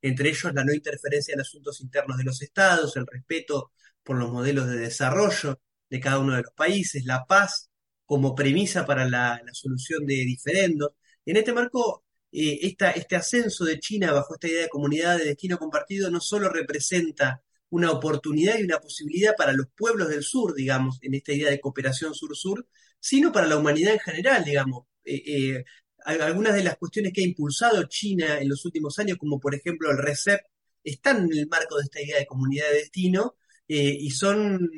entre 0.02 0.28
ellos 0.30 0.52
la 0.54 0.64
no 0.64 0.72
interferencia 0.74 1.34
en 1.34 1.40
asuntos 1.40 1.80
internos 1.80 2.18
de 2.18 2.24
los 2.24 2.42
estados, 2.42 2.96
el 2.96 3.06
respeto 3.06 3.72
por 4.02 4.16
los 4.18 4.30
modelos 4.30 4.68
de 4.68 4.76
desarrollo 4.78 5.60
de 5.90 6.00
cada 6.00 6.18
uno 6.18 6.34
de 6.36 6.42
los 6.42 6.52
países, 6.52 7.04
la 7.04 7.24
paz 7.26 7.70
como 8.04 8.34
premisa 8.34 8.86
para 8.86 9.08
la, 9.08 9.40
solución 9.52 10.06
de 10.06 10.14
diferendos. 10.16 10.90
En 11.24 11.36
este 11.36 11.52
marco, 11.52 12.04
eh, 12.38 12.76
este 12.76 13.16
ascenso 13.16 13.64
de 13.64 13.80
China 13.80 14.12
bajo 14.12 14.34
esta 14.34 14.46
idea 14.46 14.60
de 14.64 14.68
comunidad 14.68 15.16
de 15.16 15.24
destino 15.24 15.56
compartido 15.56 16.10
no 16.10 16.20
solo 16.20 16.50
representa 16.50 17.42
una 17.70 17.90
oportunidad 17.90 18.58
y 18.58 18.64
una 18.64 18.78
posibilidad 18.78 19.34
para 19.34 19.54
los 19.54 19.68
pueblos 19.74 20.10
del 20.10 20.22
sur, 20.22 20.54
digamos, 20.54 20.98
en 21.00 21.14
esta 21.14 21.32
idea 21.32 21.48
de 21.48 21.60
cooperación 21.60 22.14
sur-sur, 22.14 22.68
sino 23.00 23.32
para 23.32 23.46
la 23.46 23.56
humanidad 23.56 23.94
en 23.94 24.00
general, 24.00 24.44
digamos. 24.44 24.84
Eh, 25.02 25.22
eh, 25.26 25.64
algunas 26.04 26.54
de 26.54 26.62
las 26.62 26.76
cuestiones 26.76 27.14
que 27.14 27.22
ha 27.22 27.24
impulsado 27.24 27.82
China 27.84 28.38
en 28.38 28.50
los 28.50 28.66
últimos 28.66 28.98
años, 28.98 29.16
como 29.16 29.40
por 29.40 29.54
ejemplo 29.54 29.90
el 29.90 29.96
RECEP, 29.96 30.40
están 30.84 31.24
en 31.24 31.38
el 31.38 31.48
marco 31.48 31.78
de 31.78 31.84
esta 31.84 32.02
idea 32.02 32.18
de 32.18 32.26
comunidad 32.26 32.68
de 32.68 32.80
destino 32.80 33.36
y 33.66 34.10
son 34.10 34.70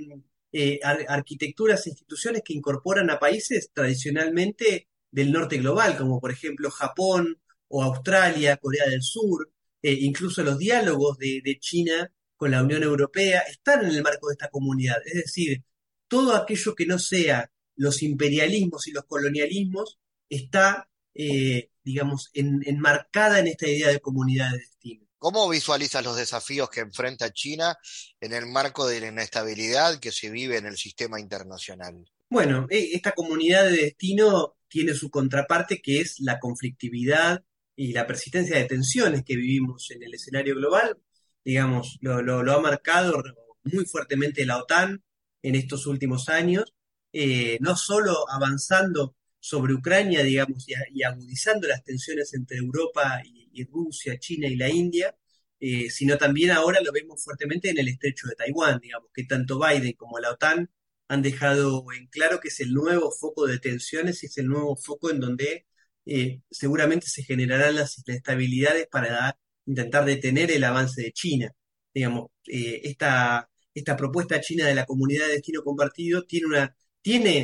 arquitecturas 1.08 1.86
e 1.86 1.90
instituciones 1.90 2.42
que 2.44 2.54
incorporan 2.54 3.10
a 3.10 3.18
países 3.18 3.70
tradicionalmente 3.74 4.88
del 5.10 5.32
norte 5.32 5.58
global, 5.58 5.96
como 5.98 6.20
por 6.20 6.30
ejemplo 6.30 6.70
Japón 6.70 7.38
o 7.68 7.82
Australia, 7.82 8.56
Corea 8.56 8.86
del 8.86 9.02
Sur, 9.02 9.50
incluso 9.82 10.42
los 10.42 10.58
diálogos 10.58 11.18
de 11.18 11.58
China 11.60 12.10
con 12.36 12.50
la 12.50 12.62
Unión 12.62 12.82
Europea, 12.82 13.40
están 13.40 13.84
en 13.84 13.92
el 13.92 14.02
marco 14.02 14.28
de 14.28 14.34
esta 14.34 14.48
comunidad. 14.48 14.96
Es 15.04 15.14
decir, 15.14 15.62
todo 16.08 16.34
aquello 16.34 16.74
que 16.74 16.86
no 16.86 16.98
sea 16.98 17.50
los 17.76 18.02
imperialismos 18.02 18.88
y 18.88 18.92
los 18.92 19.04
colonialismos 19.04 19.98
está, 20.28 20.88
eh, 21.14 21.70
digamos, 21.84 22.30
enmarcada 22.34 23.38
en 23.38 23.48
esta 23.48 23.68
idea 23.68 23.88
de 23.88 24.00
comunidad 24.00 24.50
de 24.50 24.58
destino. 24.58 25.06
¿Cómo 25.18 25.48
visualizas 25.48 26.04
los 26.04 26.16
desafíos 26.16 26.70
que 26.70 26.80
enfrenta 26.80 27.32
China 27.32 27.76
en 28.20 28.32
el 28.32 28.46
marco 28.46 28.86
de 28.86 29.00
la 29.00 29.08
inestabilidad 29.08 29.98
que 29.98 30.12
se 30.12 30.30
vive 30.30 30.58
en 30.58 30.66
el 30.66 30.76
sistema 30.76 31.18
internacional? 31.20 32.04
Bueno, 32.30 32.66
e, 32.70 32.90
esta 32.94 33.12
comunidad 33.12 33.64
de 33.64 33.76
destino 33.76 34.56
tiene 34.68 34.94
su 34.94 35.10
contraparte 35.10 35.80
que 35.80 36.00
es 36.00 36.20
la 36.20 36.38
conflictividad 36.38 37.42
y 37.78 37.92
la 37.92 38.08
persistencia 38.08 38.56
de 38.56 38.64
tensiones 38.64 39.22
que 39.24 39.36
vivimos 39.36 39.92
en 39.92 40.02
el 40.02 40.12
escenario 40.12 40.56
global, 40.56 40.98
digamos, 41.44 41.96
lo, 42.00 42.52
ha 42.52 42.60
marcado 42.60 43.22
muy 43.62 43.84
fuertemente 43.84 44.44
la 44.44 44.58
OTAN 44.58 45.04
en 45.42 45.54
estos 45.54 45.86
últimos 45.86 46.28
años, 46.28 46.74
eh, 47.12 47.56
no 47.60 47.76
solo 47.76 48.28
avanzando 48.28 49.14
sobre 49.38 49.74
Ucrania, 49.74 50.24
digamos, 50.24 50.66
y, 50.68 51.04
agudizando 51.04 51.68
las 51.68 51.84
tensiones 51.84 52.34
entre 52.34 52.58
Europa 52.58 53.22
y, 53.24 53.64
Rusia, 53.66 54.18
China 54.18 54.48
y 54.48 54.56
la 54.56 54.68
India, 54.68 55.16
eh, 55.60 55.88
sino 55.88 56.18
también 56.18 56.50
ahora 56.50 56.80
lo 56.80 56.90
vemos 56.90 57.22
fuertemente 57.22 57.70
en 57.70 57.78
el 57.78 57.88
estrecho 57.88 58.26
de 58.26 58.34
Taiwán, 58.34 58.80
digamos, 58.80 59.10
que 59.14 59.22
tanto 59.22 59.60
Biden 59.60 59.92
como 59.92 60.18
la 60.18 60.32
OTAN 60.32 60.68
han 61.06 61.22
dejado 61.22 61.84
en 61.92 62.08
claro 62.08 62.40
que 62.40 62.48
es 62.48 62.58
el 62.58 62.72
nuevo 62.72 63.12
foco 63.12 63.46
de 63.46 63.60
tensiones 63.60 64.22
y 64.24 64.26
es 64.26 64.36
el 64.38 64.48
nuevo 64.48 64.76
foco 64.76 65.10
en 65.10 65.20
donde 65.20 65.67
eh, 66.10 66.40
seguramente 66.50 67.06
se 67.06 67.22
generarán 67.22 67.74
las 67.76 67.98
inestabilidades 67.98 68.86
para 68.88 69.38
intentar 69.66 70.06
detener 70.06 70.50
el 70.50 70.64
avance 70.64 71.02
de 71.02 71.12
China. 71.12 71.52
Digamos, 71.92 72.30
eh, 72.46 72.80
esta, 72.84 73.50
esta 73.74 73.94
propuesta 73.96 74.40
china 74.40 74.66
de 74.66 74.74
la 74.74 74.86
comunidad 74.86 75.26
de 75.26 75.34
destino 75.34 75.62
compartido 75.62 76.24
tiene 76.24 76.46
una, 76.46 76.74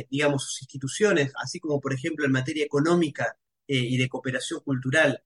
digamos, 0.09 0.43
sus 0.45 0.63
instituciones, 0.63 1.31
así 1.43 1.59
como 1.59 1.79
por 1.79 1.93
ejemplo 1.93 2.25
en 2.25 2.31
materia 2.31 2.65
económica 2.65 3.37
eh, 3.67 3.77
y 3.77 3.97
de 3.97 4.09
cooperación 4.09 4.61
cultural, 4.61 5.23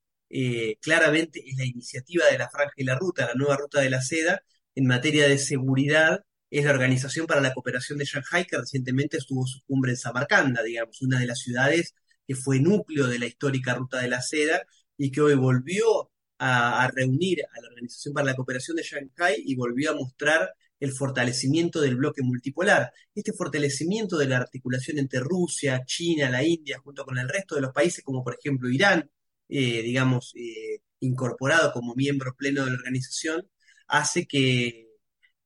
claramente 0.82 1.42
es 1.48 1.58
la 1.58 1.66
iniciativa 1.66 2.26
de 2.28 2.38
la 2.38 2.50
Franja 2.50 2.74
y 2.78 2.84
la 2.84 2.96
Ruta, 2.96 3.26
la 3.26 3.34
nueva 3.36 3.58
ruta 3.58 3.82
de 3.82 3.90
la 3.90 4.02
seda, 4.02 4.44
en 4.76 4.86
materia 4.86 5.28
de 5.28 5.38
seguridad, 5.40 6.24
es 6.52 6.66
la 6.66 6.72
Organización 6.72 7.26
para 7.28 7.42
la 7.42 7.54
Cooperación 7.54 7.98
de 8.00 8.06
Shanghai, 8.06 8.46
que 8.46 8.58
recientemente 8.58 9.18
estuvo 9.18 9.46
su 9.48 9.62
cumbre 9.66 9.92
en 9.92 9.98
Samarcanda, 9.98 10.62
digamos, 10.64 11.02
una 11.02 11.20
de 11.20 11.26
las 11.26 11.40
ciudades 11.40 11.96
que 12.30 12.36
fue 12.36 12.60
núcleo 12.60 13.08
de 13.08 13.18
la 13.18 13.26
histórica 13.26 13.74
ruta 13.74 14.00
de 14.00 14.08
la 14.08 14.22
seda 14.22 14.62
y 14.96 15.12
que 15.12 15.20
hoy 15.20 15.34
volvió 15.34 16.12
a, 16.38 16.88
reunir 16.94 17.42
a 17.42 17.60
la 17.60 17.70
Organización 17.70 18.14
para 18.14 18.28
la 18.28 18.36
Cooperación 18.36 18.78
de 18.78 18.84
Shanghái 18.84 19.42
y 19.44 19.56
volvió 19.56 19.90
a 19.90 19.96
mostrar 19.96 20.54
el 20.80 20.92
fortalecimiento 20.92 21.82
del 21.82 21.96
bloque 21.96 22.22
multipolar. 22.22 22.92
Este 23.16 23.34
fortalecimiento 23.34 24.16
de 24.20 24.28
la 24.28 24.38
articulación 24.38 25.00
entre 25.00 25.22
Rusia, 25.22 25.82
China, 25.88 26.30
la 26.30 26.44
India, 26.44 26.78
junto 26.84 27.04
con 27.04 27.18
el 27.18 27.28
resto 27.28 27.56
de 27.56 27.62
los 27.62 27.74
países, 27.74 28.04
como 28.04 28.24
por 28.24 28.36
ejemplo 28.40 28.70
Irán, 28.70 29.10
eh, 29.48 29.82
digamos, 29.82 30.32
eh, 30.36 30.84
incorporado 31.00 31.74
como 31.74 31.96
miembro 31.96 32.36
pleno 32.38 32.64
de 32.64 32.70
la 32.70 32.78
organización, 32.78 33.50
hace 33.88 34.28
que, 34.28 34.88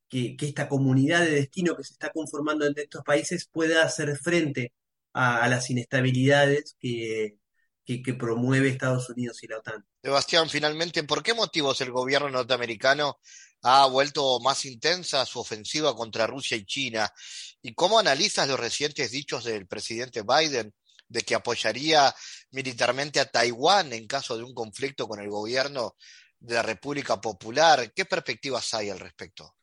que, 0.09 0.35
esta 0.37 0.67
comunidad 0.67 1.21
de 1.21 1.31
destino 1.31 1.77
que 1.77 1.85
se 1.85 1.93
está 1.93 2.11
conformando 2.11 2.65
entre 2.65 2.83
estos 2.83 3.03
países 3.05 3.47
pueda 3.49 3.83
hacer 3.83 4.17
frente 4.17 4.73
a 5.13 5.47
las 5.47 5.69
inestabilidades 5.69 6.75
que, 6.79 7.37
que, 7.85 8.13
promueve 8.13 8.69
Estados 8.69 9.09
Unidos 9.09 9.43
y 9.43 9.47
la 9.47 9.57
OTAN. 9.57 9.85
Sebastián, 10.01 10.49
finalmente, 10.49 11.03
¿por 11.03 11.21
qué 11.21 11.33
motivos 11.33 11.79
el 11.81 11.91
gobierno 11.91 12.29
norteamericano 12.29 13.19
ha 13.61 13.85
vuelto 13.87 14.39
más 14.39 14.65
intensa 14.65 15.25
su 15.25 15.39
ofensiva 15.39 15.95
contra 15.95 16.27
Rusia 16.27 16.57
y 16.57 16.65
China? 16.65 17.11
¿Y 17.61 17.73
cómo 17.73 17.99
analizas 17.99 18.47
los 18.47 18.59
recientes 18.59 19.11
dichos 19.11 19.43
del 19.43 19.67
presidente 19.67 20.23
Biden 20.23 20.73
de 21.07 21.21
que 21.21 21.35
apoyaría 21.35 22.13
militarmente 22.51 23.19
a 23.19 23.25
Taiwán 23.25 23.93
en 23.93 24.07
caso 24.07 24.37
de 24.37 24.43
un 24.43 24.53
conflicto 24.53 25.07
con 25.07 25.19
el 25.19 25.29
gobierno 25.29 25.95
de 26.39 26.55
la 26.55 26.61
República 26.61 27.19
Popular? 27.19 27.91
¿Qué 27.93 28.05
perspectivas 28.05 28.73
hay 28.73 28.89
al 28.89 28.99
respecto? 28.99 29.55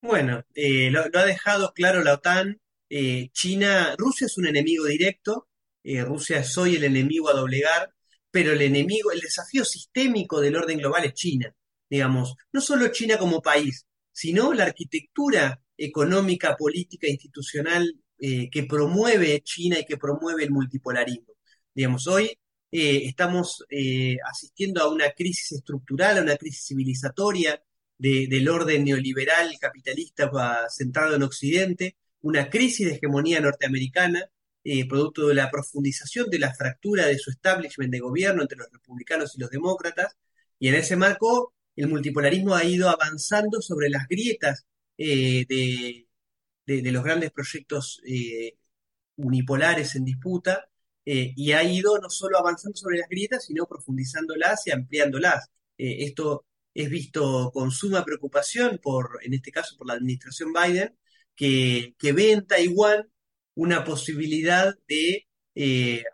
Bueno, 0.00 0.44
eh, 0.54 0.90
lo, 0.90 1.02
ha 1.02 1.24
dejado 1.24 1.72
claro 1.72 2.02
la 2.02 2.14
OTAN 2.14 2.60
eh, 2.90 3.28
China, 3.32 3.94
Rusia 3.98 4.26
es 4.26 4.38
un 4.38 4.46
enemigo 4.46 4.86
directo, 4.86 5.48
eh, 5.82 6.02
Rusia 6.02 6.40
es 6.40 6.56
hoy 6.56 6.76
el 6.76 6.84
enemigo 6.84 7.28
a 7.28 7.34
doblegar, 7.34 7.92
pero 8.30 8.52
el 8.52 8.62
enemigo, 8.62 9.12
el 9.12 9.20
desafío 9.20 9.64
sistémico 9.64 10.40
del 10.40 10.56
orden 10.56 10.78
global 10.78 11.04
es 11.04 11.14
China, 11.14 11.54
digamos, 11.88 12.34
no 12.52 12.60
solo 12.60 12.88
China 12.88 13.18
como 13.18 13.42
país, 13.42 13.86
sino 14.12 14.52
la 14.52 14.64
arquitectura 14.64 15.60
económica, 15.76 16.56
política, 16.56 17.08
institucional 17.08 17.94
eh, 18.18 18.50
que 18.50 18.64
promueve 18.64 19.40
China 19.42 19.78
y 19.78 19.84
que 19.84 19.96
promueve 19.96 20.44
el 20.44 20.50
multipolarismo. 20.50 21.34
Digamos, 21.74 22.06
hoy 22.06 22.36
estamos 22.70 23.64
asistiendo 24.30 24.82
a 24.82 24.90
una 24.90 25.12
crisis 25.12 25.52
estructural, 25.52 26.18
a 26.18 26.22
una 26.22 26.36
crisis 26.36 26.66
civilizatoria 26.66 27.62
del 27.96 28.48
orden 28.48 28.84
neoliberal 28.84 29.56
capitalista 29.58 30.30
centrado 30.68 31.16
en 31.16 31.22
Occidente, 31.22 31.96
una 32.22 32.50
crisis 32.50 32.86
de 32.86 32.94
hegemonía 32.94 33.40
norteamericana, 33.40 34.30
eh, 34.64 34.86
producto 34.88 35.28
de 35.28 35.34
la 35.34 35.50
profundización 35.50 36.28
de 36.30 36.38
la 36.38 36.54
fractura 36.54 37.06
de 37.06 37.18
su 37.18 37.30
establishment 37.30 37.92
de 37.92 38.00
gobierno 38.00 38.42
entre 38.42 38.58
los 38.58 38.70
republicanos 38.72 39.36
y 39.36 39.40
los 39.40 39.50
demócratas, 39.50 40.16
y 40.58 40.68
en 40.68 40.74
ese 40.74 40.96
marco 40.96 41.54
el 41.76 41.88
multipolarismo 41.88 42.54
ha 42.54 42.64
ido 42.64 42.88
avanzando 42.88 43.60
sobre 43.62 43.88
las 43.88 44.08
grietas 44.08 44.66
eh, 44.98 45.46
de, 46.66 46.92
los 46.92 47.04
grandes 47.04 47.30
proyectos 47.30 48.00
eh, 48.06 48.56
unipolares 49.16 49.94
en 49.96 50.04
disputa, 50.04 50.68
y 51.10 51.52
ha 51.52 51.62
ido 51.64 51.98
no 51.98 52.10
solo 52.10 52.36
avanzando 52.38 52.76
sobre 52.76 52.98
las 52.98 53.08
grietas, 53.08 53.46
sino 53.46 53.66
profundizándolas 53.66 54.66
y 54.66 54.72
ampliándolas. 54.72 55.48
esto 55.78 56.44
es 56.74 56.90
visto 56.90 57.50
con 57.52 57.70
suma 57.70 58.04
preocupación 58.04 58.78
por, 58.82 59.18
en 59.22 59.34
este 59.34 59.50
caso, 59.50 59.76
por 59.78 59.86
la 59.86 59.94
administración 59.94 60.52
Biden, 60.52 60.97
que, 61.38 62.12
ve 62.12 62.32
en 62.32 62.46
Taiwán 62.46 63.08
una 63.54 63.84
posibilidad 63.84 64.74
de 64.88 65.28
eh, 65.54 66.04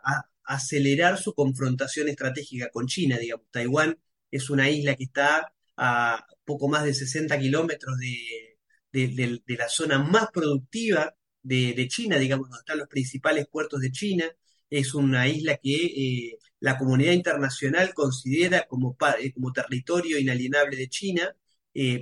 acelerar 0.43 1.17
su 1.19 1.33
confrontación 1.33 2.09
estratégica 2.09 2.69
con 2.71 2.87
China. 2.87 3.17
Digamos, 3.17 3.47
Taiwán 3.51 3.97
es 4.31 4.49
una 4.49 4.69
isla 4.69 4.95
que 4.95 5.05
está 5.05 5.53
a 5.77 6.25
poco 6.45 6.67
más 6.69 6.83
de 6.85 6.93
60 6.93 7.39
kilómetros 7.39 7.97
de, 7.97 9.47
la 9.57 9.69
zona 9.69 9.99
más 9.99 10.29
productiva 10.31 11.15
de, 11.41 11.87
China, 11.89 12.17
digamos, 12.17 12.49
donde 12.49 12.61
están 12.61 12.77
los 12.79 12.87
principales 12.87 13.47
puertos 13.47 13.81
de 13.81 13.91
China. 13.91 14.25
Es 14.69 14.93
una 14.93 15.27
isla 15.27 15.57
que 15.57 15.73
eh, 15.73 16.37
la 16.59 16.77
comunidad 16.77 17.13
internacional 17.13 17.93
considera 17.93 18.67
como, 18.67 18.95
eh, 19.19 19.33
como 19.33 19.53
territorio 19.53 20.19
inalienable 20.19 20.77
de 20.77 20.89
China, 20.89 21.35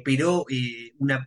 pero 0.04 0.46
una, 1.00 1.26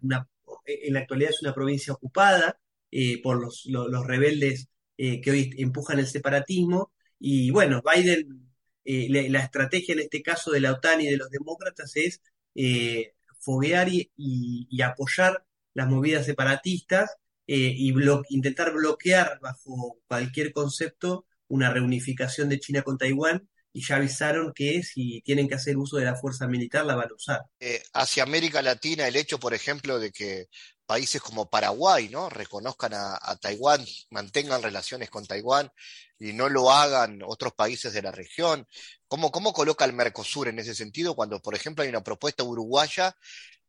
en 0.66 0.94
la 0.94 1.00
actualidad 1.00 1.30
es 1.30 1.42
una 1.42 1.54
provincia 1.54 1.92
ocupada 1.92 2.58
eh, 2.90 3.20
por 3.22 3.40
los, 3.40 4.06
rebeldes 4.06 4.68
eh, 4.96 5.20
que 5.20 5.30
hoy 5.30 5.54
empujan 5.58 5.98
el 5.98 6.06
separatismo. 6.06 6.92
Y 7.18 7.50
bueno, 7.50 7.82
Biden, 7.82 8.50
eh, 8.84 9.08
la, 9.28 9.40
estrategia 9.40 9.94
en 9.94 10.00
este 10.00 10.22
caso 10.22 10.50
de 10.50 10.60
la 10.60 10.72
OTAN 10.72 11.00
y 11.00 11.06
de 11.06 11.16
los 11.16 11.30
demócratas 11.30 11.92
es 11.96 12.20
foguear 13.40 13.88
y, 13.90 14.82
apoyar 14.82 15.44
las 15.74 15.88
movidas 15.88 16.26
separatistas 16.26 17.16
y 17.46 17.92
intentar 18.30 18.72
bloquear 18.72 19.38
bajo 19.40 19.98
cualquier 20.08 20.52
concepto 20.52 21.26
una 21.48 21.70
reunificación 21.72 22.48
de 22.48 22.58
China 22.58 22.82
con 22.82 22.98
Taiwán 22.98 23.48
y 23.76 23.82
ya 23.82 23.96
avisaron 23.96 24.54
que 24.54 24.82
si 24.82 25.20
tienen 25.20 25.46
que 25.46 25.54
hacer 25.54 25.76
uso 25.76 25.98
de 25.98 26.06
la 26.06 26.16
fuerza 26.16 26.46
militar 26.46 26.86
la 26.86 26.94
van 26.94 27.10
a 27.10 27.14
usar. 27.14 27.42
Eh, 27.60 27.82
hacia 27.92 28.22
América 28.22 28.62
Latina, 28.62 29.06
el 29.06 29.16
hecho, 29.16 29.38
por 29.38 29.52
ejemplo, 29.52 29.98
de 29.98 30.12
que 30.12 30.46
países 30.86 31.20
como 31.20 31.50
Paraguay 31.50 32.08
¿no? 32.08 32.30
reconozcan 32.30 32.94
a, 32.94 33.36
Taiwán, 33.38 33.84
mantengan 34.08 34.62
relaciones 34.62 35.10
con 35.10 35.26
Taiwán 35.26 35.70
y 36.18 36.32
no 36.32 36.48
lo 36.48 36.72
hagan 36.72 37.20
otros 37.22 37.52
países 37.52 37.92
de 37.92 38.00
la 38.00 38.12
región. 38.12 38.66
¿Cómo, 39.08 39.30
¿Cómo 39.30 39.52
coloca 39.52 39.84
el 39.84 39.92
Mercosur 39.92 40.48
en 40.48 40.58
ese 40.58 40.74
sentido 40.74 41.14
cuando, 41.14 41.42
por 41.42 41.54
ejemplo, 41.54 41.84
hay 41.84 41.90
una 41.90 42.02
propuesta 42.02 42.44
uruguaya 42.44 43.14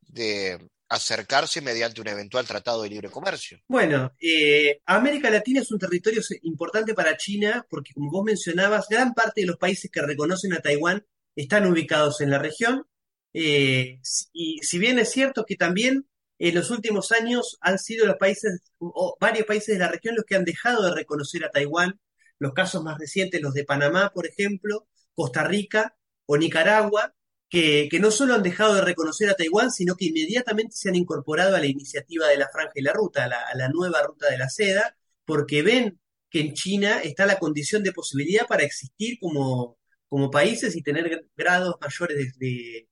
de 0.04 0.70
acercarse 0.90 1.62
mediante 1.62 2.02
un 2.02 2.08
eventual 2.08 2.46
tratado 2.46 2.84
de 2.84 2.90
libre 2.90 3.10
comercio. 3.10 3.60
Bueno, 3.68 4.14
eh, 4.20 4.82
América 4.86 5.30
Latina 5.30 5.62
es 5.62 5.72
un 5.72 5.80
territorio 5.80 6.22
importante 6.44 6.94
para 6.94 7.18
China 7.18 7.66
porque, 7.70 7.94
como 7.94 8.12
vos 8.12 8.24
mencionabas, 8.24 8.88
gran 8.90 9.14
parte 9.14 9.42
de 9.42 9.48
los 9.48 9.58
países 9.58 9.92
que 9.92 10.02
reconocen 10.02 10.54
a 10.54 10.60
Taiwán 10.60 11.06
están 11.36 11.68
ubicados 11.68 12.22
en 12.22 12.32
la 12.32 12.40
región. 12.40 12.88
Eh, 13.34 14.00
y 14.32 14.60
si 14.62 14.80
bien 14.80 14.98
es 15.00 15.12
cierto 15.12 15.46
que 15.46 15.56
también 15.56 16.08
en 16.40 16.56
los 16.56 16.72
últimos 16.72 17.12
años 17.12 17.58
han 17.62 17.80
sido 17.80 18.06
los 18.06 18.18
países, 18.18 18.62
o 18.80 19.18
varios 19.20 19.46
países 19.46 19.76
de 19.76 19.80
la 19.80 19.92
región 19.92 20.16
los 20.16 20.26
que 20.26 20.36
han 20.36 20.46
dejado 20.46 20.84
de 20.84 20.96
reconocer 20.96 21.44
a 21.44 21.52
Taiwán, 21.52 22.00
los 22.40 22.54
casos 22.54 22.84
más 22.84 22.98
recientes, 22.98 23.42
los 23.42 23.54
de 23.54 23.66
Panamá, 23.66 24.12
por 24.14 24.28
ejemplo, 24.28 24.88
Costa 25.16 25.44
Rica 25.44 25.98
o 26.26 26.38
Nicaragua, 26.38 27.16
que, 27.50 27.90
no 28.00 28.12
solo 28.12 28.36
han 28.36 28.44
dejado 28.44 28.76
de 28.76 28.82
reconocer 28.82 29.30
a 29.30 29.36
Taiwán, 29.36 29.72
sino 29.72 29.96
que 29.96 30.06
inmediatamente 30.06 30.76
se 30.76 30.90
han 30.90 30.96
incorporado 30.96 31.56
a 31.56 31.60
la 31.60 31.66
iniciativa 31.68 32.28
de 32.28 32.38
la 32.38 32.50
Franja 32.50 32.74
y 32.76 32.82
la 32.82 32.94
Ruta, 32.94 33.26
a 33.26 33.56
la, 33.56 33.70
nueva 33.70 34.04
Ruta 34.04 34.30
de 34.30 34.38
la 34.38 34.50
Seda, 34.50 34.98
porque 35.26 35.62
ven 35.62 36.00
que 36.30 36.42
en 36.42 36.54
China 36.54 37.00
está 37.02 37.26
la 37.26 37.40
condición 37.40 37.84
de 37.84 37.94
posibilidad 37.94 38.48
para 38.48 38.64
existir 38.64 39.18
como, 39.20 39.78
como 40.10 40.30
países 40.32 40.76
y 40.76 40.82
tener 40.84 41.26
grados 41.36 41.76
mayores 41.82 42.38
de, 42.38 42.88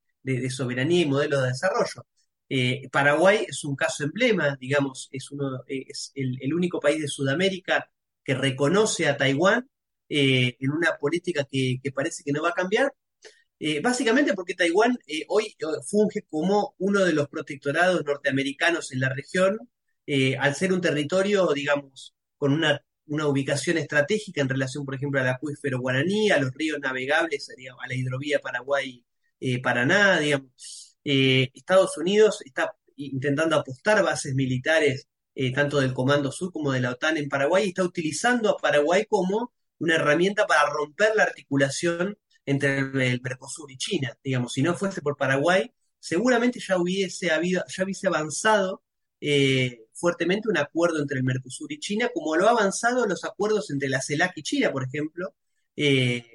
soberanía 0.49 1.01
y 1.01 1.05
modelo 1.05 1.41
de 1.41 1.49
desarrollo. 1.49 2.05
Eh, 2.47 2.89
Paraguay 2.91 3.45
es 3.47 3.63
un 3.63 3.75
caso 3.75 4.03
emblema, 4.03 4.55
digamos, 4.59 5.09
es, 5.11 5.31
uno, 5.31 5.63
es 5.67 6.11
el, 6.15 6.53
único 6.53 6.79
país 6.79 7.01
de 7.01 7.07
Sudamérica 7.07 7.89
que 8.23 8.35
reconoce 8.35 9.07
a 9.07 9.17
Taiwán 9.17 9.69
eh, 10.09 10.55
en 10.59 10.71
una 10.71 10.97
política 10.97 11.47
que, 11.49 11.79
parece 11.93 12.23
que 12.23 12.31
no 12.31 12.43
va 12.43 12.49
a 12.49 12.53
cambiar, 12.53 12.93
eh, 13.59 13.79
básicamente 13.81 14.33
porque 14.33 14.53
Taiwán 14.53 14.97
eh, 15.07 15.23
hoy 15.29 15.55
eh, 15.57 15.65
funge 15.89 16.23
como 16.29 16.75
uno 16.79 17.05
de 17.05 17.13
los 17.13 17.29
protectorados 17.29 18.03
norteamericanos 18.03 18.91
en 18.91 18.99
la 18.99 19.09
región, 19.09 19.59
al 20.39 20.55
ser 20.55 20.71
un 20.71 20.81
territorio, 20.81 21.51
digamos, 21.53 22.15
con 22.37 22.53
una, 22.53 22.81
ubicación 23.07 23.77
estratégica 23.77 24.41
en 24.41 24.49
relación, 24.49 24.85
por 24.85 24.95
ejemplo, 24.95 25.19
al 25.19 25.27
acuífero 25.27 25.79
guaraní, 25.79 26.29
a 26.31 26.39
los 26.39 26.51
ríos 26.53 26.79
navegables, 26.79 27.49
a 27.49 27.87
la 27.87 27.95
hidrovía 27.95 28.39
Paraguay-Paraná, 28.39 30.19
digamos. 30.19 30.97
Estados 31.03 31.97
Unidos 31.97 32.41
está 32.45 32.75
intentando 32.97 33.55
apostar 33.55 34.03
bases 34.03 34.35
militares, 34.35 35.07
tanto 35.55 35.79
del 35.79 35.93
Comando 35.93 36.31
Sur 36.31 36.51
como 36.51 36.71
de 36.71 36.81
la 36.81 36.91
OTAN 36.91 37.17
en 37.17 37.29
Paraguay, 37.29 37.65
y 37.65 37.69
está 37.69 37.83
utilizando 37.83 38.49
a 38.49 38.57
Paraguay 38.57 39.05
como 39.07 39.53
una 39.79 39.95
herramienta 39.95 40.45
para 40.45 40.69
romper 40.69 41.15
la 41.15 41.23
articulación 41.23 42.17
entre 42.45 42.79
el 42.79 43.21
Mercosur 43.21 43.71
y 43.71 43.77
China. 43.77 44.17
Digamos, 44.23 44.53
si 44.53 44.61
no 44.61 44.75
fuese 44.75 45.01
por 45.01 45.17
Paraguay, 45.17 45.71
seguramente 45.99 46.59
ya 46.59 46.77
hubiese 46.77 47.31
habido, 47.31 47.63
ya 47.67 47.83
hubiese 47.83 48.07
avanzado 48.07 48.83
eh, 49.19 49.85
fuertemente 49.93 50.49
un 50.49 50.57
acuerdo 50.57 51.01
entre 51.01 51.17
el 51.17 51.23
Mercosur 51.23 51.71
y 51.71 51.79
China, 51.79 52.09
como 52.13 52.35
lo 52.35 52.47
ha 52.47 52.51
avanzado 52.51 53.07
los 53.07 53.23
acuerdos 53.23 53.71
entre 53.71 53.89
la 53.89 54.01
CELAC 54.01 54.37
y 54.37 54.43
China, 54.43 54.71
por 54.71 54.83
ejemplo, 54.83 55.35
eh, 55.75 56.25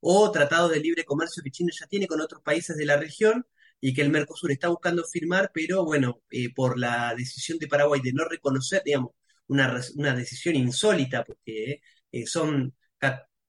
o 0.00 0.30
tratados 0.30 0.70
de 0.72 0.80
libre 0.80 1.04
comercio 1.04 1.42
que 1.42 1.50
China 1.50 1.72
ya 1.78 1.86
tiene 1.86 2.06
con 2.06 2.20
otros 2.20 2.42
países 2.42 2.76
de 2.76 2.84
la 2.86 2.96
región 2.98 3.46
y 3.80 3.94
que 3.94 4.02
el 4.02 4.10
Mercosur 4.10 4.50
está 4.52 4.68
buscando 4.68 5.04
firmar, 5.04 5.50
pero 5.54 5.84
bueno, 5.84 6.22
eh, 6.30 6.52
por 6.54 6.78
la 6.78 7.14
decisión 7.16 7.58
de 7.58 7.68
Paraguay 7.68 8.00
de 8.02 8.12
no 8.12 8.24
reconocer, 8.28 8.82
digamos, 8.84 9.12
una, 9.46 9.80
una 9.96 10.14
decisión 10.14 10.56
insólita, 10.56 11.24
porque 11.24 11.80
son 12.26 12.74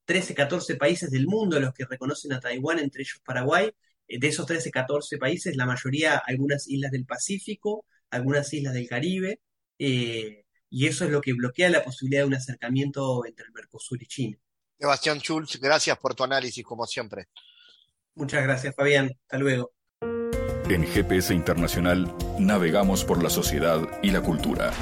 13, 0.06 0.34
14 0.34 0.76
países 0.76 1.10
del 1.10 1.26
mundo 1.26 1.60
los 1.60 1.74
que 1.74 1.84
reconocen 1.84 2.32
a 2.32 2.40
Taiwán, 2.40 2.78
entre 2.78 3.02
ellos 3.02 3.20
Paraguay. 3.24 3.70
Eh, 4.08 4.18
de 4.18 4.28
esos 4.28 4.46
13, 4.46 4.70
14 4.70 5.18
países, 5.18 5.56
la 5.56 5.66
mayoría 5.66 6.16
algunas 6.16 6.68
islas 6.68 6.92
del 6.92 7.04
Pacífico, 7.04 7.84
algunas 8.10 8.52
islas 8.52 8.72
del 8.72 8.88
Caribe, 8.88 9.40
eh, 9.78 10.44
y 10.70 10.86
eso 10.86 11.04
es 11.04 11.10
lo 11.10 11.20
que 11.20 11.32
bloquea 11.32 11.68
la 11.68 11.84
posibilidad 11.84 12.22
de 12.22 12.28
un 12.28 12.34
acercamiento 12.34 13.26
entre 13.26 13.46
el 13.46 13.52
Mercosur 13.52 14.02
y 14.02 14.06
China. 14.06 14.38
Sebastián 14.78 15.18
Schulz, 15.18 15.58
gracias 15.60 15.98
por 15.98 16.14
tu 16.14 16.24
análisis, 16.24 16.64
como 16.64 16.86
siempre. 16.86 17.28
Muchas 18.14 18.42
gracias, 18.42 18.74
Fabián. 18.74 19.10
Hasta 19.22 19.38
luego. 19.38 19.72
En 20.68 20.84
GPS 20.84 21.32
Internacional 21.32 22.12
navegamos 22.38 23.04
por 23.04 23.22
la 23.22 23.30
sociedad 23.30 23.80
y 24.02 24.10
la 24.10 24.20
cultura. 24.20 24.72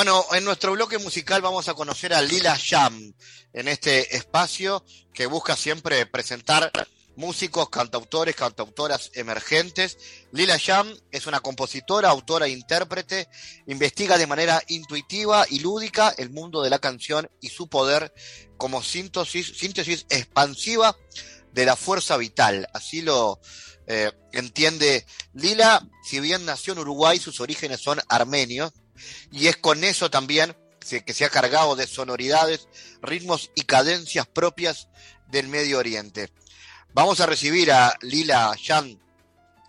Bueno, 0.00 0.24
en 0.32 0.46
nuestro 0.46 0.72
bloque 0.72 0.96
musical 0.96 1.42
vamos 1.42 1.68
a 1.68 1.74
conocer 1.74 2.14
a 2.14 2.22
Lila 2.22 2.56
Jam 2.58 3.12
en 3.52 3.68
este 3.68 4.16
espacio 4.16 4.82
que 5.12 5.26
busca 5.26 5.56
siempre 5.56 6.06
presentar 6.06 6.72
músicos, 7.16 7.68
cantautores, 7.68 8.34
cantautoras 8.34 9.10
emergentes. 9.12 9.98
Lila 10.32 10.58
Jam 10.58 10.90
es 11.12 11.26
una 11.26 11.40
compositora, 11.40 12.08
autora 12.08 12.46
e 12.46 12.48
intérprete. 12.52 13.28
Investiga 13.66 14.16
de 14.16 14.26
manera 14.26 14.62
intuitiva 14.68 15.44
y 15.50 15.58
lúdica 15.58 16.14
el 16.16 16.30
mundo 16.30 16.62
de 16.62 16.70
la 16.70 16.78
canción 16.78 17.30
y 17.42 17.50
su 17.50 17.68
poder 17.68 18.14
como 18.56 18.82
síntesis, 18.82 19.52
síntesis 19.58 20.06
expansiva 20.08 20.96
de 21.52 21.66
la 21.66 21.76
fuerza 21.76 22.16
vital. 22.16 22.66
Así 22.72 23.02
lo 23.02 23.38
eh, 23.86 24.10
entiende 24.32 25.04
Lila. 25.34 25.86
Si 26.02 26.20
bien 26.20 26.46
nació 26.46 26.72
en 26.72 26.78
Uruguay, 26.78 27.18
sus 27.18 27.38
orígenes 27.40 27.82
son 27.82 28.00
armenios. 28.08 28.72
Y 29.30 29.46
es 29.48 29.56
con 29.56 29.84
eso 29.84 30.10
también 30.10 30.56
que 30.80 31.12
se 31.12 31.24
ha 31.24 31.30
cargado 31.30 31.76
de 31.76 31.86
sonoridades, 31.86 32.68
ritmos 33.02 33.50
y 33.54 33.62
cadencias 33.62 34.26
propias 34.26 34.88
del 35.28 35.48
Medio 35.48 35.78
Oriente. 35.78 36.30
Vamos 36.92 37.20
a 37.20 37.26
recibir 37.26 37.70
a 37.70 37.94
Lila 38.02 38.52
Yan 38.62 38.98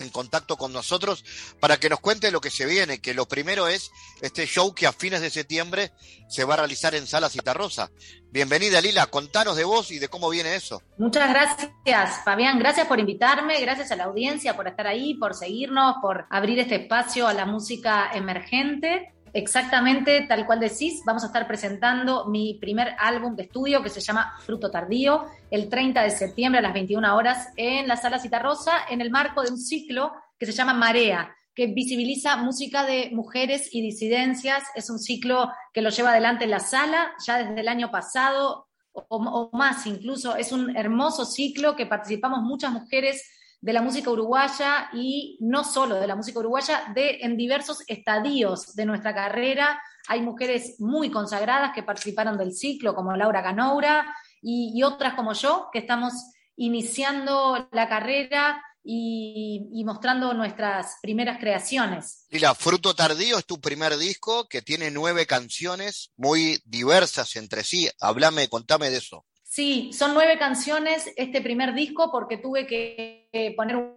en 0.02 0.10
contacto 0.10 0.58
con 0.58 0.74
nosotros 0.74 1.24
para 1.60 1.78
que 1.78 1.90
nos 1.90 2.00
cuente 2.00 2.32
lo 2.32 2.42
que 2.42 2.50
se 2.50 2.66
viene, 2.66 3.00
que 3.00 3.14
lo 3.14 3.28
primero 3.28 3.68
es 3.68 3.92
este 4.22 4.46
show 4.48 4.74
que 4.74 4.88
a 4.88 4.94
fines 4.94 5.22
de 5.22 5.30
septiembre 5.30 5.92
se 6.28 6.44
va 6.44 6.56
a 6.56 6.58
realizar 6.58 6.96
en 6.96 7.08
Sala 7.08 7.30
Citarrosa. 7.30 7.92
Bienvenida 8.32 8.82
Lila, 8.82 9.06
contanos 9.08 9.56
de 9.56 9.64
vos 9.64 9.92
y 9.92 10.00
de 10.00 10.08
cómo 10.08 10.30
viene 10.30 10.56
eso. 10.56 10.82
Muchas 10.98 11.30
gracias 11.30 12.24
Fabián, 12.26 12.60
gracias 12.60 12.88
por 12.88 13.00
invitarme, 13.00 13.62
gracias 13.62 13.92
a 13.92 13.96
la 13.96 14.06
audiencia 14.06 14.56
por 14.56 14.68
estar 14.68 14.88
ahí, 14.88 15.14
por 15.16 15.36
seguirnos, 15.36 15.98
por 16.02 16.26
abrir 16.30 16.60
este 16.60 16.76
espacio 16.76 17.28
a 17.28 17.34
la 17.34 17.46
música 17.46 18.10
emergente. 18.14 19.14
Exactamente, 19.34 20.26
tal 20.28 20.46
cual 20.46 20.60
decís, 20.60 21.04
vamos 21.06 21.24
a 21.24 21.28
estar 21.28 21.48
presentando 21.48 22.26
mi 22.26 22.56
primer 22.56 22.96
álbum 23.00 23.36
de 23.36 23.44
estudio 23.44 23.82
que 23.82 23.90
se 23.90 24.02
llama 24.02 24.34
Fruto 24.46 24.70
Tardío, 24.70 25.26
el 25.50 25.70
30 25.70 26.04
de 26.04 26.10
septiembre 26.10 26.60
a 26.60 26.62
las 26.62 26.74
21 26.74 27.16
horas 27.16 27.48
en 27.56 27.88
la 27.88 27.96
Sala 27.96 28.20
Citarrosa, 28.20 28.74
en 28.90 29.00
el 29.00 29.10
marco 29.10 29.42
de 29.42 29.52
un 29.52 29.58
ciclo 29.58 30.12
que 30.38 30.46
se 30.46 30.52
llama 30.52 30.74
Marea, 30.74 31.34
que 31.56 31.68
visibiliza 31.68 32.36
música 32.36 32.86
de 32.86 33.10
mujeres 33.14 33.74
y 33.74 33.82
disidencias. 33.82 34.64
Es 34.76 34.90
un 34.90 35.00
ciclo 35.00 35.50
que 35.74 35.82
lo 35.82 35.92
lleva 35.92 36.12
adelante 36.12 36.46
la 36.46 36.60
sala 36.60 37.14
ya 37.26 37.38
desde 37.38 37.62
el 37.62 37.70
año 37.70 37.90
pasado 37.90 38.68
o, 38.92 39.04
o 39.10 39.50
más 39.56 39.86
incluso. 39.88 40.36
Es 40.36 40.52
un 40.52 40.76
hermoso 40.76 41.24
ciclo 41.24 41.78
que 41.78 41.86
participamos 41.86 42.42
muchas 42.42 42.72
mujeres 42.72 43.24
de 43.62 43.74
la 43.74 43.82
música 43.82 44.10
uruguaya 44.10 44.90
y 44.92 45.38
no 45.40 45.64
solo 45.64 45.96
de 45.96 46.08
la 46.08 46.16
música 46.16 46.40
uruguaya, 46.40 46.92
de 46.96 47.20
en 47.22 47.38
diversos 47.38 47.84
estadios 47.88 48.76
de 48.76 48.86
nuestra 48.86 49.14
carrera. 49.14 49.80
Hay 50.08 50.22
mujeres 50.22 50.80
muy 50.80 51.12
consagradas 51.12 51.72
que 51.74 51.84
participaron 51.84 52.38
del 52.38 52.54
ciclo, 52.54 52.96
como 52.96 53.16
Laura 53.16 53.42
Ganoura 53.42 54.16
y, 54.42 54.82
otras 54.82 55.14
como 55.14 55.34
yo, 55.34 55.70
que 55.72 55.80
estamos 55.80 56.14
iniciando 56.56 57.70
la 57.72 57.88
carrera 57.88 58.64
y, 58.84 59.70
y, 59.72 59.86
mostrando 59.86 60.34
nuestras 60.34 60.98
primeras 61.04 61.38
creaciones. 61.38 62.26
Lila, 62.32 62.56
Fruto 62.56 62.96
Tardío 62.96 63.38
es 63.38 63.46
tu 63.46 63.62
primer 63.62 63.96
disco 63.98 64.48
que 64.48 64.64
tiene 64.64 64.90
nueve 64.90 65.28
canciones 65.28 66.12
muy 66.18 66.60
diversas 66.66 67.36
entre 67.36 67.64
sí. 67.64 67.88
Háblame, 68.00 68.50
contame 68.50 68.90
de 68.90 68.98
eso. 68.98 69.24
Sí, 69.44 69.92
son 69.92 70.14
nueve 70.16 70.40
canciones 70.40 71.12
este 71.16 71.42
primer 71.42 71.76
disco 71.76 72.10
porque 72.10 72.38
tuve 72.38 72.66
que 72.66 73.21
poner 73.56 73.76
un, 73.76 73.96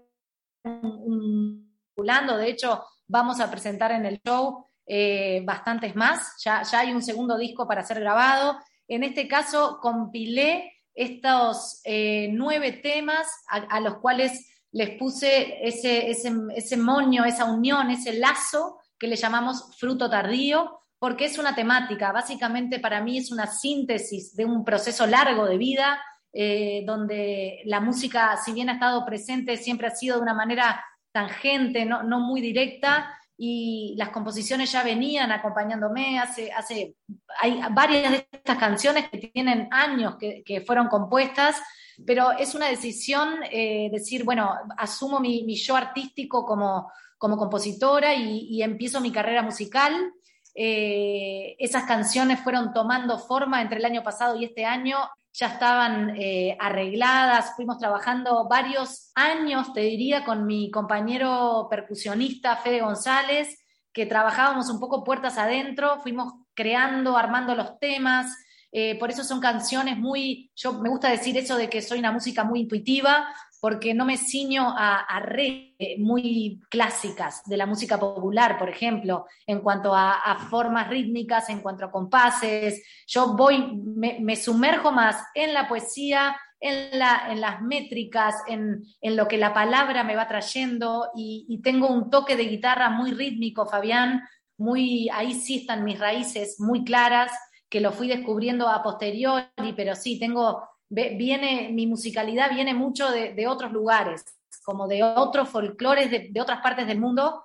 un, 0.64 1.74
De 1.96 2.48
hecho, 2.48 2.84
vamos 3.06 3.40
a 3.40 3.50
presentar 3.50 3.92
en 3.92 4.06
el 4.06 4.20
show 4.22 4.66
eh, 4.86 5.42
bastantes 5.44 5.94
más. 5.96 6.42
Ya, 6.42 6.62
ya 6.62 6.80
hay 6.80 6.92
un 6.92 7.02
segundo 7.02 7.36
disco 7.36 7.66
para 7.66 7.84
ser 7.84 8.00
grabado. 8.00 8.58
En 8.88 9.04
este 9.04 9.26
caso, 9.28 9.78
compilé 9.80 10.72
estos 10.94 11.80
eh, 11.84 12.28
nueve 12.32 12.72
temas 12.72 13.26
a, 13.48 13.56
a, 13.56 13.80
los 13.80 13.98
cuales 13.98 14.48
les 14.72 14.98
puse 14.98 15.66
ese, 15.66 16.10
ese, 16.10 16.32
ese 16.54 16.76
moño, 16.76 17.24
esa 17.24 17.46
unión, 17.46 17.90
ese 17.90 18.18
lazo 18.18 18.78
que 18.98 19.06
le 19.06 19.16
llamamos 19.16 19.76
fruto 19.76 20.08
tardío 20.08 20.80
porque 21.04 21.26
es 21.26 21.36
una 21.36 21.54
temática, 21.54 22.12
básicamente 22.12 22.80
para 22.80 23.02
mí 23.02 23.18
es 23.18 23.30
una 23.30 23.46
síntesis 23.46 24.34
de 24.34 24.46
un 24.46 24.64
proceso 24.64 25.06
largo 25.06 25.44
de 25.44 25.58
vida, 25.58 26.00
eh, 26.36 26.82
donde 26.84 27.62
la 27.64 27.78
música, 27.80 28.36
si 28.36 28.52
bien 28.52 28.68
ha 28.68 28.74
estado 28.74 29.06
presente, 29.06 29.56
siempre 29.56 29.86
ha 29.86 29.94
sido 29.94 30.16
de 30.16 30.22
una 30.22 30.34
manera 30.34 30.84
tangente, 31.12 31.84
no, 31.84 32.02
no 32.02 32.18
muy 32.18 32.40
directa, 32.40 33.08
y 33.36 33.94
las 33.96 34.10
composiciones 34.10 34.72
ya 34.72 34.82
venían 34.82 35.30
acompañándome 35.30 36.18
hace, 36.18 36.52
hace 36.52 36.96
hay 37.40 37.60
varias 37.70 38.10
de 38.12 38.28
estas 38.32 38.58
canciones 38.58 39.08
que 39.08 39.18
tienen 39.18 39.68
años 39.70 40.16
que, 40.18 40.42
que 40.44 40.60
fueron 40.60 40.88
compuestas, 40.88 41.60
pero 42.04 42.32
es 42.32 42.54
una 42.54 42.66
decisión 42.66 43.40
eh, 43.50 43.88
decir, 43.92 44.24
bueno, 44.24 44.54
asumo 44.76 45.20
mi, 45.20 45.44
mi 45.44 45.54
yo 45.54 45.76
artístico 45.76 46.44
como, 46.44 46.90
como 47.16 47.36
compositora 47.36 48.12
y, 48.14 48.48
y 48.50 48.62
empiezo 48.62 49.00
mi 49.00 49.12
carrera 49.12 49.42
musical 49.42 50.12
eh, 50.54 51.56
esas 51.58 51.84
canciones 51.84 52.40
fueron 52.40 52.72
tomando 52.72 53.18
forma 53.18 53.60
entre 53.60 53.78
el 53.78 53.84
año 53.84 54.02
pasado 54.02 54.36
y 54.36 54.44
este 54.44 54.64
año, 54.64 54.98
ya 55.32 55.48
estaban 55.48 56.14
eh, 56.16 56.56
arregladas, 56.60 57.56
fuimos 57.56 57.78
trabajando 57.78 58.46
varios 58.48 59.10
años, 59.16 59.72
te 59.72 59.80
diría, 59.80 60.24
con 60.24 60.46
mi 60.46 60.70
compañero 60.70 61.66
percusionista 61.68 62.56
Fede 62.56 62.82
González, 62.82 63.58
que 63.92 64.06
trabajábamos 64.06 64.70
un 64.70 64.78
poco 64.78 65.02
puertas 65.02 65.36
adentro, 65.36 66.00
fuimos 66.02 66.34
creando, 66.54 67.16
armando 67.16 67.56
los 67.56 67.78
temas, 67.80 68.32
eh, 68.70 68.98
por 68.98 69.10
eso 69.10 69.24
son 69.24 69.40
canciones 69.40 69.96
muy, 69.96 70.50
yo 70.56 70.74
me 70.74 70.88
gusta 70.88 71.08
decir 71.08 71.36
eso 71.36 71.56
de 71.56 71.68
que 71.68 71.82
soy 71.82 71.98
una 71.98 72.10
música 72.12 72.44
muy 72.44 72.60
intuitiva, 72.60 73.26
porque 73.64 73.94
no 73.94 74.04
me 74.04 74.18
ciño 74.18 74.74
a, 74.76 74.98
a 74.98 75.20
redes 75.20 75.98
muy 75.98 76.60
clásicas 76.68 77.42
de 77.46 77.56
la 77.56 77.64
música 77.64 77.98
popular, 77.98 78.58
por 78.58 78.68
ejemplo, 78.68 79.24
en 79.46 79.60
cuanto 79.60 79.94
a, 79.94 80.20
a 80.20 80.38
formas 80.50 80.90
rítmicas, 80.90 81.48
en 81.48 81.60
cuanto 81.60 81.86
a 81.86 81.90
compases. 81.90 82.84
Yo 83.06 83.34
voy, 83.34 83.80
me, 83.82 84.18
me 84.20 84.36
sumerjo 84.36 84.92
más 84.92 85.16
en 85.34 85.54
la 85.54 85.66
poesía, 85.66 86.36
en, 86.60 86.98
la, 86.98 87.28
en 87.30 87.40
las 87.40 87.62
métricas, 87.62 88.34
en, 88.48 88.84
en, 89.00 89.16
lo 89.16 89.26
que 89.26 89.38
la 89.38 89.54
palabra 89.54 90.04
me 90.04 90.14
va 90.14 90.28
trayendo 90.28 91.08
y, 91.16 91.46
y, 91.48 91.62
tengo 91.62 91.88
un 91.88 92.10
toque 92.10 92.36
de 92.36 92.44
guitarra 92.44 92.90
muy 92.90 93.12
rítmico, 93.12 93.64
Fabián, 93.64 94.24
muy, 94.58 95.08
ahí 95.08 95.32
sí 95.32 95.60
están 95.60 95.84
mis 95.84 95.98
raíces 95.98 96.60
muy 96.60 96.84
claras, 96.84 97.32
que 97.70 97.80
lo 97.80 97.92
fui 97.92 98.08
descubriendo 98.08 98.68
a 98.68 98.82
posteriori, 98.82 99.72
pero 99.74 99.94
sí, 99.94 100.18
tengo 100.18 100.68
viene, 100.88 101.70
mi 101.72 101.86
musicalidad 101.86 102.50
viene 102.50 102.74
mucho 102.74 103.10
de, 103.10 103.46
otros 103.46 103.72
lugares, 103.72 104.24
como 104.64 104.86
de 104.86 105.02
otros 105.02 105.48
folclores 105.48 106.10
de, 106.10 106.28
de, 106.30 106.40
otras 106.40 106.60
partes 106.60 106.86
del 106.86 107.00
mundo, 107.00 107.44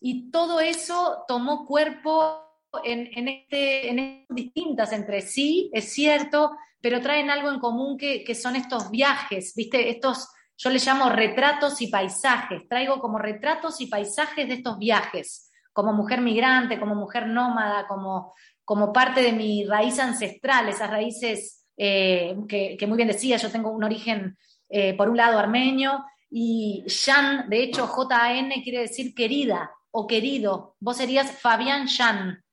y 0.00 0.30
todo 0.30 0.60
eso 0.60 1.24
tomó 1.28 1.66
cuerpo 1.66 2.50
en, 2.84 3.10
en, 3.14 3.28
este, 3.28 3.90
en 3.90 4.26
distintas 4.28 4.92
entre 4.92 5.22
sí, 5.22 5.70
es 5.72 5.92
cierto, 5.92 6.52
pero 6.80 7.00
traen 7.00 7.30
algo 7.30 7.50
en 7.50 7.60
común 7.60 7.98
que, 7.98 8.24
que 8.24 8.34
son 8.34 8.56
estos 8.56 8.90
viajes, 8.90 9.54
¿viste? 9.54 9.90
Estos, 9.90 10.28
yo 10.56 10.70
les 10.70 10.86
llamo 10.86 11.10
retratos 11.10 11.80
y 11.82 11.88
paisajes, 11.88 12.68
traigo 12.68 13.00
como 13.00 13.18
retratos 13.18 13.80
y 13.80 13.86
paisajes 13.86 14.48
de 14.48 14.54
estos 14.54 14.78
viajes, 14.78 15.50
como 15.72 15.92
mujer 15.92 16.20
migrante, 16.20 16.80
como 16.80 16.94
mujer 16.94 17.26
nómada, 17.26 17.86
como, 17.86 18.34
como 18.64 18.92
parte 18.92 19.22
de 19.22 19.32
mi 19.32 19.64
raíz 19.64 19.98
ancestral, 19.98 20.68
esas 20.68 20.90
raíces 20.90 21.59
eh, 21.82 22.36
que, 22.46 22.86
muy 22.86 22.98
bien 22.98 23.08
decía, 23.08 23.38
yo 23.38 23.50
tengo 23.50 23.70
un 23.70 23.82
origen, 23.82 24.36
eh, 24.68 24.92
por 24.92 25.08
un 25.08 25.16
lado, 25.16 25.38
armenio, 25.38 26.04
y 26.30 26.84
Jan, 26.86 27.48
de 27.48 27.62
hecho, 27.62 27.86
J-A-N 27.86 28.62
quiere 28.62 28.80
decir 28.80 29.14
querida 29.14 29.70
o 29.90 30.06
querido. 30.06 30.76
Vos 30.78 30.98
serías 30.98 31.32
Fabián 31.40 31.88
Jan. 31.88 32.44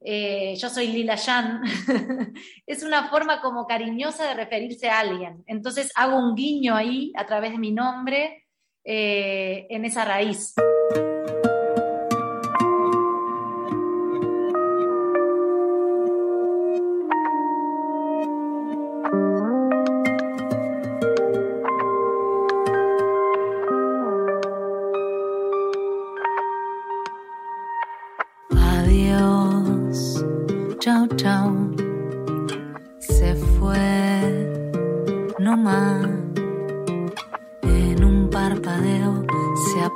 Eh, 0.00 0.56
yo 0.56 0.68
soy 0.68 0.88
Lila 0.88 1.16
Jan. 1.16 1.62
es 2.66 2.82
una 2.82 3.08
forma 3.08 3.40
como 3.40 3.68
cariñosa 3.68 4.26
de 4.26 4.34
referirse 4.34 4.90
a 4.90 4.98
alguien. 4.98 5.44
Entonces 5.46 5.92
hago 5.94 6.18
un 6.18 6.34
guiño 6.34 6.74
ahí 6.74 7.12
a 7.14 7.24
través 7.24 7.52
de 7.52 7.58
mi 7.58 7.70
nombre 7.70 8.48
en 8.84 9.84
esa 9.84 10.04
raíz. 10.04 10.54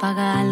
apaga 0.06 0.45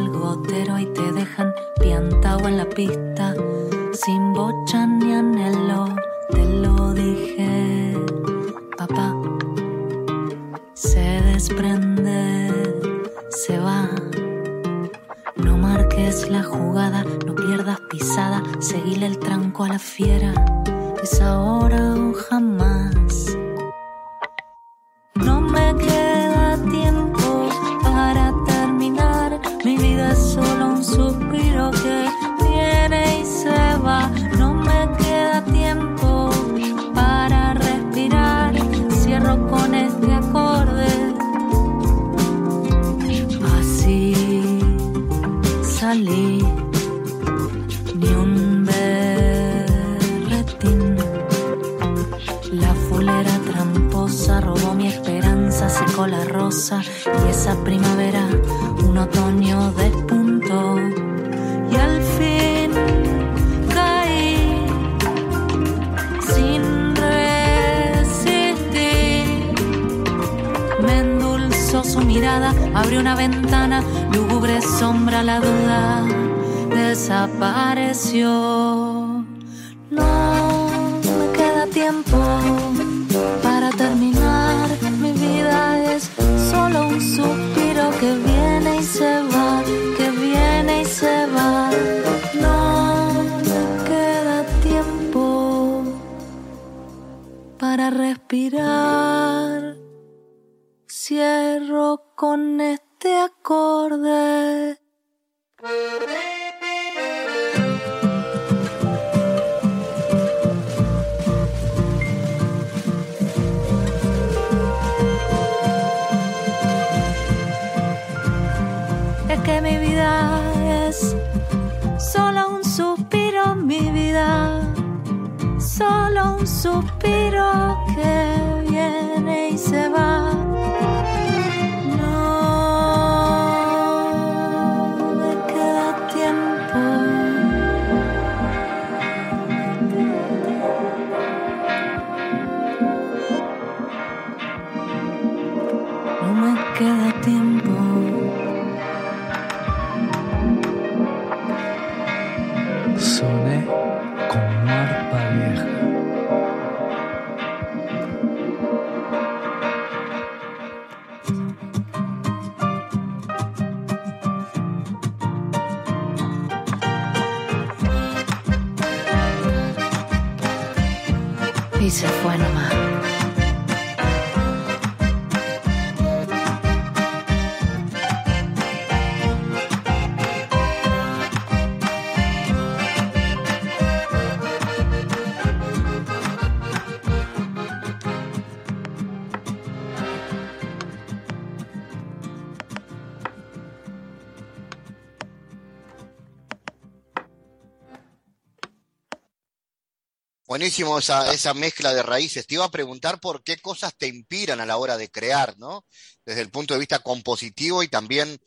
Buenísimo 200.46 200.98
esa, 200.98 201.32
esa 201.32 201.54
mezcla 201.54 201.94
de 201.94 202.02
raíces. 202.02 202.46
Te 202.46 202.54
iba 202.56 202.64
a 202.64 202.70
preguntar 202.70 203.18
por 203.20 203.42
qué 203.42 203.56
cosas 203.58 203.96
te 203.96 204.06
inspiran 204.08 204.60
a 204.60 204.66
la 204.66 204.76
hora 204.76 204.96
de 204.98 205.10
crear, 205.10 205.56
¿no? 205.58 205.86
Desde 206.24 206.42
el 206.42 206.50
punto 206.50 206.74
de 206.74 206.80
vista 206.80 206.98
compositivo 206.98 207.82
y 207.82 207.88
también 207.88 208.38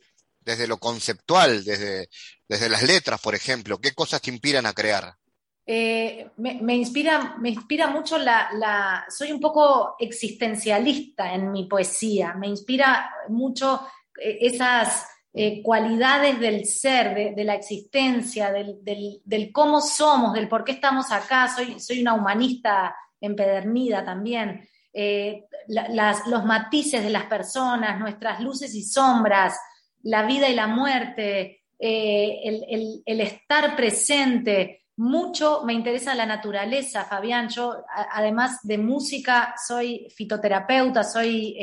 desde 0.41 0.67
lo 0.67 0.77
conceptual, 0.79 1.63
desde, 1.65 2.07
desde 2.47 2.69
las 2.69 2.83
letras, 2.83 3.19
por 3.19 3.33
ejemplo. 3.35 3.79
¿Qué 3.79 3.93
cosas 3.93 4.21
te 4.21 4.29
inspiran 4.31 4.65
a 4.67 4.73
crear? 4.73 5.15
Eh, 5.65 6.29
me, 6.37 6.61
me 6.61 6.75
inspira, 6.75 7.35
me 7.39 7.49
inspira 7.49 7.87
mucho 7.87 8.17
la, 8.17 8.49
la- 8.53 9.05
Soy 9.09 9.31
un 9.33 9.39
poco 9.41 9.95
existencialista 9.99 11.33
en 11.33 11.51
mi 11.51 11.65
poesía. 11.65 12.33
Me 12.35 12.47
inspira 12.47 13.09
mucho 13.29 13.85
eh, 14.21 14.37
esas 14.41 15.05
eh, 15.37 15.61
cualidades 15.63 16.39
del 16.39 16.65
ser, 16.65 17.35
de, 17.35 17.43
la 17.43 17.55
existencia, 17.55 18.51
del, 18.51 18.77
del- 18.83 19.51
cómo 19.51 19.81
somos, 19.81 20.33
del 20.33 20.47
por 20.47 20.63
qué 20.63 20.71
estamos 20.73 21.11
acá. 21.11 21.47
Soy, 21.47 21.79
soy 21.79 22.01
una 22.01 22.13
humanista 22.15 22.95
empedernida 23.21 24.03
también. 24.03 24.67
Eh, 24.93 25.43
los 25.67 26.43
matices 26.45 27.03
de 27.03 27.09
las 27.09 27.25
personas, 27.25 27.99
nuestras 27.99 28.39
luces 28.41 28.73
y 28.73 28.83
sombras, 28.83 29.59
la 30.03 30.23
vida 30.23 30.49
y 30.49 30.55
la 30.55 30.67
muerte, 30.67 31.63
eh, 31.79 32.39
el, 32.43 33.03
el- 33.05 33.21
estar 33.21 33.75
presente. 33.75 34.85
Mucho 34.97 35.61
me 35.65 35.73
interesa 35.73 36.15
la 36.15 36.25
naturaleza, 36.25 37.05
Fabián. 37.05 37.49
Yo, 37.49 37.75
además 38.11 38.59
de 38.63 38.79
música, 38.79 39.53
soy 39.67 40.07
fitoterapeuta, 40.15 41.03
soy, 41.03 41.55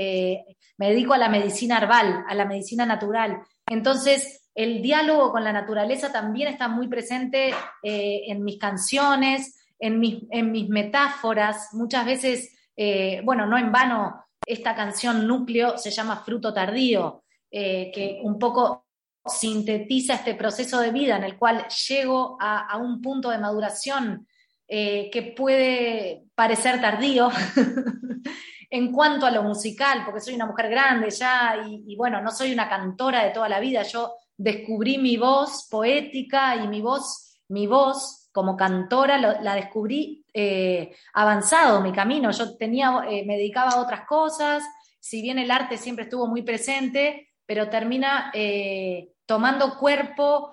me 0.78 0.90
dedico 0.90 1.14
a 1.14 1.18
la 1.18 1.28
medicina 1.28 1.78
herbal, 1.78 2.24
a 2.28 2.34
la 2.36 2.44
medicina 2.44 2.86
natural. 2.86 3.40
Entonces, 3.66 4.44
el 4.54 4.82
diálogo 4.82 5.32
con 5.32 5.42
la 5.42 5.52
naturaleza 5.52 6.12
también 6.12 6.48
está 6.48 6.68
muy 6.68 6.88
presente 6.88 7.52
eh, 7.82 8.22
en 8.28 8.44
mis 8.44 8.58
canciones, 8.58 9.66
en 9.78 9.98
mis, 9.98 10.68
metáforas. 10.68 11.70
Muchas 11.72 12.06
veces, 12.06 12.56
eh, 12.76 13.20
bueno, 13.24 13.46
no 13.46 13.58
en 13.58 13.72
vano, 13.72 14.24
esta 14.46 14.74
canción 14.74 15.26
núcleo 15.26 15.76
se 15.76 15.90
llama 15.90 16.22
Fruto 16.24 16.52
Tardío, 16.54 17.24
eh, 17.50 17.90
que 17.92 18.20
un 18.22 18.38
poco 18.38 18.86
sintetiza 19.26 20.14
este 20.14 20.34
proceso 20.34 20.80
de 20.80 20.92
vida 20.92 21.16
en 21.16 21.24
el 21.24 21.36
cual 21.36 21.66
llego 21.88 22.36
a, 22.40 22.76
un 22.76 23.00
punto 23.00 23.30
de 23.30 23.38
maduración 23.38 24.28
que 24.66 25.34
puede 25.36 26.24
parecer 26.34 26.80
tardío 26.80 27.30
en 28.70 28.92
cuanto 28.92 29.26
a 29.26 29.30
lo 29.30 29.42
musical, 29.42 30.02
porque 30.04 30.20
soy 30.20 30.34
una 30.34 30.46
mujer 30.46 30.68
grande 30.70 31.10
ya 31.10 31.64
y, 31.66 31.96
bueno, 31.96 32.20
no 32.20 32.30
soy 32.30 32.52
una 32.52 32.68
cantora 32.68 33.24
de 33.24 33.30
toda 33.30 33.48
la 33.48 33.60
vida, 33.60 33.82
yo 33.82 34.14
descubrí 34.36 34.98
mi 34.98 35.16
voz 35.16 35.68
poética 35.70 36.56
y 36.56 36.68
mi 36.68 36.80
voz, 36.80 37.38
mi 37.48 37.66
voz 37.66 38.28
como 38.32 38.56
cantora 38.56 39.18
la 39.18 39.54
descubrí 39.54 40.24
eh, 40.36 40.92
avanzado 41.12 41.80
mi 41.80 41.92
camino, 41.92 42.32
yo 42.32 42.56
tenía, 42.56 43.04
eh, 43.08 43.24
me 43.24 43.36
dedicaba 43.36 43.70
a 43.70 43.80
otras 43.80 44.04
cosas, 44.04 44.64
si 44.98 45.22
bien 45.22 45.38
el 45.38 45.52
arte 45.52 45.76
siempre 45.76 46.04
estuvo 46.04 46.26
muy 46.26 46.42
presente, 46.42 47.28
pero 47.46 47.70
termina 47.70 48.32
eh, 48.34 49.12
tomando 49.26 49.78
cuerpo 49.78 50.52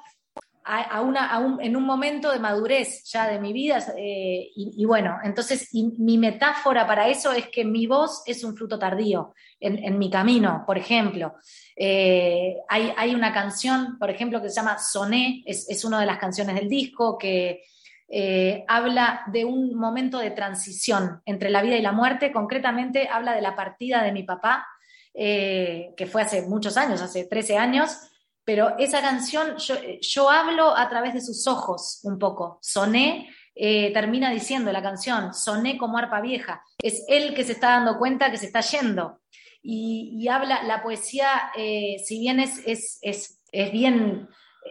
a, 0.64 1.01
una, 1.01 1.57
en 1.59 1.76
un 1.76 1.84
momento 1.84 2.32
de 2.32 2.39
madurez 2.39 3.03
ya 3.05 3.28
de 3.28 3.39
mi 3.39 3.53
vida. 3.53 3.84
Eh, 3.97 4.51
y, 4.55 4.86
bueno, 4.86 5.18
entonces 5.24 5.70
mi 5.74 6.18
metáfora 6.18 6.86
para 6.86 7.07
eso 7.07 7.32
es 7.32 7.47
que 7.47 7.66
mi 7.66 7.88
voz 7.88 8.24
es 8.26 8.43
un 8.43 8.55
fruto 8.55 8.78
tardío 8.78 9.34
en, 9.59 9.97
mi 9.97 10.09
camino, 10.09 10.64
por 10.66 10.78
ejemplo. 10.78 11.36
Eh, 11.76 12.57
hay, 12.68 12.93
hay, 12.95 13.16
una 13.16 13.34
canción, 13.34 13.97
por 13.97 14.09
ejemplo, 14.09 14.41
que 14.41 14.49
se 14.49 14.55
llama 14.55 14.78
Soné, 14.78 15.43
es, 15.45 15.70
es 15.70 15.84
una 15.84 15.99
de 15.99 16.05
las 16.05 16.18
canciones 16.18 16.55
del 16.55 16.70
disco 16.70 17.18
que 17.18 17.64
eh, 18.07 18.64
habla 18.68 19.24
de 19.28 19.45
un 19.45 19.76
momento 19.76 20.20
de 20.20 20.32
transición 20.32 21.22
entre 21.26 21.49
la 21.49 21.62
vida 21.62 21.78
y 21.78 21.82
la 21.82 21.91
muerte, 21.91 22.32
concretamente 22.32 23.07
habla 23.07 23.34
de 23.34 23.41
la 23.41 23.55
partida 23.55 24.03
de 24.03 24.12
mi 24.12 24.24
papá, 24.24 24.68
que 25.14 26.07
fue 26.09 26.22
hace 26.22 26.43
muchos 26.43 26.78
años, 26.78 27.01
hace 27.01 27.26
13 27.26 27.57
años, 27.57 28.11
pero 28.44 28.78
esa 28.80 29.02
canción 29.02 29.56
yo, 29.58 30.30
hablo 30.30 30.76
a 30.76 30.89
través 30.89 31.14
de 31.14 31.22
sus 31.22 31.48
ojos 31.48 32.00
un 32.04 32.18
poco. 32.18 32.60
Soné, 32.62 33.30
eh, 33.54 33.92
termina 33.94 34.32
diciendo 34.32 34.72
la 34.72 34.82
canción, 34.82 35.34
soné 35.34 35.78
como 35.78 35.98
arpa 35.98 36.22
vieja. 36.22 36.64
Es 36.82 37.06
él 37.08 37.34
que 37.34 37.44
se 37.44 37.54
está 37.54 37.72
dando 37.72 37.98
cuenta 37.98 38.32
que 38.32 38.38
se 38.38 38.48
está 38.48 38.62
yendo. 38.62 39.20
Y, 39.64 40.28
habla, 40.28 40.64
la 40.64 40.82
poesía, 40.82 41.52
eh, 41.56 41.98
si 42.04 42.20
bien 42.20 42.39
es, 42.39 42.62
es, 42.66 43.00
es, 43.02 43.38
bien 43.72 44.28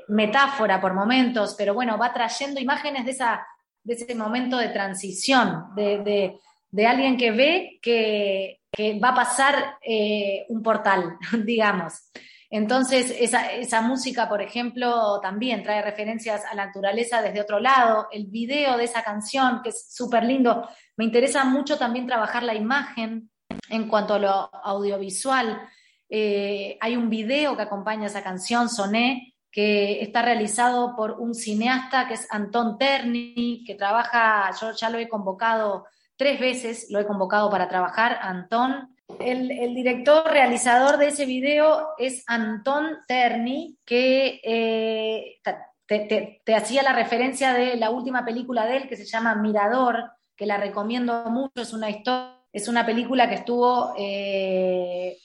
metáfora 0.09 0.81
por 0.81 0.95
momentos, 0.95 1.55
pero 1.57 1.75
bueno, 1.75 1.97
va 1.97 2.13
trayendo 2.13 2.61
imágenes 2.61 3.05
de, 3.05 3.13
esa, 3.13 3.47
de 3.85 3.95
ese 3.95 4.15
momento 4.17 4.57
de 4.57 4.71
transición, 4.71 5.67
de, 5.77 6.35
de, 6.73 6.87
alguien 6.87 7.17
que 7.17 7.31
ve 7.31 7.79
que, 7.81 8.57
va 9.03 9.11
a 9.11 9.15
pasar 9.15 9.77
eh, 9.83 10.47
un 10.49 10.63
portal, 10.63 11.17
digamos. 11.45 12.11
Entonces, 12.53 13.15
esa, 13.17 13.81
música, 13.81 14.29
por 14.29 14.43
ejemplo, 14.43 15.21
también 15.21 15.63
trae 15.63 15.83
referencias 15.83 16.45
a 16.45 16.55
la 16.57 16.67
naturaleza 16.67 17.23
desde 17.23 17.41
otro 17.41 17.61
lado. 17.61 18.09
El 18.11 18.27
video 18.27 18.77
de 18.77 18.85
esa 18.85 19.05
canción, 19.05 19.61
que 19.63 19.69
es 19.69 19.95
súper 19.95 20.25
lindo, 20.25 20.69
me 20.97 21.05
interesa 21.05 21.45
mucho 21.45 21.79
también 21.79 22.09
trabajar 22.09 22.43
la 22.43 22.57
imagen 22.57 23.31
en 23.69 23.87
cuanto 23.87 24.15
a 24.15 24.19
lo 24.19 24.31
audiovisual. 24.65 25.63
Eh, 26.09 26.77
hay 26.81 26.97
un 26.97 27.09
video 27.09 27.57
que 27.57 27.63
acompaña 27.63 28.09
esa 28.09 28.25
canción, 28.25 28.69
Soné, 28.69 29.37
que 29.53 30.03
está 30.03 30.23
realizado 30.23 30.97
por 30.97 31.21
un 31.21 31.35
cineasta 31.35 32.09
que 32.09 32.15
es 32.15 32.27
Anton 32.31 32.79
Terni, 32.79 33.63
que 33.65 33.77
trabaja, 33.77 34.51
yo 34.61 34.73
ya 34.73 34.91
lo 34.91 34.99
he 34.99 35.09
convocado 35.09 35.87
tres 36.17 36.41
veces, 36.41 36.89
lo 36.91 36.99
he 36.99 37.07
convocado 37.07 37.49
para 37.49 37.69
trabajar, 37.69 38.19
Anton 38.21 38.97
el, 39.19 39.75
director 39.75 40.25
realizador 40.31 40.99
de 40.99 41.09
ese 41.09 41.27
video 41.27 41.89
es 41.99 42.25
Anton 42.27 42.99
Terni, 43.07 43.77
que 43.85 44.41
eh, 44.45 45.41
te, 45.87 46.55
hacía 46.55 46.83
la 46.83 46.93
referencia 46.93 47.53
de 47.53 47.77
la 47.77 47.91
última 47.91 48.25
película 48.25 48.67
de 48.67 48.77
él 48.77 48.89
que 48.89 48.97
se 48.97 49.05
llama 49.05 49.35
Mirador, 49.35 50.11
que 50.37 50.47
la 50.47 50.57
recomiendo 50.57 51.25
mucho, 51.31 51.63
es 51.63 51.73
una 51.73 51.91
historia, 51.91 52.37
es 52.53 52.69
una 52.69 52.85
película 52.87 53.29
que 53.29 53.37
estuvo 53.37 53.95
eh, 53.99 55.17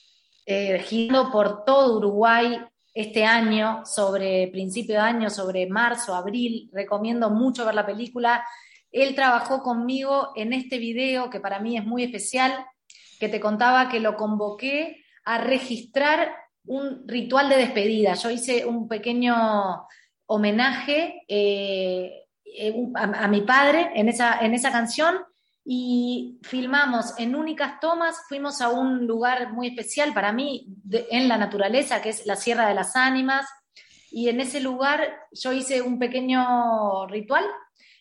eh, 0.44 0.78
girando 0.80 1.30
por 1.30 1.64
todo 1.64 1.98
Uruguay 1.98 2.60
este 2.94 3.24
año, 3.24 3.84
sobre 3.84 4.48
principio 4.48 4.94
de 4.94 5.00
año, 5.00 5.30
sobre 5.30 5.66
marzo, 5.66 6.14
abril, 6.14 6.70
recomiendo 6.72 7.30
mucho 7.30 7.64
ver 7.64 7.74
la 7.74 7.84
película. 7.84 8.44
Él 8.90 9.14
trabajó 9.14 9.62
conmigo 9.62 10.32
en 10.34 10.52
este 10.52 10.78
video 10.78 11.28
que 11.28 11.40
para 11.40 11.58
mí 11.58 11.76
es 11.76 11.84
muy 11.84 12.04
especial, 12.04 12.52
que 13.18 13.28
te 13.28 13.40
contaba 13.40 13.88
que 13.88 14.00
lo 14.00 14.16
convoqué 14.16 15.04
a 15.24 15.38
registrar 15.38 16.34
un 16.66 17.06
ritual 17.06 17.48
de 17.48 17.56
despedida. 17.56 18.14
Yo 18.14 18.30
hice 18.30 18.64
un 18.64 18.88
pequeño 18.88 19.86
homenaje 20.26 21.22
eh, 21.28 22.26
eh, 22.44 22.74
a, 22.94 23.28
mi 23.28 23.42
padre 23.42 23.90
en 23.94 24.08
esa, 24.08 24.38
en 24.40 24.54
esa 24.54 24.72
canción 24.72 25.16
y 25.64 26.38
filmamos 26.42 27.14
en 27.18 27.34
únicas 27.34 27.80
tomas, 27.80 28.16
fuimos 28.28 28.60
a 28.60 28.68
un 28.68 29.06
lugar 29.06 29.52
muy 29.52 29.68
especial 29.68 30.14
para 30.14 30.32
mí 30.32 30.68
en 31.10 31.28
la 31.28 31.38
naturaleza, 31.38 32.00
que 32.00 32.10
es 32.10 32.24
la 32.24 32.36
Sierra 32.36 32.68
de 32.68 32.74
las 32.74 32.94
Ánimas, 32.94 33.46
y 34.10 34.28
en 34.28 34.40
ese 34.40 34.60
lugar 34.60 35.16
yo 35.32 35.52
hice 35.52 35.82
un 35.82 35.98
pequeño 35.98 37.06
ritual 37.08 37.44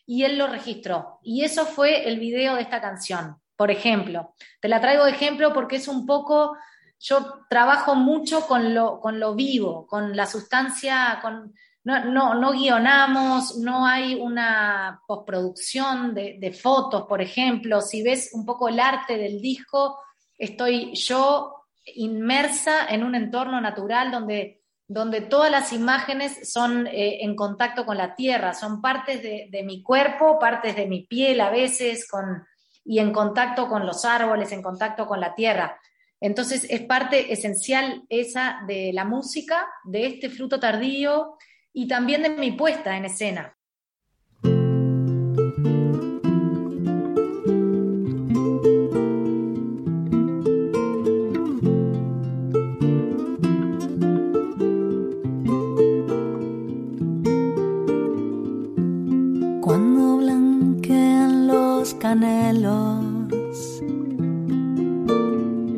y 0.05 0.24
él 0.24 0.38
lo 0.38 0.47
registró. 0.47 1.20
Y 1.24 1.43
eso 1.43 1.66
fue 1.66 2.07
el 2.07 2.20
video 2.20 2.55
de 2.55 2.61
esta 2.61 2.80
canción 2.80 3.38
por 3.56 3.72
ejemplo. 3.72 4.34
Te 4.60 4.68
la 4.68 4.82
traigo 4.82 5.06
de 5.06 5.12
ejemplo 5.12 5.53
porque 5.53 5.78
es 5.78 5.88
un 5.88 6.06
poco, 6.06 6.58
yo 6.99 7.45
trabajo 7.49 7.95
mucho 7.95 8.47
con 8.47 8.74
lo, 8.74 8.99
con 8.99 9.20
lo 9.20 9.36
vivo, 9.36 9.88
con 9.88 10.16
la 10.16 10.26
sustancia, 10.26 11.20
con, 11.22 11.53
no, 11.84 12.34
no, 12.34 12.51
guionamos, 12.51 13.58
no 13.58 13.86
hay 13.86 14.16
una 14.16 15.01
postproducción 15.08 16.14
de, 16.16 16.38
de, 16.39 16.51
fotos, 16.51 17.03
por 17.08 17.22
ejemplo. 17.22 17.80
Si 17.82 18.01
ves 18.01 18.32
un 18.34 18.45
poco 18.45 18.70
el 18.70 18.80
arte 18.80 19.18
del 19.18 19.39
disco, 19.39 19.99
estoy 20.38 20.95
yo 20.95 21.68
inmersa 21.93 22.88
en 22.88 23.03
un 23.03 23.14
entorno 23.14 23.62
natural 23.62 24.12
donde, 24.12 24.64
donde 24.88 25.22
todas 25.22 25.51
las 25.51 25.72
imágenes 25.74 26.51
son 26.51 26.88
eh, 26.88 27.24
en 27.24 27.36
contacto 27.36 27.86
con 27.86 27.97
la 27.97 28.16
tierra, 28.16 28.56
son 28.56 28.82
partes 28.82 29.22
de, 29.22 29.47
de 29.51 29.64
mi 29.64 29.84
cuerpo, 29.84 30.39
partes 30.39 30.76
de 30.76 30.88
mi 30.88 31.03
piel 31.03 31.39
a 31.39 31.51
veces, 31.51 32.10
con, 32.10 32.43
y 32.86 33.00
en 33.00 33.12
contacto 33.12 33.68
con 33.68 33.86
los 33.86 34.06
árboles, 34.06 34.52
en 34.52 34.62
contacto 34.62 35.08
con 35.08 35.20
la 35.20 35.36
tierra. 35.36 35.80
Entonces 36.22 36.66
es 36.70 36.82
parte 36.82 37.34
esencial 37.34 38.04
esa 38.10 38.60
de 38.68 38.92
la 38.94 39.04
música, 39.04 39.68
de 39.84 40.06
este 40.06 40.30
fruto 40.30 40.60
tardío 40.60 41.38
y 41.74 41.88
también 41.88 42.24
de 42.24 42.30
mi 42.30 42.52
puesta 42.52 42.96
en 42.96 43.06
escena. 43.06 43.58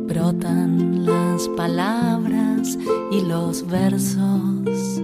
Brotan 0.07 1.05
las 1.05 1.47
palabras 1.55 2.77
y 3.11 3.21
los 3.21 3.65
versos 3.65 5.01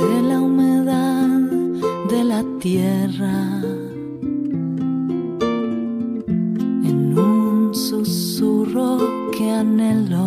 de 0.00 0.22
la 0.22 0.40
humedad 0.40 1.28
de 2.08 2.24
la 2.24 2.44
tierra. 2.60 3.60
En 6.88 7.18
un 7.18 7.74
susurro 7.74 8.98
que 9.32 9.50
anhelo 9.50 10.25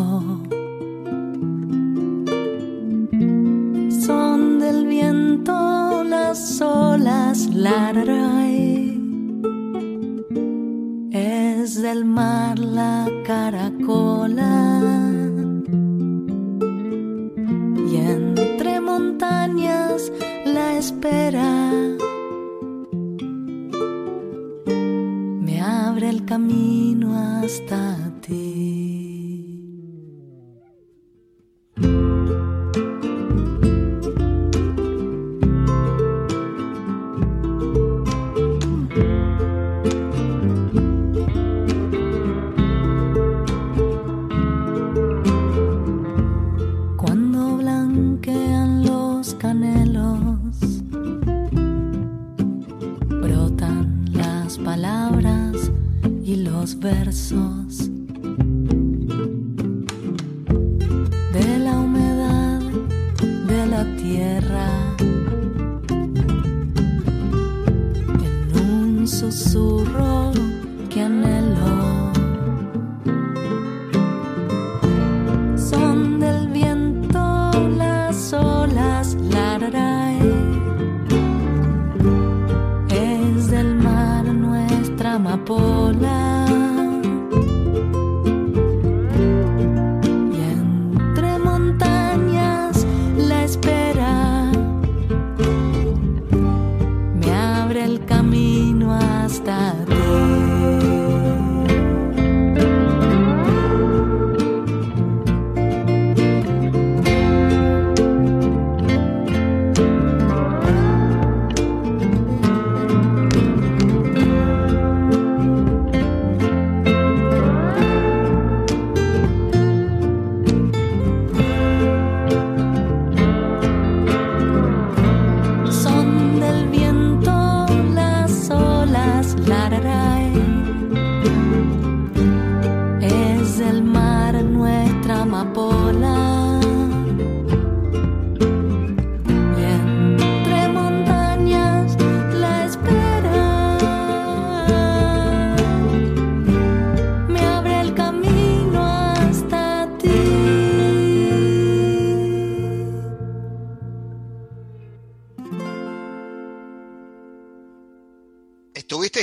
amistad. 99.39 99.88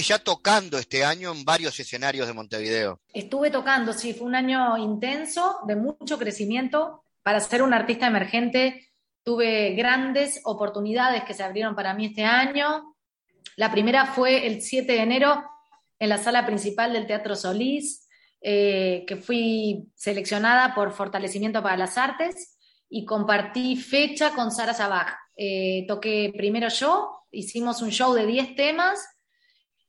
Ya 0.07 0.19
tocando 0.19 0.79
este 0.79 1.05
año 1.05 1.33
en 1.33 1.45
varios 1.45 1.79
escenarios 1.81 2.27
de 2.27 2.33
Montevideo. 2.33 3.01
Estuve 3.13 3.51
tocando, 3.51 3.93
sí, 3.93 4.15
fue 4.15 4.27
un 4.27 4.37
año 4.37 4.79
intenso, 4.79 5.59
de 5.67 5.75
mucho 5.75 6.19
crecimiento. 6.19 7.03
Para 7.23 7.41
ser 7.41 7.63
un 7.63 7.75
artista 7.75 8.07
emergente 8.07 8.93
tuve 9.25 9.75
grandes 9.75 10.41
oportunidades 10.45 11.25
que 11.25 11.35
se 11.35 11.43
abrieron 11.43 11.75
para 11.75 11.95
mí 11.95 12.07
este 12.07 12.25
año. 12.25 12.95
La 13.57 13.73
primera 13.73 14.07
fue 14.07 14.47
el 14.47 14.63
7 14.63 14.93
de 14.93 15.01
enero 15.01 15.43
en 15.99 16.09
la 16.09 16.19
sala 16.19 16.47
principal 16.47 16.93
del 16.93 17.07
Teatro 17.07 17.35
Solís, 17.35 18.09
eh, 18.41 19.05
que 19.09 19.17
fui 19.17 19.89
seleccionada 19.97 20.75
por 20.75 20.93
Fortalecimiento 20.93 21.63
para 21.63 21.77
las 21.77 21.99
Artes 21.99 22.57
y 22.89 23.05
compartí 23.05 23.75
fecha 23.75 24.31
con 24.31 24.53
Sara 24.53 24.75
Sabaj. 24.75 25.17
Eh, 25.37 25.85
toqué 25.89 26.33
primero 26.37 26.69
yo, 26.69 27.25
hicimos 27.33 27.83
un 27.83 27.91
show 27.91 28.15
de 28.15 28.27
10 28.27 28.55
temas 28.55 29.16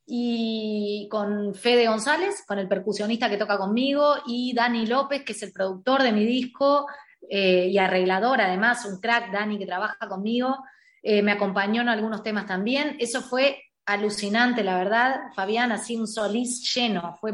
y 0.08 1.08
con 1.12 1.54
Fede 1.54 1.88
González, 1.88 2.44
con 2.48 2.58
el 2.58 2.68
percusionista 2.68 3.30
que 3.30 3.38
toca 3.38 3.58
conmigo, 3.58 4.16
y 4.26 4.54
Dani 4.54 4.88
López, 4.88 5.24
que 5.24 5.34
es 5.34 5.44
el 5.44 5.52
productor 5.52 6.02
de 6.02 6.14
mi 6.14 6.26
disco 6.26 6.88
eh, 7.30 7.68
y 7.70 7.78
arreglador, 7.78 8.42
además, 8.42 8.86
un 8.86 9.00
crack, 9.00 9.32
Dani, 9.32 9.60
que 9.60 9.66
trabaja 9.66 10.08
conmigo, 10.08 10.56
eh, 11.04 11.22
me 11.22 11.34
acompañó 11.34 11.82
en 11.82 11.90
algunos 11.90 12.24
temas 12.24 12.46
también. 12.46 12.96
Eso 13.00 13.22
fue 13.22 13.62
alucinante, 13.86 14.64
la 14.64 14.78
verdad, 14.78 15.20
Fabián, 15.36 15.72
así 15.72 15.96
un 15.98 16.08
solís 16.08 16.74
lleno, 16.74 17.18
fue 17.20 17.34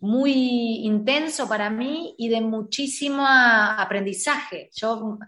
muy 0.00 0.80
intenso 0.84 1.46
para 1.46 1.68
mí 1.68 2.14
y 2.16 2.28
de 2.28 2.40
muchísimo 2.40 3.24
aprendizaje. 3.26 4.70
Yo 4.74 5.18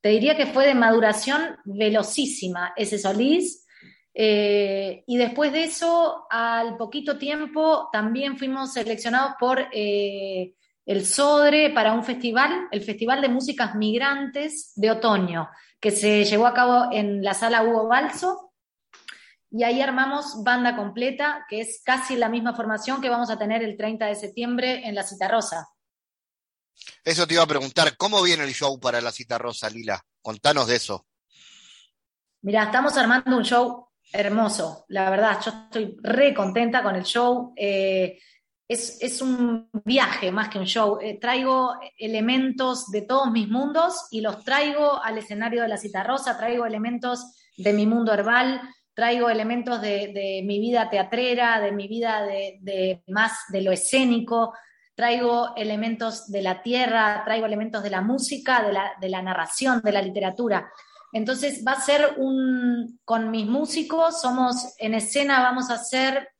te 0.00 0.08
diría 0.08 0.36
que 0.36 0.46
fue 0.46 0.66
de 0.66 0.74
maduración 0.74 1.56
velocísima 1.64 2.72
ese 2.76 2.98
Solís. 2.98 3.61
Eh, 4.14 5.04
y 5.06 5.16
después 5.16 5.52
de 5.52 5.64
eso, 5.64 6.26
al 6.30 6.76
poquito 6.76 7.18
tiempo, 7.18 7.88
también 7.92 8.36
fuimos 8.36 8.72
seleccionados 8.72 9.34
por 9.38 9.68
eh, 9.72 10.54
el 10.84 11.06
SODRE 11.06 11.70
para 11.70 11.94
un 11.94 12.04
festival, 12.04 12.68
el 12.70 12.82
Festival 12.82 13.22
de 13.22 13.28
Músicas 13.28 13.74
Migrantes 13.74 14.72
de 14.76 14.90
Otoño, 14.90 15.48
que 15.80 15.90
se 15.90 16.24
llevó 16.24 16.46
a 16.46 16.54
cabo 16.54 16.92
en 16.92 17.22
la 17.22 17.34
sala 17.34 17.62
Hugo 17.62 17.88
Balso. 17.88 18.52
Y 19.50 19.64
ahí 19.64 19.82
armamos 19.82 20.42
banda 20.42 20.76
completa, 20.76 21.44
que 21.48 21.60
es 21.60 21.82
casi 21.84 22.16
la 22.16 22.30
misma 22.30 22.54
formación 22.54 23.02
que 23.02 23.10
vamos 23.10 23.28
a 23.30 23.38
tener 23.38 23.62
el 23.62 23.76
30 23.76 24.06
de 24.06 24.14
septiembre 24.14 24.88
en 24.88 24.94
la 24.94 25.02
Cita 25.02 25.28
Rosa. 25.28 25.68
Eso 27.04 27.26
te 27.26 27.34
iba 27.34 27.42
a 27.42 27.46
preguntar, 27.46 27.96
¿cómo 27.96 28.22
viene 28.22 28.44
el 28.44 28.54
show 28.54 28.78
para 28.80 29.00
la 29.00 29.12
cita 29.12 29.36
rosa, 29.38 29.68
Lila? 29.68 30.02
Contanos 30.22 30.68
de 30.68 30.76
eso. 30.76 31.06
Mira, 32.40 32.64
estamos 32.64 32.96
armando 32.96 33.36
un 33.36 33.44
show 33.44 33.91
hermoso, 34.12 34.84
la 34.88 35.10
verdad, 35.10 35.38
yo 35.44 35.50
estoy 35.50 35.96
re 36.02 36.34
contenta 36.34 36.82
con 36.82 36.94
el 36.94 37.04
show. 37.04 37.52
Eh, 37.56 38.18
es, 38.68 39.20
un 39.20 39.68
viaje 39.84 40.32
más 40.32 40.48
que 40.48 40.58
un 40.58 40.64
show. 40.64 40.98
Eh, 41.00 41.18
traigo 41.20 41.74
elementos 41.98 42.90
de 42.90 43.02
todos 43.02 43.30
mis 43.30 43.48
mundos 43.48 44.06
y 44.10 44.20
los 44.20 44.42
traigo 44.44 45.02
al 45.02 45.18
escenario 45.18 45.62
de 45.62 45.68
la 45.68 45.76
cita 45.76 46.02
rosa, 46.02 46.38
traigo 46.38 46.64
elementos 46.64 47.34
de 47.56 47.72
mi 47.72 47.86
mundo 47.86 48.14
herbal, 48.14 48.60
traigo 48.94 49.28
elementos 49.28 49.80
de, 49.82 50.42
mi 50.44 50.58
vida 50.58 50.88
teatrera, 50.88 51.60
de 51.60 51.72
mi 51.72 51.86
vida 51.86 52.22
de 52.22 53.02
más 53.08 53.32
de 53.50 53.62
lo 53.62 53.72
escénico, 53.72 54.54
traigo 54.94 55.54
elementos 55.56 56.30
de 56.30 56.42
la 56.42 56.62
tierra, 56.62 57.22
traigo 57.24 57.46
elementos 57.46 57.82
de 57.82 57.90
la 57.90 58.02
música, 58.02 58.62
de 59.00 59.08
la, 59.08 59.22
narración, 59.22 59.80
de 59.82 59.92
la 59.92 60.02
literatura. 60.02 60.70
Entonces 61.12 61.62
va 61.66 61.72
a 61.72 61.80
ser 61.80 62.14
un, 62.16 62.98
con 63.04 63.30
mis 63.30 63.46
músicos, 63.46 64.20
somos 64.20 64.74
en 64.78 64.94
escena, 64.94 65.42
vamos 65.42 65.70
a 65.70 65.74
hacer, 65.74 66.30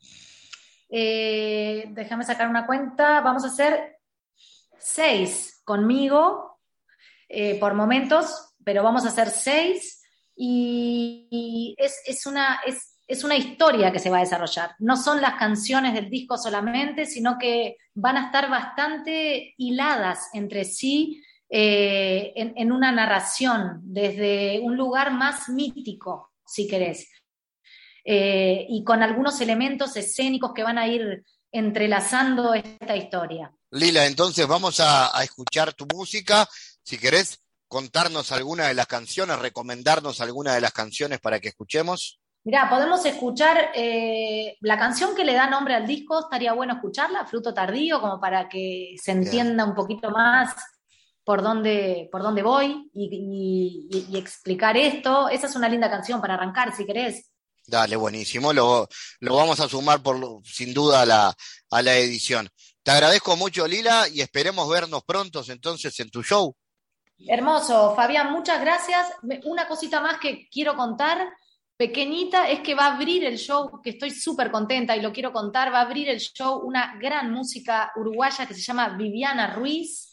eh, 0.88 1.84
déjame 1.90 2.24
sacar 2.24 2.48
una 2.48 2.66
cuenta, 2.66 3.20
vamos 3.20 3.44
a 3.44 3.48
hacer 3.48 3.98
seis 4.78 5.60
conmigo 5.64 6.58
eh, 7.28 7.58
por 7.60 7.74
momentos, 7.74 8.54
pero 8.64 8.82
vamos 8.82 9.04
a 9.04 9.08
hacer 9.08 9.28
seis 9.28 10.02
y, 10.34 11.76
es, 11.78 12.26
una, 12.26 12.60
es 13.06 13.24
una 13.24 13.36
historia 13.36 13.92
que 13.92 13.98
se 13.98 14.08
va 14.08 14.16
a 14.18 14.20
desarrollar. 14.20 14.74
No 14.78 14.96
son 14.96 15.20
las 15.20 15.34
canciones 15.34 15.92
del 15.92 16.08
disco 16.08 16.38
solamente, 16.38 17.04
sino 17.04 17.36
que 17.38 17.76
van 17.94 18.16
a 18.16 18.26
estar 18.26 18.48
bastante 18.48 19.54
hiladas 19.58 20.30
entre 20.32 20.64
sí 20.64 21.22
eh, 21.54 22.32
en, 22.34 22.72
una 22.72 22.90
narración, 22.90 23.80
desde 23.82 24.58
un 24.60 24.74
lugar 24.74 25.12
más 25.12 25.50
mítico, 25.50 26.32
si 26.46 26.66
querés, 26.66 27.10
eh, 28.06 28.64
y 28.70 28.82
con 28.84 29.02
algunos 29.02 29.38
elementos 29.42 29.94
escénicos 29.96 30.54
que 30.54 30.62
van 30.62 30.78
a 30.78 30.88
ir 30.88 31.22
entrelazando 31.52 32.54
esta 32.54 32.96
historia. 32.96 33.52
Lila, 33.70 34.06
entonces 34.06 34.46
vamos 34.46 34.80
a, 34.80 35.14
a 35.14 35.22
escuchar 35.24 35.74
tu 35.74 35.84
música. 35.84 36.48
Si 36.82 36.96
querés 36.96 37.42
contarnos 37.68 38.32
alguna 38.32 38.68
de 38.68 38.74
las 38.74 38.86
canciones, 38.86 39.38
recomendarnos 39.38 40.22
alguna 40.22 40.54
de 40.54 40.62
las 40.62 40.72
canciones 40.72 41.20
para 41.20 41.38
que 41.38 41.48
escuchemos. 41.48 42.18
Mirá, 42.44 42.70
podemos 42.70 43.04
escuchar 43.04 43.72
eh, 43.74 44.56
la 44.60 44.78
canción 44.78 45.14
que 45.14 45.24
le 45.24 45.34
da 45.34 45.50
nombre 45.50 45.74
al 45.74 45.86
disco, 45.86 46.18
estaría 46.18 46.54
bueno 46.54 46.74
escucharla, 46.74 47.26
Fruto 47.26 47.52
Tardío, 47.52 48.00
como 48.00 48.18
para 48.18 48.48
que 48.48 48.96
se 49.00 49.12
entienda 49.12 49.66
un 49.66 49.74
poquito 49.74 50.10
más 50.10 50.54
por 51.24 51.42
dónde, 51.42 52.08
por 52.10 52.22
dónde 52.22 52.42
voy 52.42 52.90
y, 52.92 53.88
explicar 54.14 54.76
esto. 54.76 55.28
Esa 55.28 55.46
es 55.46 55.56
una 55.56 55.68
linda 55.68 55.90
canción 55.90 56.20
para 56.20 56.34
arrancar, 56.34 56.74
si 56.74 56.84
querés. 56.84 57.30
Dale, 57.66 57.94
buenísimo, 57.94 58.52
lo, 58.52 58.88
lo 59.20 59.36
vamos 59.36 59.60
a 59.60 59.68
sumar 59.68 60.02
por, 60.02 60.18
sin 60.44 60.74
duda 60.74 61.02
a 61.02 61.06
la, 61.06 61.34
a 61.70 61.82
la 61.82 61.96
edición. 61.96 62.48
Te 62.82 62.90
agradezco 62.90 63.36
mucho, 63.36 63.68
Lila, 63.68 64.08
y 64.08 64.20
esperemos 64.20 64.68
vernos 64.68 65.04
prontos 65.04 65.48
entonces 65.48 65.98
en 66.00 66.10
tu 66.10 66.22
show. 66.24 66.56
Hermoso, 67.28 67.94
Fabián, 67.94 68.32
muchas 68.32 68.60
gracias. 68.60 69.06
Una 69.44 69.68
cosita 69.68 70.00
más 70.00 70.18
que 70.18 70.48
quiero 70.50 70.74
contar 70.74 71.32
pequeñita 71.76 72.48
es 72.48 72.60
que 72.60 72.74
va 72.74 72.86
a 72.86 72.94
abrir 72.94 73.24
el 73.24 73.38
show, 73.38 73.80
que 73.82 73.90
estoy 73.90 74.10
súper 74.10 74.50
contenta 74.50 74.96
y 74.96 75.00
lo 75.00 75.12
quiero 75.12 75.32
contar, 75.32 75.72
va 75.72 75.78
a 75.78 75.82
abrir 75.82 76.08
el 76.08 76.20
show 76.20 76.60
una 76.64 76.96
gran 77.00 77.32
música 77.32 77.92
uruguaya 77.96 78.46
que 78.46 78.54
se 78.54 78.60
llama 78.60 78.90
Viviana 78.90 79.54
Ruiz, 79.54 80.11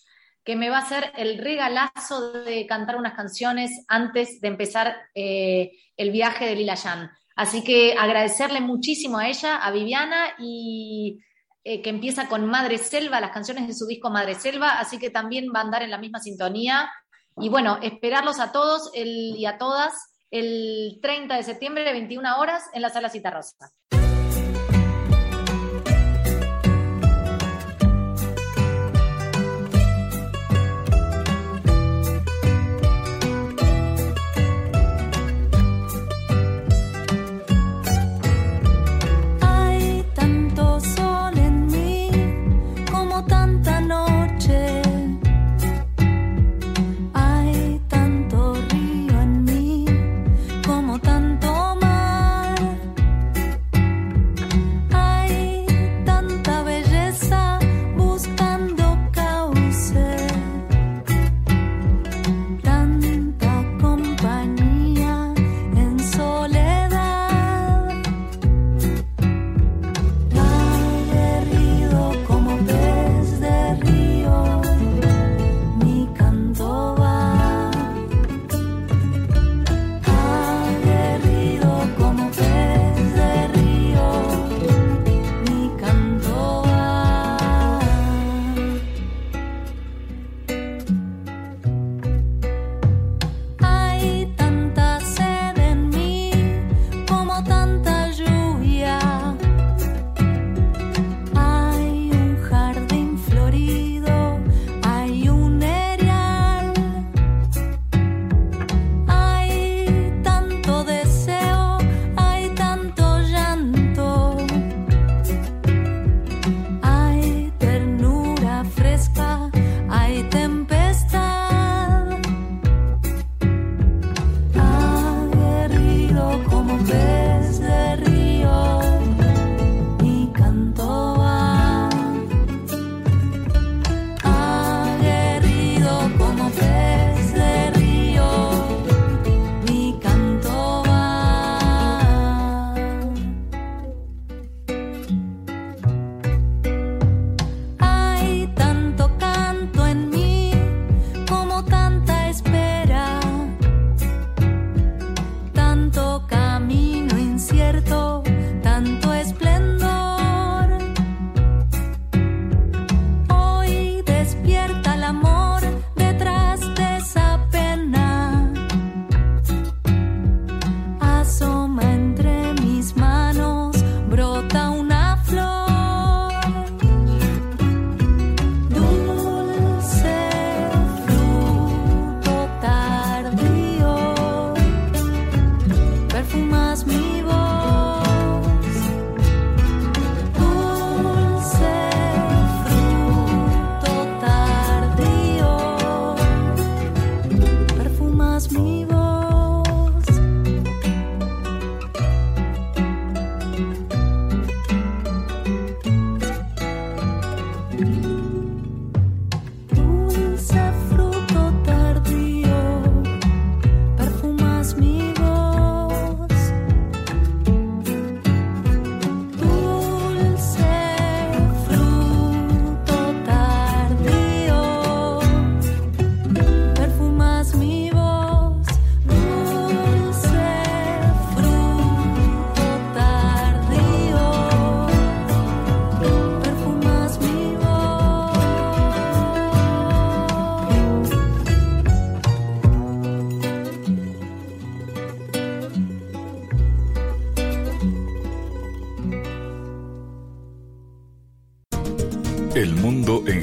que 0.49 0.55
me 0.55 0.71
va 0.71 0.77
a 0.77 0.81
hacer 0.81 1.11
el 1.15 1.37
regalazo 1.37 2.31
de 2.31 2.65
cantar 2.65 2.95
unas 2.95 3.13
canciones 3.13 3.85
antes 3.87 4.41
de 4.41 4.47
empezar 4.47 4.97
eh, 5.13 5.73
el 5.95 6.09
viaje 6.09 6.47
de 6.47 6.55
Lila 6.55 6.73
Yan. 6.73 7.11
Así 7.35 7.63
que 7.63 7.93
agradecerle 7.93 8.59
muchísimo 8.59 9.19
a 9.19 9.27
ella, 9.27 9.57
a 9.57 9.69
Viviana, 9.69 10.33
y 10.39 11.19
eh, 11.63 11.83
que 11.83 11.91
empieza 11.91 12.27
con 12.27 12.47
Madre 12.47 12.79
Selva, 12.79 13.21
las 13.21 13.29
canciones 13.29 13.67
de 13.67 13.75
su 13.75 13.85
disco 13.85 14.09
Madre 14.09 14.33
Selva, 14.33 14.79
así 14.79 14.97
que 14.97 15.11
también 15.11 15.49
va 15.55 15.59
a 15.59 15.65
andar 15.65 15.83
en 15.83 15.91
la 15.91 15.99
misma 15.99 16.19
sintonía. 16.19 16.91
Y 17.37 17.49
bueno, 17.49 17.77
esperarlos 17.83 18.39
a 18.39 18.51
todos 18.51 18.89
y 18.95 19.45
a 19.45 19.59
todas 19.59 19.93
el 20.31 20.97
30 20.99 21.35
de 21.35 21.43
septiembre, 21.43 21.83
de 21.83 21.91
21 21.91 22.39
horas, 22.39 22.63
en 22.73 22.81
la 22.81 22.89
sala 22.89 23.09
Cita 23.09 23.29
Rosa. 23.29 23.71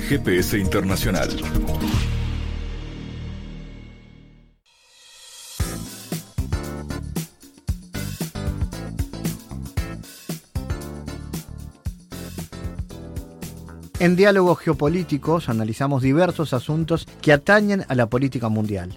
GPS 0.09 0.57
Internacional. 0.57 1.29
En 13.99 14.15
diálogos 14.15 14.61
geopolíticos 14.61 15.49
analizamos 15.49 16.03
diversos 16.03 16.53
asuntos 16.53 17.09
que 17.21 17.33
atañen 17.33 17.85
a 17.89 17.97
la 17.97 18.07
política 18.07 18.49
mundial, 18.49 18.97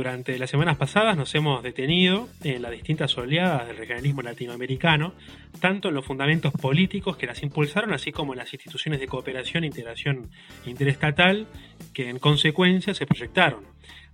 Durante 0.00 0.38
las 0.38 0.48
semanas 0.48 0.78
pasadas 0.78 1.14
nos 1.14 1.34
hemos 1.34 1.62
detenido 1.62 2.26
en 2.42 2.62
las 2.62 2.70
distintas 2.70 3.18
oleadas 3.18 3.66
del 3.66 3.76
regionalismo 3.76 4.22
latinoamericano, 4.22 5.12
tanto 5.60 5.88
en 5.90 5.94
los 5.94 6.06
fundamentos 6.06 6.54
políticos 6.54 7.18
que 7.18 7.26
las 7.26 7.42
impulsaron, 7.42 7.92
así 7.92 8.10
como 8.10 8.32
en 8.32 8.38
las 8.38 8.50
instituciones 8.54 8.98
de 8.98 9.06
cooperación 9.06 9.62
e 9.62 9.66
integración 9.66 10.30
interestatal 10.64 11.48
que 11.92 12.08
en 12.08 12.18
consecuencia 12.18 12.94
se 12.94 13.04
proyectaron. 13.04 13.66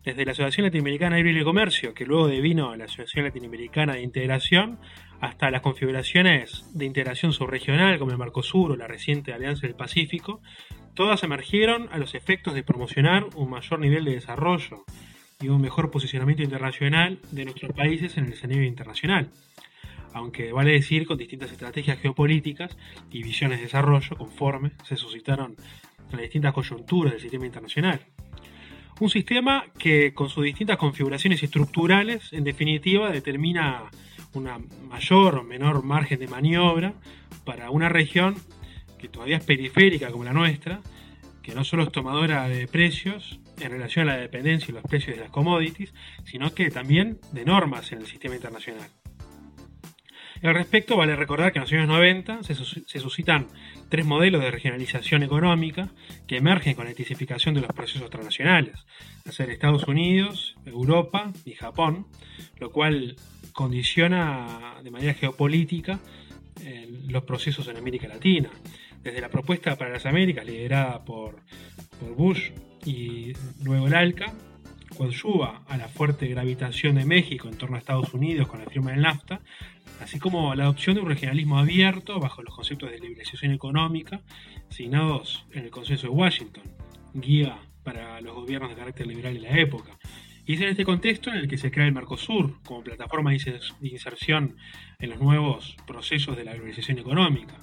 Desde 0.05 0.25
la 0.25 0.33
Asociación 0.33 0.65
Latinoamericana 0.65 1.17
de 1.17 1.23
Libre 1.23 1.45
Comercio, 1.45 1.95
que 1.95 2.05
luego 2.05 2.27
devino 2.27 2.75
la 2.75 2.87
Asociación 2.87 3.25
Latinoamericana 3.27 3.95
de 3.95 4.03
Integración, 4.03 4.81
hasta 5.21 5.53
las 5.53 5.61
configuraciones 5.61 6.65
de 6.75 6.85
integración 6.85 7.33
subregional 7.33 8.01
como 8.01 8.11
el 8.11 8.19
Mercosur 8.19 8.73
o 8.73 8.77
la 8.77 8.89
reciente 8.89 9.33
Alianza 9.33 9.69
del 9.69 9.77
Pacífico, 9.77 10.41
todas 10.95 11.23
emergieron 11.23 11.89
a 11.93 11.99
los 11.99 12.17
efectos 12.17 12.55
de 12.55 12.65
promocionar 12.65 13.27
un 13.37 13.51
mayor 13.51 13.79
nivel 13.79 14.05
de 14.05 14.17
desarrollo 14.17 14.85
un 15.43 15.61
mejor 15.61 15.91
posicionamiento 15.91 16.43
internacional 16.43 17.19
de 17.31 17.45
nuestros 17.45 17.73
países 17.73 18.17
en 18.17 18.25
el 18.25 18.33
escenario 18.33 18.65
internacional. 18.65 19.31
Aunque 20.15 20.51
vale 20.51 20.73
decir 20.73 21.07
con 21.07 21.19
distintas 21.19 21.53
estrategias 21.53 21.99
geopolíticas 21.99 22.77
y 23.11 23.23
visiones 23.23 23.59
de 23.59 23.65
desarrollo 23.65 24.17
conforme 24.17 24.73
se 24.85 24.97
suscitaron 24.97 25.55
las 26.11 26.23
distintas 26.23 26.55
coyunturas 26.55 27.13
del 27.13 27.21
sistema 27.21 27.45
internacional. 27.45 28.01
Un 28.99 29.11
sistema 29.11 29.67
que 29.79 30.15
con 30.15 30.31
sus 30.31 30.43
distintas 30.43 30.79
configuraciones 30.79 31.43
estructurales, 31.43 32.33
en 32.33 32.45
definitiva, 32.45 33.11
determina 33.11 33.85
una 34.33 34.59
mayor 34.89 35.37
o 35.37 35.45
menor 35.45 35.85
margen 35.85 36.19
de 36.19 36.29
maniobra 36.29 36.95
para 37.45 37.71
una 37.71 37.91
región 37.91 38.37
que 38.99 39.09
todavía 39.09 39.37
es 39.37 39.45
periférica 39.45 40.11
como 40.11 40.25
la 40.25 40.33
nuestra, 40.33 40.81
que 41.43 41.55
no 41.55 41.63
solo 41.63 41.83
es 41.83 41.93
tomadora 41.93 42.49
de 42.49 42.67
precios, 42.67 43.39
en 43.61 43.71
relación 43.71 44.09
a 44.09 44.15
la 44.15 44.21
dependencia 44.21 44.71
y 44.71 44.75
los 44.75 44.85
precios 44.85 45.17
de 45.17 45.23
las 45.23 45.31
commodities, 45.31 45.93
sino 46.25 46.55
que 46.55 46.71
también 46.71 47.19
de 47.33 47.45
normas 47.45 47.93
en 47.93 48.01
el 48.01 48.07
sistema 48.07 48.35
internacional. 48.35 48.89
Al 50.43 50.55
respecto, 50.55 50.97
vale 50.97 51.17
recordar 51.17 51.53
que 51.53 51.59
en 51.59 51.63
los 51.63 51.73
años 51.73 51.89
90 51.89 52.43
se, 52.43 52.55
suscitan 53.01 53.49
tres 53.89 54.05
modelos 54.05 54.43
de 54.43 54.51
regionalización 54.51 55.23
económica 55.23 55.89
que 56.27 56.37
emergen 56.37 56.75
con 56.75 56.85
la 56.85 56.91
intensificación 56.91 57.55
de 57.55 57.63
los 57.63 57.73
procesos 57.73 58.11
transnacionales, 58.11 58.75
a 59.27 59.33
ser 59.33 59.51
Estados 59.51 59.89
Unidos, 59.89 60.57
Europa 60.67 61.33
y 61.45 61.53
Japón, 61.53 62.07
lo 62.61 62.71
cual 62.71 63.17
condiciona 63.53 64.75
de 64.83 64.91
manera 64.91 65.15
geopolítica 65.15 66.01
eh, 66.63 66.87
los 67.09 67.25
procesos 67.25 67.67
en 67.69 67.79
América 67.79 68.07
Latina. 68.07 68.51
Desde 69.03 69.21
la 69.21 69.31
propuesta 69.31 69.77
para 69.77 69.91
las 69.91 70.05
Américas, 70.05 70.45
liderada 70.45 71.05
por, 71.05 71.41
por 71.99 72.15
Bush 72.15 72.51
y 72.87 73.33
luego 73.63 73.89
el 73.89 73.95
ALCA, 73.95 74.33
coadyuva 74.97 75.63
a 75.67 75.77
la 75.77 75.89
fuerte 75.89 76.29
gravitación 76.29 76.95
de 76.95 77.05
México 77.05 77.49
en 77.49 77.59
torno 77.59 77.77
a 77.77 77.81
Estados 77.81 78.15
Unidos 78.15 78.49
con 78.49 78.61
la 78.61 78.71
firma 78.71 78.93
del 78.93 79.03
NAFTA, 79.03 79.41
así 80.01 80.19
como 80.19 80.55
la 80.55 80.65
adopción 80.65 80.95
de 80.95 81.03
un 81.03 81.09
regionalismo 81.09 81.59
abierto 81.59 82.21
bajo 82.21 82.43
los 82.43 82.55
conceptos 82.55 82.91
de 82.91 83.01
liberalización 83.01 83.53
económica 83.53 84.23
asignados 84.71 85.45
en 85.53 85.65
el 85.65 85.71
Consenso 85.71 86.07
de 86.07 86.13
Washington, 86.13 86.63
guía 87.13 87.59
para 87.83 88.21
los 88.21 88.35
gobiernos 88.35 88.71
de 88.71 88.77
carácter 88.77 89.07
liberal 89.07 89.37
en 89.37 89.43
la 89.43 89.59
época. 89.59 89.99
Y 90.45 90.55
es 90.55 90.61
en 90.61 90.69
este 90.69 90.85
contexto 90.85 91.31
en 91.31 91.39
el 91.39 91.49
que 91.49 91.59
se 91.59 91.73
crea 91.73 91.87
el 91.87 91.93
Mercosur 91.93 92.63
como 92.63 92.85
plataforma 92.85 93.33
de 93.33 93.63
inserción 93.81 94.57
en 95.01 95.11
los 95.11 95.19
nuevos 95.19 95.77
procesos 95.89 96.37
de 96.37 96.45
la 96.45 96.55
globalización 96.55 97.01
económica. 97.01 97.57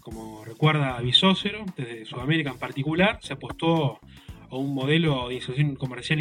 Como 0.00 0.44
recuerda 0.44 1.00
Bisócero, 1.00 1.64
desde 1.76 2.06
Sudamérica 2.06 2.50
en 2.50 2.58
particular, 2.58 3.20
se 3.22 3.34
apostó 3.34 4.00
o 4.50 4.58
un 4.58 4.74
modelo 4.74 5.28
de 5.28 5.34
institución 5.34 5.76
comercial 5.76 6.20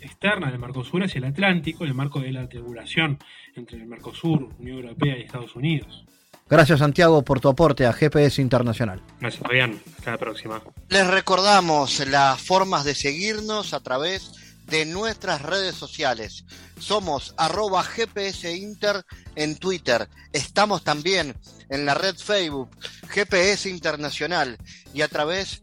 externa 0.00 0.50
del 0.50 0.58
Mercosur 0.58 1.04
hacia 1.04 1.18
el 1.18 1.24
Atlántico 1.24 1.84
en 1.84 1.90
el 1.90 1.96
marco 1.96 2.20
de 2.20 2.32
la 2.32 2.46
regulación 2.46 3.18
entre 3.54 3.78
el 3.78 3.86
Mercosur, 3.86 4.50
Unión 4.58 4.78
Europea 4.78 5.18
y 5.18 5.22
Estados 5.22 5.54
Unidos. 5.56 6.04
Gracias 6.48 6.78
Santiago 6.78 7.22
por 7.22 7.40
tu 7.40 7.48
aporte 7.48 7.86
a 7.86 7.92
GPS 7.92 8.40
Internacional. 8.40 9.02
Gracias 9.20 9.42
Fabián, 9.42 9.80
hasta 9.98 10.12
la 10.12 10.18
próxima. 10.18 10.62
Les 10.88 11.06
recordamos 11.06 12.06
las 12.06 12.40
formas 12.40 12.84
de 12.84 12.94
seguirnos 12.94 13.74
a 13.74 13.80
través 13.80 14.32
de 14.66 14.84
nuestras 14.86 15.42
redes 15.42 15.74
sociales. 15.74 16.44
Somos 16.78 17.34
arroba 17.36 17.82
GPS 17.82 18.54
Inter 18.54 19.04
en 19.34 19.56
Twitter. 19.56 20.08
Estamos 20.32 20.84
también 20.84 21.34
en 21.68 21.84
la 21.84 21.94
red 21.94 22.16
Facebook 22.16 22.70
GPS 23.08 23.68
Internacional 23.68 24.56
y 24.94 25.02
a 25.02 25.08
través 25.08 25.62